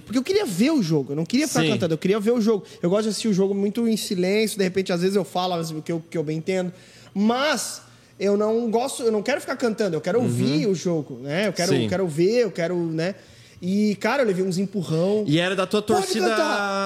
Porque 0.04 0.18
eu 0.18 0.22
queria 0.24 0.44
ver 0.44 0.72
o 0.72 0.82
jogo, 0.82 1.12
eu 1.12 1.16
não 1.16 1.24
queria 1.24 1.46
ficar 1.46 1.60
Sim. 1.60 1.68
cantando, 1.70 1.94
eu 1.94 1.98
queria 1.98 2.18
ver 2.18 2.32
o 2.32 2.40
jogo. 2.40 2.64
Eu 2.82 2.90
gosto 2.90 3.04
de 3.04 3.08
assistir 3.10 3.28
o 3.28 3.32
jogo 3.32 3.54
muito 3.54 3.86
em 3.86 3.96
silêncio, 3.96 4.58
de 4.58 4.64
repente, 4.64 4.92
às 4.92 5.00
vezes 5.00 5.14
eu 5.14 5.24
falo 5.24 5.56
vezes, 5.56 5.70
o 5.70 5.80
que 5.82 5.92
eu, 5.92 6.02
que 6.10 6.18
eu 6.18 6.24
bem 6.24 6.38
entendo. 6.38 6.72
Mas 7.14 7.80
eu 8.18 8.36
não 8.36 8.68
gosto, 8.70 9.02
eu 9.04 9.12
não 9.12 9.22
quero 9.22 9.40
ficar 9.40 9.56
cantando, 9.56 9.94
eu 9.96 10.00
quero 10.00 10.20
ouvir 10.20 10.66
o 10.66 10.74
jogo, 10.74 11.18
né? 11.22 11.46
Eu 11.46 11.52
quero, 11.52 11.72
Uhum. 11.74 11.82
Eu 11.82 11.88
quero 11.88 12.08
ver, 12.08 12.38
eu 12.40 12.50
quero, 12.50 12.76
né? 12.76 13.14
E, 13.64 13.94
cara, 14.00 14.22
eu 14.24 14.26
levei 14.26 14.44
uns 14.44 14.58
empurrão. 14.58 15.22
E 15.24 15.38
era 15.38 15.54
da 15.54 15.64
tua 15.68 15.80
torcida 15.80 16.34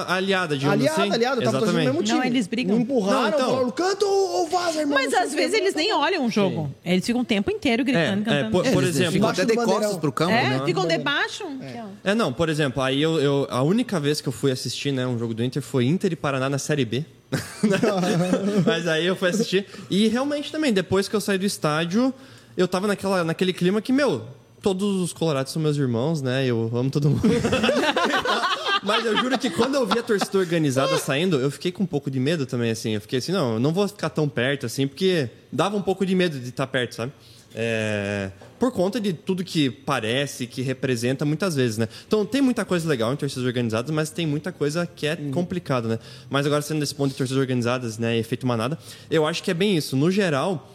aliada, 0.07 0.55
digamos 0.55 0.79
aliado, 0.79 1.01
assim. 1.01 1.11
aliado, 1.11 1.41
eu 1.41 1.45
tava 1.45 1.57
torcendo 1.57 1.77
no 1.79 1.83
mesmo 1.85 2.03
time. 2.03 2.19
Não, 2.19 2.23
eles 2.25 2.45
brigam. 2.45 2.75
Me 2.77 2.83
empurraram, 2.83 3.21
Não, 3.21 3.27
então. 3.29 3.49
falaram, 3.49 3.71
canta 3.71 4.05
ou, 4.05 4.29
ou 4.41 4.47
vaza, 4.47 4.79
irmão. 4.81 4.93
Mas 4.93 5.05
Não 5.05 5.11
sei 5.17 5.19
às 5.27 5.33
o 5.33 5.35
vezes 5.35 5.53
eles 5.59 5.73
nem 5.73 5.91
olham 5.91 6.23
o 6.27 6.29
jogo. 6.29 6.71
Eles 6.85 7.03
ficam 7.03 7.21
o 7.21 7.25
tempo 7.25 7.49
inteiro 7.49 7.83
gritando, 7.83 8.29
É, 8.29 8.43
cantando. 8.43 8.67
é, 8.67 8.71
por- 8.71 8.83
Eles 8.83 8.89
exemplo, 8.95 9.13
ficam 9.13 9.27
Embaixo 9.27 9.41
até 9.41 9.45
do 9.47 9.49
de 9.49 9.55
costas 9.65 9.73
bandeirão. 9.75 9.99
pro 9.99 10.11
campo, 10.11 10.31
É, 10.33 10.49
né? 10.51 10.61
ficam 10.65 10.85
debaixo. 10.87 11.43
Ó. 11.45 11.85
É, 12.03 12.13
não, 12.13 12.31
por 12.31 12.47
exemplo, 12.47 12.83
aí 12.83 13.01
eu, 13.01 13.19
eu- 13.19 13.47
a 13.49 13.63
única 13.63 13.99
vez 13.99 14.21
que 14.21 14.29
eu 14.29 14.33
fui 14.33 14.51
assistir, 14.51 14.91
né, 14.91 15.07
um 15.07 15.17
jogo 15.17 15.33
do 15.33 15.43
Inter 15.43 15.63
foi 15.63 15.85
Inter 15.85 16.13
e 16.13 16.15
Paraná 16.15 16.47
na 16.47 16.59
Série 16.59 16.85
B. 16.85 17.03
Mas 18.65 18.87
aí 18.87 19.05
eu 19.05 19.15
fui 19.15 19.29
assistir. 19.29 19.65
E 19.89 20.07
realmente 20.07 20.51
também, 20.51 20.71
depois 20.71 21.07
que 21.07 21.15
eu 21.15 21.21
saí 21.21 21.37
do 21.39 21.45
estádio, 21.45 22.13
eu 22.55 22.67
tava 22.67 22.87
naquela, 22.87 23.23
naquele 23.23 23.51
clima 23.53 23.81
que, 23.81 23.91
meu, 23.91 24.23
todos 24.67 25.01
os 25.01 25.13
colorados 25.13 25.53
são 25.53 25.61
meus 25.61 25.77
irmãos, 25.77 26.21
né? 26.21 26.45
Eu 26.45 26.69
amo 26.73 26.89
todo 26.89 27.09
mundo. 27.09 27.21
Mas 28.83 29.05
eu 29.05 29.15
juro 29.15 29.37
que 29.39 29.49
quando 29.49 29.75
eu 29.75 29.87
vi 29.87 29.97
a 29.97 30.03
torcida 30.03 30.37
organizada 30.37 30.97
saindo, 30.97 31.39
eu 31.39 31.49
fiquei 31.49 31.71
com 31.71 31.83
um 31.83 31.85
pouco 31.85 32.11
de 32.11 32.19
medo 32.19 32.45
também, 32.45 32.69
assim. 32.69 32.91
Eu 32.91 32.99
fiquei 32.99 33.19
assim, 33.19 33.31
não, 33.31 33.53
eu 33.53 33.59
não 33.61 33.71
vou 33.71 33.87
ficar 33.87 34.09
tão 34.09 34.27
perto, 34.27 34.65
assim, 34.65 34.85
porque 34.85 35.29
dava 35.53 35.77
um 35.77 35.81
pouco 35.81 36.05
de 36.05 36.13
medo 36.13 36.37
de 36.37 36.49
estar 36.49 36.67
perto, 36.67 36.95
sabe? 36.95 37.13
É, 37.55 38.29
Por 38.59 38.73
conta 38.73 38.99
de 38.99 39.13
tudo 39.13 39.41
que 39.41 39.69
parece, 39.69 40.45
que 40.45 40.61
representa 40.61 41.23
muitas 41.23 41.55
vezes, 41.55 41.77
né? 41.77 41.87
Então 42.05 42.25
tem 42.25 42.41
muita 42.41 42.65
coisa 42.65 42.87
legal 42.89 43.13
em 43.13 43.15
torcidas 43.15 43.45
organizadas, 43.45 43.89
mas 43.89 44.09
tem 44.09 44.27
muita 44.27 44.51
coisa 44.51 44.85
que 44.85 45.07
é 45.07 45.15
complicado, 45.31 45.87
né? 45.87 45.97
Mas 46.29 46.45
agora 46.45 46.61
sendo 46.61 46.81
desse 46.81 46.93
ponto 46.93 47.11
de 47.11 47.15
torcidas 47.15 47.39
organizadas, 47.39 47.97
né, 47.97 48.17
efeito 48.17 48.45
manada, 48.45 48.77
eu 49.09 49.25
acho 49.25 49.41
que 49.41 49.49
é 49.49 49.53
bem 49.53 49.77
isso. 49.77 49.95
No 49.95 50.11
geral, 50.11 50.69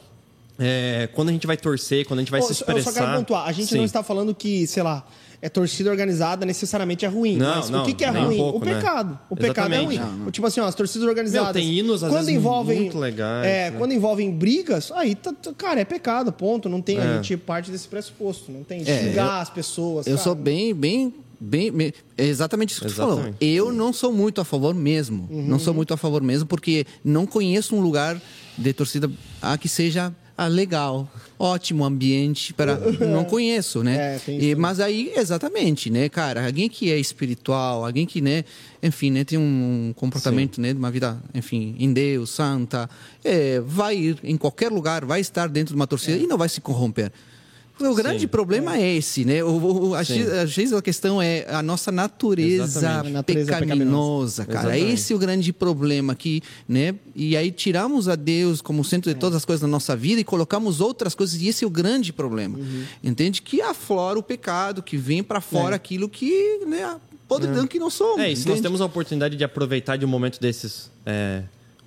é, 0.62 1.08
quando 1.12 1.28
a 1.30 1.32
gente 1.32 1.46
vai 1.46 1.56
torcer, 1.56 2.06
quando 2.06 2.20
a 2.20 2.22
gente 2.22 2.30
vai 2.30 2.40
Ô, 2.40 2.44
se 2.44 2.52
expressar... 2.52 2.90
Eu 2.90 2.94
só 2.94 3.00
quero 3.00 3.18
pontuar. 3.18 3.46
A 3.48 3.52
gente 3.52 3.68
Sim. 3.68 3.78
não 3.78 3.84
está 3.84 4.02
falando 4.02 4.34
que, 4.34 4.66
sei 4.66 4.82
lá, 4.82 5.04
é 5.40 5.48
torcida 5.48 5.90
organizada 5.90 6.46
necessariamente 6.46 7.04
é 7.04 7.08
ruim. 7.08 7.36
Não, 7.36 7.56
mas 7.56 7.68
não, 7.68 7.82
o 7.82 7.84
que, 7.86 7.94
que 7.94 8.04
é 8.04 8.12
nem 8.12 8.22
um 8.22 8.26
ruim? 8.26 8.36
pouco, 8.36 8.58
o 8.58 8.64
né? 8.64 8.74
pecado. 8.76 9.18
O 9.28 9.34
pecado 9.36 9.74
é 9.74 9.78
ruim. 9.82 9.94
Exatamente. 9.96 10.30
Tipo 10.30 10.46
assim, 10.46 10.60
ó, 10.60 10.66
as 10.66 10.74
torcidas 10.74 11.08
organizadas. 11.08 11.54
Meu, 11.56 11.62
tem 11.64 11.78
hinos, 11.78 12.04
às 12.04 12.10
quando 12.10 12.20
vezes, 12.26 12.34
envolvem, 12.34 12.80
muito 12.82 12.98
legais, 12.98 13.46
É, 13.46 13.70
né? 13.70 13.76
quando 13.78 13.92
envolvem 13.92 14.30
brigas, 14.30 14.92
aí, 14.92 15.14
tá, 15.16 15.32
tá- 15.32 15.52
cara, 15.52 15.80
é 15.80 15.84
pecado, 15.84 16.32
ponto. 16.32 16.68
Não 16.68 16.80
tem, 16.80 16.98
a 16.98 17.04
É. 17.04 17.14
gente 17.14 17.36
parte 17.36 17.70
desse 17.72 17.88
pressuposto. 17.88 18.52
Não 18.52 18.62
tem 18.62 18.82
É, 18.86 19.00
xingar 19.00 19.24
eu- 19.24 19.30
as 19.42 19.50
pessoas. 19.50 20.06
Eu 20.06 20.12
cara. 20.14 20.22
sou 20.24 20.34
bem, 20.36 20.72
bem, 20.72 21.12
bem. 21.40 21.72
me- 21.72 21.92
É 22.16 22.24
exatamente 22.24 22.70
isso 22.70 22.80
que 22.82 22.88
você 22.90 22.94
falou. 22.94 23.14
Exatamente. 23.14 23.44
Eu 23.44 23.72
não 23.72 23.92
sou 23.92 24.12
muito 24.12 24.40
a 24.40 24.44
favor 24.44 24.72
mesmo. 24.74 25.26
Uhum. 25.28 25.42
Não 25.48 25.58
sou 25.58 25.74
muito 25.74 25.92
a 25.92 25.96
favor 25.96 26.22
mesmo, 26.22 26.46
porque 26.46 26.86
não 27.04 27.26
conheço 27.26 27.74
um 27.74 27.80
lugar 27.80 28.16
de 28.56 28.72
torcida 28.72 29.10
ah, 29.40 29.58
que 29.58 29.68
seja 29.68 30.14
ah, 30.36 30.46
legal, 30.48 31.08
ótimo 31.38 31.84
ambiente 31.84 32.52
para. 32.54 32.76
não 33.06 33.24
conheço, 33.24 33.82
né? 33.82 33.96
É, 34.16 34.20
E- 34.50 34.54
mas 34.54 34.80
aí, 34.80 35.12
exatamente, 35.16 35.90
né, 35.90 36.08
cara? 36.08 36.44
Alguém 36.46 36.68
que 36.68 36.90
é 36.90 36.98
espiritual, 36.98 37.84
alguém 37.84 38.06
que, 38.06 38.20
né, 38.20 38.44
enfim, 38.82 39.10
né, 39.10 39.24
tem 39.24 39.38
um 39.38 39.92
comportamento, 39.96 40.60
né, 40.60 40.72
de 40.72 40.78
uma 40.78 40.90
vida, 40.90 41.20
enfim, 41.34 41.76
em 41.78 41.92
Deus, 41.92 42.30
santa, 42.30 42.88
é, 43.24 43.60
vai 43.60 43.96
ir 43.96 44.18
em 44.24 44.36
qualquer 44.36 44.70
lugar, 44.72 45.04
vai 45.04 45.20
estar 45.20 45.48
dentro 45.48 45.74
de 45.74 45.76
uma 45.80 45.86
torcida 45.86 46.16
e 46.16 46.26
não 46.26 46.38
vai 46.38 46.48
se 46.48 46.60
corromper. 46.60 47.12
O 47.90 47.94
grande 47.94 48.20
Sim. 48.20 48.28
problema 48.28 48.76
é. 48.78 48.96
esse, 48.96 49.24
né? 49.24 49.42
O, 49.42 49.88
o- 49.90 49.94
a, 49.94 50.00
às 50.00 50.08
vezes 50.54 50.72
a 50.72 50.80
questão 50.82 51.20
é 51.20 51.46
a 51.48 51.62
nossa 51.62 51.90
natureza 51.92 53.02
natureza 53.02 53.56
pecaminosa, 53.58 54.44
cara. 54.44 54.68
Exatamente. 54.70 54.92
Esse 54.94 55.12
é 55.12 55.16
o 55.16 55.18
grande 55.18 55.52
problema 55.52 56.12
aqui, 56.12 56.42
né? 56.68 56.94
E 57.14 57.36
aí 57.36 57.50
tiramos 57.50 58.08
a 58.08 58.14
Deus 58.14 58.60
como 58.60 58.84
centro 58.84 59.12
de 59.12 59.18
todas 59.18 59.36
as 59.36 59.44
coisas 59.44 59.60
da 59.60 59.66
nossa 59.68 59.94
vida 59.96 60.20
e 60.20 60.24
colocamos 60.24 60.80
outras 60.80 61.14
coisas 61.14 61.40
e 61.40 61.48
esse 61.48 61.64
é 61.64 61.66
o 61.66 61.70
grande 61.70 62.12
problema. 62.12 62.58
Uhum. 62.58 62.84
Entende? 63.02 63.42
Que 63.42 63.60
aflora 63.62 64.18
o 64.18 64.22
pecado, 64.22 64.82
que 64.82 64.96
vem 64.96 65.22
para 65.22 65.40
fora 65.40 65.76
aquilo 65.76 66.08
que, 66.08 66.60
né, 66.66 66.96
podridão 67.28 67.66
que 67.66 67.78
não 67.78 67.88
somos. 67.90 68.20
É, 68.20 68.30
e 68.30 68.36
se 68.36 68.46
nós 68.48 68.60
temos 68.60 68.80
a 68.80 68.84
oportunidade 68.84 69.36
de 69.36 69.44
aproveitar 69.44 69.96
de 69.96 70.04
um 70.04 70.08
momento 70.08 70.40
desses 70.40 70.90
é, 71.06 71.42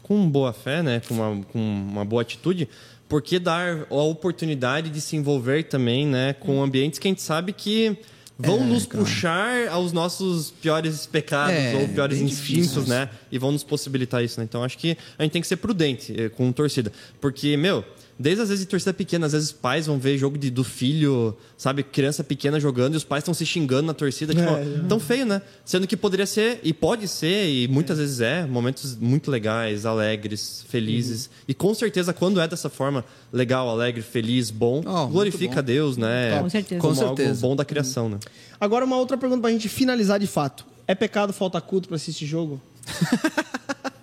com 0.06 0.30
boa 0.30 0.53
fé, 0.53 0.84
né? 0.84 1.01
Com 1.08 1.16
uma, 1.16 1.43
com 1.45 1.60
uma 1.60 2.06
boa 2.06 2.22
atitude, 2.22 2.70
por 3.10 3.24
que 3.24 3.39
dar 3.39 3.88
a 3.89 3.95
oportunidade 4.03 4.91
de 4.91 5.01
se 5.01 5.16
envolver 5.16 5.64
também, 5.64 6.06
né? 6.06 6.34
Com 6.34 6.62
ambientes 6.62 6.99
que 6.99 7.08
a 7.08 7.10
gente 7.12 7.24
sabe 7.24 7.51
que 7.53 7.97
vão 8.38 8.58
É, 8.60 8.64
nos 8.66 8.86
cara. 8.86 9.03
puxar 9.03 9.68
aos 9.70 9.91
nossos 9.91 10.51
piores 10.51 11.08
pecados 11.08 11.56
É, 11.56 11.76
ou 11.82 11.88
piores 11.88 12.20
instintos, 12.20 12.86
né? 12.86 13.10
e 13.32 13.39
vão 13.39 13.51
nos 13.51 13.64
possibilitar 13.64 14.24
isso, 14.24 14.39
né? 14.39 14.45
Então 14.47 14.64
acho 14.64 14.78
que 14.78 14.95
a 15.18 15.24
gente 15.24 15.32
tem 15.32 15.41
que 15.41 15.47
ser 15.47 15.56
prudente 15.58 16.14
eh, 16.16 16.30
com 16.30 16.51
torcida. 16.51 16.91
Porque, 17.20 17.58
meu, 17.58 17.84
desde 18.18 18.41
às 18.43 18.49
vezes 18.49 18.63
de 18.66 18.70
torcida 18.70 18.93
pequena, 18.93 19.26
às 19.26 19.34
vezes 19.34 19.51
pais 19.51 19.86
vão 19.88 19.97
ver 19.99 20.18
jogo 20.18 20.38
de, 20.38 20.49
do 20.49 20.63
filho, 20.63 21.36
sabe, 21.57 21.84
criança 21.84 22.24
pequena 22.24 22.59
jogando 22.59 22.93
e 22.93 22.97
os 22.97 23.03
pais 23.03 23.22
estão 23.22 23.34
se 23.34 23.45
xingando 23.45 23.84
na 23.88 23.93
torcida, 23.93 24.34
tipo, 24.34 24.47
É, 24.47 24.88
tão 24.88 24.99
feio, 24.99 25.26
né? 25.26 25.41
Sendo 25.66 25.86
que 25.88 25.97
poderia 25.97 26.26
ser, 26.26 26.59
e 26.63 26.74
pode 26.74 27.07
ser, 27.07 27.47
e 27.49 27.68
muitas 27.68 27.97
vezes 27.97 28.22
é, 28.22 28.45
momentos 28.45 28.95
muito 28.95 29.30
legais, 29.30 29.86
alegres, 29.86 30.63
felizes. 30.70 31.30
E 31.47 31.53
com 31.53 31.74
certeza, 31.74 32.13
quando 32.13 32.39
é 32.39 32.47
dessa 32.47 32.70
forma, 32.70 33.03
legal, 33.34 33.70
alegre, 33.70 34.01
feliz, 34.01 34.49
bom, 34.49 34.82
Oh, 34.86 35.07
glorifica 35.07 35.53
bom. 35.55 35.59
a 35.59 35.61
Deus, 35.61 35.97
né? 35.97 36.39
Com 36.41 36.49
certeza. 36.49 36.82
Como 36.82 36.95
Com 36.95 37.01
algo 37.01 37.18
certeza. 37.18 37.41
bom 37.41 37.55
da 37.55 37.66
criação, 37.66 38.07
né? 38.09 38.18
Agora, 38.59 38.86
uma 38.86 38.97
outra 38.97 39.18
pergunta 39.18 39.41
pra 39.41 39.51
gente 39.51 39.68
finalizar 39.68 40.20
de 40.20 40.28
fato. 40.28 40.66
É 40.88 40.93
pecado 40.95 41.34
faltar 41.34 41.61
culto 41.61 41.88
pra 41.88 41.95
assistir 41.95 42.26
jogo? 42.26 42.61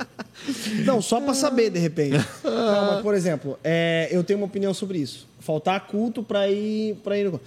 Não, 0.85 1.01
só 1.01 1.21
pra 1.21 1.35
saber, 1.35 1.71
de 1.71 1.79
repente. 1.79 2.17
Não, 2.45 2.93
mas, 2.93 3.03
por 3.03 3.15
exemplo, 3.15 3.59
é, 3.63 4.09
eu 4.11 4.23
tenho 4.25 4.39
uma 4.41 4.47
opinião 4.47 4.75
sobre 4.75 4.99
isso. 4.99 5.27
Faltar 5.41 5.87
culto 5.87 6.23
pra 6.23 6.49
ir, 6.51 6.97
pra 7.03 7.19
ir 7.19 7.31
no... 7.31 7.41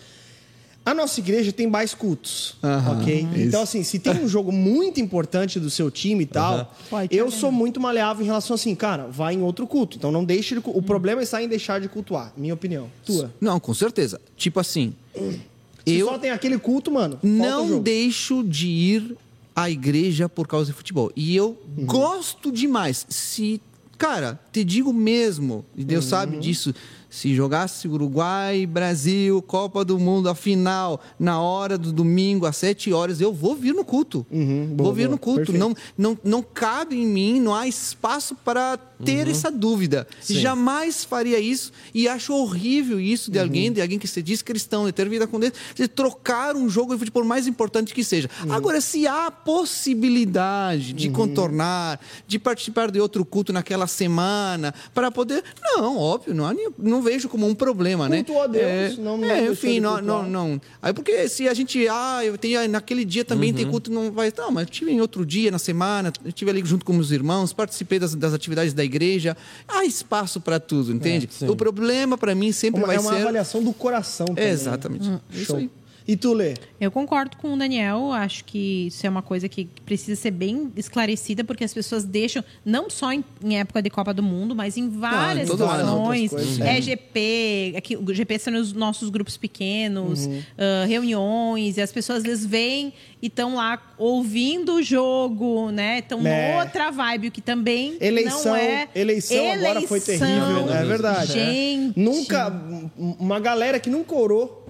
A 0.86 0.93
nossa 0.93 1.20
igreja 1.20 1.52
tem 1.52 1.66
mais 1.66 1.96
cultos, 1.96 2.58
Aham, 2.64 3.00
ok? 3.02 3.28
isso. 3.34 3.39
Então, 3.48 3.64
assim, 3.64 3.82
se 3.82 3.98
tem 3.98 4.14
um 4.24 4.28
jogo 4.28 4.52
muito 4.52 5.02
importante 5.02 5.60
do 5.60 5.68
seu 5.68 5.89
time 5.89 6.24
e 6.26 6.28
tal, 6.28 6.76
eu 7.10 7.32
sou 7.32 7.52
muito 7.52 7.80
maleável 7.80 8.22
em 8.22 8.28
relação 8.28 8.54
assim, 8.54 8.76
cara, 8.76 9.08
vai 9.08 9.34
em 9.34 9.41
outro 9.41 9.66
culto. 9.66 9.98
Então 9.98 10.12
não 10.12 10.24
deixe 10.24 10.54
de... 10.54 10.62
O 10.64 10.84
problema 10.84 11.24
está 11.24 11.41
em 11.41 11.48
deixar 11.48 11.82
de 11.82 11.89
cultuar, 11.89 12.32
minha 12.38 12.54
opinião. 12.54 12.88
Tua. 13.04 13.34
Não, 13.41 13.60
com 13.60 13.74
certeza. 13.74 14.22
Tipo 14.38 14.60
assim, 14.60 14.93
Se 15.16 15.96
eu 15.96 16.08
só 16.08 16.20
tem 16.20 16.30
aquele 16.30 16.60
culto, 16.60 16.91
mano, 16.91 17.18
não 17.24 17.80
deixo 17.80 18.43
de 18.43 18.68
ir 18.68 19.18
à 19.56 19.70
igreja 19.70 20.28
por 20.28 20.47
causa 20.47 20.68
de 20.72 20.74
futebol. 20.78 21.12
E 21.16 21.36
eu 21.36 21.58
Uhum. 21.78 21.86
gosto 21.86 22.51
demais. 22.51 23.06
Se, 23.10 23.62
cara, 23.97 24.39
te 24.51 24.64
digo 24.64 24.91
mesmo, 24.91 25.64
e 25.76 25.84
Deus 25.84 26.03
Uhum. 26.06 26.10
sabe 26.10 26.38
disso, 26.39 26.74
se 27.10 27.34
jogasse 27.34 27.88
Uruguai, 27.88 28.66
Brasil, 28.66 29.41
Copa 29.41 29.86
do 29.86 29.97
Mundo, 29.97 30.28
a 30.28 30.36
final, 30.36 30.99
na 31.18 31.39
hora 31.39 31.78
do 31.78 31.93
domingo, 31.93 32.45
às 32.45 32.58
sete 32.58 32.91
horas, 32.91 33.22
eu 33.22 33.32
vou 33.32 33.56
vir 33.56 33.74
no 33.74 33.86
culto. 33.86 34.26
Uhum, 34.30 34.66
boa, 34.74 34.88
vou 34.88 34.93
vir 34.93 35.03
boa. 35.03 35.12
no 35.12 35.18
culto. 35.18 35.38
Perfeito. 35.53 35.60
Não, 35.60 35.74
não, 35.97 36.18
não 36.26 36.43
cabe 36.43 36.97
em 36.97 37.08
mim, 37.08 37.39
não 37.39 37.56
há 37.56 37.66
espaço 37.70 38.36
para 38.43 38.78
ter 39.04 39.28
essa 39.28 39.52
dúvida. 39.52 40.08
Sim. 40.22 40.39
Jamais 40.39 41.04
faria 41.04 41.39
isso 41.39 41.72
e 41.93 42.08
acho 42.08 42.34
horrível 42.34 43.00
isso 43.00 43.30
de 43.32 43.39
alguém, 43.39 43.72
de 43.72 43.82
alguém 43.82 44.00
que 44.00 44.08
se 44.08 44.22
diz 44.22 44.41
cristão, 44.41 44.86
de 44.86 44.91
ter 44.91 45.08
vida 45.10 45.28
com 45.28 45.39
Deus, 45.39 45.54
de 45.76 45.88
trocar 45.88 46.56
um 46.56 46.70
jogo 46.70 46.93
de 46.93 47.00
futebol 47.00 47.24
mais 47.26 47.48
importante 47.48 47.93
que 47.93 48.04
seja. 48.04 48.30
Agora, 48.50 48.80
se 48.82 49.08
há 49.08 49.30
possibilidade 49.32 50.93
de 50.93 51.10
contornar, 51.10 52.00
de 52.28 52.38
participar 52.39 52.91
de 52.91 53.00
outro 53.00 53.26
culto 53.26 53.52
naquela 53.54 53.88
semana, 53.88 54.74
para 54.93 55.12
poder. 55.12 55.43
Não, 55.62 55.98
óbvio, 55.98 56.34
não, 56.34 56.46
há 56.48 56.54
não 56.78 57.02
vejo 57.02 57.28
como 57.28 57.48
um 57.48 57.56
problema, 57.56 58.08
né? 58.10 58.24
Culto 58.24 58.41
a 58.41 58.48
Deus, 58.48 58.64
é, 58.66 58.96
não- 59.02 59.18
não 59.18 59.30
é, 59.30 59.48
enfim, 59.48 59.80
não, 59.80 60.02
não, 60.02 60.30
não. 60.30 60.62
Aí 60.82 60.93
porque 60.93 61.28
se 61.28 61.48
a 61.48 61.54
gente, 61.54 61.88
ah, 61.89 62.22
eu 62.24 62.38
tenho 62.38 62.68
naquele 62.70 63.04
dia 63.04 63.26
também 63.26 63.54
tem 63.54 63.66
culto, 63.70 63.91
não 63.91 64.12
vai. 64.12 64.32
Não, 64.38 64.52
mas 64.52 64.66
eu 64.68 64.70
tive 64.72 64.91
em 64.91 65.02
outro 65.02 65.26
dia, 65.26 65.52
na 65.52 65.60
semana, 65.60 66.12
eu 66.24 66.30
estive 66.30 66.50
ali 66.52 66.62
junto 66.66 66.86
com 66.86 66.93
meus 66.93 67.12
irmãos, 67.12 67.52
participei 67.54 68.00
das, 68.00 68.16
das 68.16 68.34
atividades 68.34 68.74
da 68.74 68.84
igreja. 68.86 69.36
Há 69.67 69.83
espaço 69.86 70.39
para 70.39 70.59
tudo, 70.59 70.93
entende? 70.93 71.27
sim. 71.31 71.47
o 71.49 71.55
problema 71.55 72.17
para 72.17 72.33
mim 72.33 72.51
sempre 72.51 72.79
Uma- 72.81 72.88
vai 72.88 72.95
é 72.95 72.99
uma 72.99 73.13
ser. 73.13 73.21
avaliação 73.21 73.63
do 73.63 73.73
coração 73.73 74.25
também. 74.27 74.43
É, 74.43 74.47
né? 74.47 74.53
exatamente. 74.53 75.11
Isso 75.31 75.45
Show. 75.45 75.57
aí. 75.57 75.69
E 76.08 76.16
tu, 76.16 76.34
Lê? 76.34 76.53
Eu 76.80 76.91
concordo 76.91 77.36
com 77.38 77.53
o 77.53 77.58
Daniel, 77.58 78.12
acho 78.12 78.45
que 78.45 78.88
isso 78.88 79.08
é 79.08 79.10
uma 79.10 79.24
coisa 79.24 79.49
que 79.49 79.66
precisa 79.86 80.16
ser 80.20 80.30
bem 80.32 80.72
esclarecida, 80.76 81.43
porque 81.43 81.64
as 81.64 81.74
pessoas 81.74 82.03
deixam, 82.03 82.43
não 82.64 82.89
só 82.91 83.12
em, 83.12 83.24
em 83.43 83.58
época 83.60 83.82
de 83.82 83.89
Copa 83.89 84.14
do 84.14 84.22
Mundo, 84.22 84.56
mas 84.56 84.78
em 84.78 84.88
várias 84.88 85.49
ano. 85.49 85.58
situações. 85.58 86.30
Coisas, 86.30 86.60
é 86.60 86.80
GP, 86.82 87.74
aqui, 87.76 87.97
o 87.97 88.14
GP 88.14 88.38
são 88.38 88.53
os 88.53 88.72
nossos 88.72 89.10
grupos 89.10 89.36
pequenos, 89.36 90.28
Uhum. 90.28 90.41
ah, 90.58 90.86
reuniões, 90.88 91.78
e 91.78 91.82
as 91.82 91.91
pessoas 91.91 92.20
às 92.20 92.24
vezes 92.24 92.45
vêm 92.45 92.93
e 93.22 93.26
estão 93.28 93.56
lá 93.56 93.82
ouvindo 93.97 94.76
o 94.76 94.84
jogo, 94.84 95.72
né? 95.72 95.99
Estão 95.99 96.26
É. 96.28 96.58
outra 96.60 96.91
vibe, 96.91 97.30
o 97.30 97.32
que 97.32 97.41
também 97.41 97.97
Eleição, 97.99 98.43
não 98.51 98.56
é. 98.56 98.88
eleição, 98.93 99.51
agora 99.53 99.82
foi 99.82 99.97
Eleição. 99.97 100.20
terrível, 100.28 100.66
né? 100.68 100.82
É 100.82 100.86
verdade. 100.86 101.34
Gente. 101.34 101.99
Nunca. 101.99 102.49
um- 102.97 103.16
Uma 103.20 103.39
galera 103.39 103.80
que 103.80 103.89
nunca 103.89 104.14
orou 104.16 104.64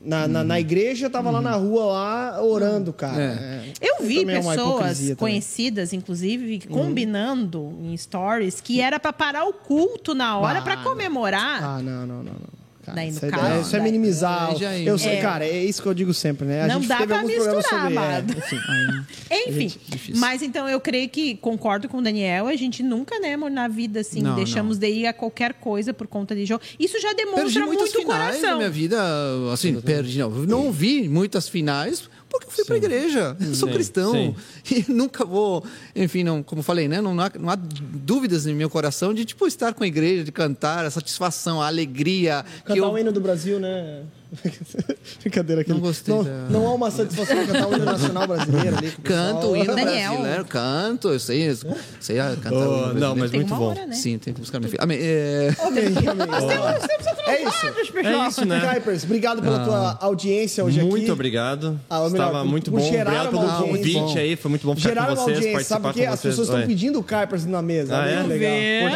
na, 0.00 0.26
na, 0.26 0.42
na 0.42 0.58
igreja 0.58 1.10
tava 1.10 1.30
lá 1.30 1.42
na 1.42 1.54
rua 1.54 1.84
lá 1.84 2.42
orando, 2.42 2.92
cara. 2.92 3.22
É. 3.22 3.72
Eu 3.80 4.06
vi 4.06 4.22
é 4.22 4.24
pessoas 4.24 5.12
conhecidas, 5.18 5.92
inclusive, 5.92 6.66
combinando 6.68 7.76
em 7.82 7.96
stories 7.96 8.60
que 8.60 8.80
era 8.80 8.98
pra 8.98 9.12
parar 9.12 9.44
o 9.44 9.52
culto 9.52 10.14
na 10.14 10.38
hora 10.38 10.60
Ah, 10.60 10.62
pra 10.62 10.76
comemorar. 10.78 11.62
Ah, 11.62 11.82
não, 11.82 12.06
não, 12.06 12.22
não, 12.22 12.32
não. 12.32 12.59
Cara, 12.90 12.94
Daí, 12.96 13.10
no 13.10 13.16
isso, 13.16 13.26
é, 13.26 13.28
caso, 13.30 13.46
é- 13.46 13.60
isso 13.60 13.76
é 13.76 13.78
daí- 13.78 13.82
minimizar. 13.92 14.50
Aí 14.50 14.56
já 14.56 14.72
é- 14.72 14.82
eu 14.88 14.98
sei, 14.98 15.12
É. 15.14 15.20
cara, 15.20 15.44
é 15.46 15.64
isso 15.64 15.82
que 15.82 15.88
eu 15.88 15.94
digo 15.94 16.12
sempre, 16.14 16.46
né? 16.46 16.62
A 16.62 16.66
Não 16.68 16.76
gente 16.80 16.88
dá 16.88 16.96
teve 16.98 17.08
pra 17.14 17.22
misturar, 17.22 17.62
sobre. 17.62 17.76
é, 17.76 17.86
amado. 17.86 18.34
enfim. 18.36 18.56
Enfim, 19.48 19.72
difícil. 19.88 20.20
mas 20.20 20.42
então 20.42 20.68
eu 20.68 20.80
creio 20.80 21.08
que 21.08 21.36
concordo 21.36 21.88
com 21.88 21.98
o 21.98 22.02
Daniel, 22.02 22.46
a 22.46 22.56
gente 22.56 22.82
nunca, 22.82 23.18
né, 23.20 23.34
amor, 23.34 23.50
na 23.50 23.68
vida, 23.68 24.00
assim, 24.00 24.20
Não, 24.22 24.34
deixamos 24.36 24.78
de 24.78 24.88
ir 24.88 25.06
a 25.06 25.12
qualquer 25.12 25.54
coisa 25.54 25.92
por 25.94 26.06
conta 26.06 26.34
de 26.34 26.44
jogo. 26.44 26.62
Isso 26.78 27.00
já 27.00 27.12
demonstra 27.12 27.44
Perdi 27.44 27.60
muito 27.60 27.82
o 27.84 27.86
finais 27.86 28.36
coração. 28.36 28.56
minha 28.58 28.70
vida, 28.70 28.98
assim, 29.52 29.80
perdi, 29.80 30.18
não. 30.18 30.30
Não 30.30 30.72
vi 30.72 31.08
muitas 31.08 31.48
finais 31.48 32.08
porque 32.30 32.46
eu 32.46 32.50
fui 32.50 32.64
para 32.64 32.74
a 32.74 32.78
igreja. 32.78 33.36
Eu 33.40 33.54
sou 33.54 33.68
Sim, 33.68 33.74
cristão. 33.74 34.12
sim. 34.12 34.34
E 34.88 34.92
nunca 34.92 35.24
vou, 35.24 35.64
enfim, 35.96 36.22
não, 36.24 36.42
como 36.42 36.62
falei, 36.62 36.86
né? 36.88 37.00
Não, 37.00 37.18
há, 37.20 37.30
não 37.38 37.50
há 37.50 37.56
dúvidas 37.56 38.46
no 38.46 38.54
meu 38.54 38.70
coração 38.70 39.12
de, 39.12 39.24
tipo, 39.24 39.46
estar 39.46 39.74
com 39.74 39.82
a 39.82 39.86
igreja, 39.86 40.22
de 40.24 40.30
cantar, 40.32 40.84
a 40.84 40.90
satisfação, 40.90 41.60
a 41.60 41.66
alegria. 41.66 42.44
que 42.58 42.62
Cantar 42.62 42.76
eu- 42.78 42.90
o 42.90 42.98
hino 42.98 43.10
do 43.12 43.20
Brasil, 43.20 43.58
né? 43.58 44.02
Brincadeira 45.22 45.62
aqui. 45.62 45.70
Não 45.70 45.80
gostei 45.80 46.14
Não, 46.14 46.24
da- 46.24 46.30
não 46.50 46.66
há 46.66 46.74
uma 46.74 46.90
satisfação 46.90 47.46
cantar 47.46 47.68
o 47.68 47.74
hino 47.74 47.84
nacional 47.84 48.26
brasileiro 48.26 48.76
ali. 48.78 48.90
com 48.92 49.00
o 49.00 49.04
Canto 49.04 49.46
o 49.48 49.56
hino 49.56 49.74
Daniel. 49.74 50.12
brasileiro, 50.12 50.44
canto, 50.44 51.08
eu 51.08 51.18
sei, 51.20 51.50
eu 51.50 51.56
sei 52.00 52.18
ah, 52.20 52.36
cantar 52.40 52.56
o 52.56 52.62
hino 52.62 52.90
Oh, 52.90 52.94
não, 52.94 53.16
mas 53.16 53.30
Tem 53.30 53.40
muito 53.40 53.54
bom. 53.54 53.70
hora, 53.70 53.86
né? 53.86 53.94
Sim, 53.94 54.18
tem 54.18 54.32
que 54.32 54.40
buscar 54.40 54.58
minha 54.60 54.70
filha. 54.70 54.82
Amém. 54.82 54.98
É... 55.00 55.54
Amém, 55.60 55.84
amém. 55.86 56.28
É 57.26 57.42
isso. 57.42 57.66
É 58.02 58.28
isso, 58.28 58.44
né? 58.44 58.60
Kuipers, 58.72 59.04
obrigado 59.04 59.42
pela 59.42 59.60
tua 59.64 59.98
audiência 60.00 60.64
hoje 60.64 60.80
aqui. 60.80 60.88
Muito 60.88 61.12
obrigado. 61.12 61.78
Ah, 61.88 61.96
melhor, 62.08 62.10
Estava 62.10 62.44
muito 62.44 62.70
bom. 62.70 62.80
gerar 62.80 63.24
Obrigado 63.26 63.30
pelo 63.30 63.66
convite 63.68 64.18
aí. 64.18 64.36
Foi 64.36 64.48
muito 64.48 64.66
bom 64.66 64.74
ficar 64.74 64.88
Geraram 64.88 65.14
com 65.14 65.20
uma 65.20 65.24
vocês, 65.24 65.36
audiência, 65.38 65.64
sabe 65.64 65.82
participar 65.82 65.88
por 65.92 65.94
quê? 65.94 66.06
com 66.06 66.12
As 66.12 66.20
vocês. 66.20 66.32
pessoas 66.36 66.48
estão 66.48 66.66
pedindo 66.66 66.98
o 66.98 67.02
Kuipers 67.04 67.46
na 67.46 67.62
mesa. 67.62 67.96
Ah, 68.00 68.08
é? 68.08 68.22
legal. 68.22 68.50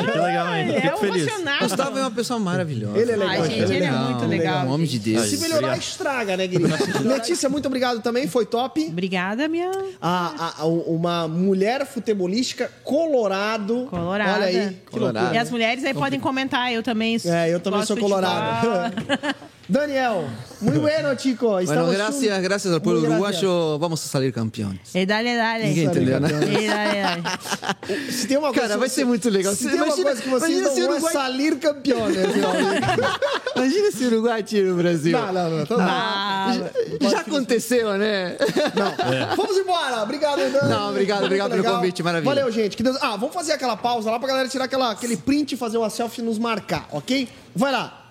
Poxa, 0.04 0.12
que 0.12 0.18
legal? 0.18 0.54
Ele 0.54 0.72
Fico 0.80 0.86
é 0.86 0.96
feliz. 0.98 1.22
emocionado. 1.26 1.58
Gustavo 1.64 1.98
é 1.98 2.00
uma 2.00 2.10
pessoa 2.10 2.40
maravilhosa. 2.40 2.98
Ele 2.98 3.12
é 3.12 3.16
legal. 3.16 3.28
Ai, 3.30 3.50
gente, 3.50 3.72
ele 3.72 3.84
é 3.84 3.90
muito 3.92 4.26
legal, 4.26 4.66
Um 4.66 4.70
homem 4.72 4.86
de 4.86 4.92
gente. 4.98 5.14
Se 5.26 5.38
melhorar, 5.38 5.56
Obrigado. 5.68 5.80
estraga, 5.80 6.36
né, 6.36 6.48
querida? 6.48 6.76
Letícia, 7.04 7.48
muito 7.48 7.66
obrigado 7.66 8.00
também, 8.02 8.26
foi 8.26 8.46
top. 8.46 8.84
Obrigada, 8.88 9.48
minha. 9.48 9.70
A, 10.00 10.54
a- 10.62 10.64
uma 10.66 11.26
mulher 11.28 11.86
futebolística 11.86 12.70
colorado. 12.82 13.86
Colorada. 13.90 14.32
Olha 14.34 14.46
aí, 14.46 14.70
que 14.86 14.90
Colorada. 14.92 15.18
loucura. 15.20 15.38
E 15.38 15.42
as 15.42 15.50
mulheres 15.50 15.84
aí 15.84 15.94
podem 15.94 16.20
comentar, 16.20 16.72
eu 16.72 16.82
também 16.82 17.16
É, 17.24 17.48
eu 17.52 17.60
também 17.60 17.84
sou 17.84 17.96
colorado. 17.96 18.68
Daniel, 19.66 20.26
muy 20.60 20.76
bueno, 20.76 21.14
chico. 21.16 21.48
Bueno, 21.52 21.60
Estamos 21.70 21.94
gracias, 21.94 22.20
juntos. 22.34 22.42
gracias 22.42 22.74
al 22.74 22.82
pueblo 22.82 23.00
Muy 23.00 23.08
gracias. 23.18 23.42
uruguayo. 23.44 23.78
Vamos 23.78 24.04
a 24.04 24.08
salir 24.08 24.30
campeones. 24.32 24.94
E 24.94 25.06
dale, 25.06 25.34
dale. 25.36 25.68
Ninguém 25.68 25.84
entendeu, 25.84 26.20
né? 26.20 26.28
E 26.28 26.66
dale, 26.68 27.00
dale. 27.02 28.12
Se 28.12 28.26
tem 28.26 28.36
uma 28.36 28.48
coisa 28.48 28.68
Cara, 28.68 28.78
vai 28.78 28.88
ser 28.90 29.06
muito 29.06 29.30
legal. 29.30 29.54
Se 29.54 29.64
tem 29.66 29.76
uma 29.76 29.86
Imagina- 29.86 30.04
coisa 30.04 30.22
que 30.22 30.28
vocês 30.28 30.60
não 30.62 30.74
se 30.74 30.80
vão 30.82 30.90
é 30.90 30.92
Uruguai- 30.96 31.12
salir 31.14 31.56
campeões. 31.58 32.14
Imagina 33.56 33.90
se 33.90 34.04
o 34.04 34.06
Uruguai 34.08 34.42
tira 34.42 34.70
o 34.72 34.76
Brasil. 34.76 35.18
Não, 35.18 35.32
não, 35.32 35.50
não. 35.50 35.66
Tô... 35.66 35.76
Ah, 35.80 36.52
Já, 37.00 37.08
já 37.08 37.20
aconteceu, 37.20 37.96
né? 37.96 38.36
Não. 38.74 39.32
Vamos 39.36 39.56
embora. 39.56 40.02
Obrigado, 40.02 40.40
Dan. 40.52 40.68
Não, 40.68 40.90
obrigado, 40.90 41.20
Muito 41.20 41.26
obrigado 41.26 41.50
pelo 41.52 41.62
legal. 41.62 41.76
convite, 41.76 42.02
maravilha. 42.02 42.34
Valeu, 42.34 42.50
gente. 42.52 42.76
Que 42.76 42.82
Deus... 42.82 42.98
Ah, 43.00 43.16
vamos 43.16 43.34
fazer 43.34 43.52
aquela 43.52 43.76
pausa 43.78 44.10
lá 44.10 44.18
pra 44.18 44.28
galera 44.28 44.46
tirar 44.48 44.64
aquela, 44.66 44.90
aquele 44.90 45.16
print 45.16 45.52
e 45.52 45.56
fazer 45.56 45.78
uma 45.78 45.88
selfie 45.88 46.20
e 46.20 46.24
nos 46.24 46.38
marcar, 46.38 46.86
ok? 46.92 47.26
Vai 47.56 47.72
lá. 47.72 48.02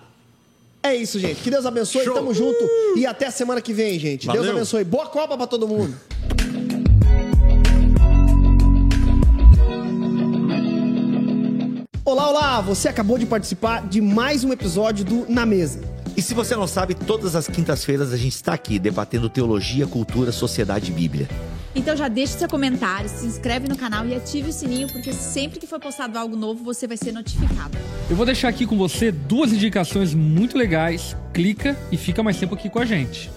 É 0.84 0.94
isso, 0.94 1.18
gente. 1.18 1.40
Que 1.40 1.50
Deus 1.50 1.64
abençoe. 1.64 2.04
Show. 2.04 2.12
Tamo 2.12 2.34
junto. 2.34 2.68
E 2.94 3.06
até 3.06 3.28
a 3.28 3.30
semana 3.30 3.62
que 3.62 3.72
vem, 3.72 3.98
gente. 3.98 4.26
Deus 4.26 4.36
Valeu. 4.40 4.52
abençoe. 4.52 4.84
Boa 4.84 5.06
Copa 5.06 5.34
pra 5.34 5.46
todo 5.46 5.66
mundo. 5.66 5.94
Olá, 12.04 12.28
olá! 12.28 12.60
Você 12.60 12.86
acabou 12.86 13.16
de 13.16 13.24
participar 13.24 13.88
de 13.88 14.02
mais 14.02 14.44
um 14.44 14.52
episódio 14.52 15.06
do 15.06 15.26
Na 15.26 15.46
Mesa. 15.46 15.80
E 16.16 16.22
se 16.22 16.32
você 16.32 16.54
não 16.54 16.66
sabe, 16.66 16.94
todas 16.94 17.34
as 17.34 17.48
quintas-feiras 17.48 18.12
a 18.12 18.16
gente 18.16 18.34
está 18.34 18.54
aqui 18.54 18.78
debatendo 18.78 19.28
teologia, 19.28 19.84
cultura, 19.84 20.30
sociedade 20.30 20.92
e 20.92 20.94
Bíblia. 20.94 21.28
Então 21.74 21.96
já 21.96 22.06
deixe 22.06 22.38
seu 22.38 22.48
comentário, 22.48 23.08
se 23.08 23.26
inscreve 23.26 23.66
no 23.66 23.76
canal 23.76 24.06
e 24.06 24.14
ative 24.14 24.50
o 24.50 24.52
sininho, 24.52 24.86
porque 24.92 25.12
sempre 25.12 25.58
que 25.58 25.66
for 25.66 25.80
postado 25.80 26.16
algo 26.16 26.36
novo, 26.36 26.62
você 26.62 26.86
vai 26.86 26.96
ser 26.96 27.10
notificado. 27.10 27.76
Eu 28.08 28.14
vou 28.14 28.24
deixar 28.24 28.48
aqui 28.48 28.64
com 28.64 28.76
você 28.76 29.10
duas 29.10 29.52
indicações 29.52 30.14
muito 30.14 30.56
legais. 30.56 31.16
Clica 31.32 31.76
e 31.90 31.96
fica 31.96 32.22
mais 32.22 32.36
tempo 32.36 32.54
aqui 32.54 32.70
com 32.70 32.78
a 32.78 32.84
gente. 32.84 33.28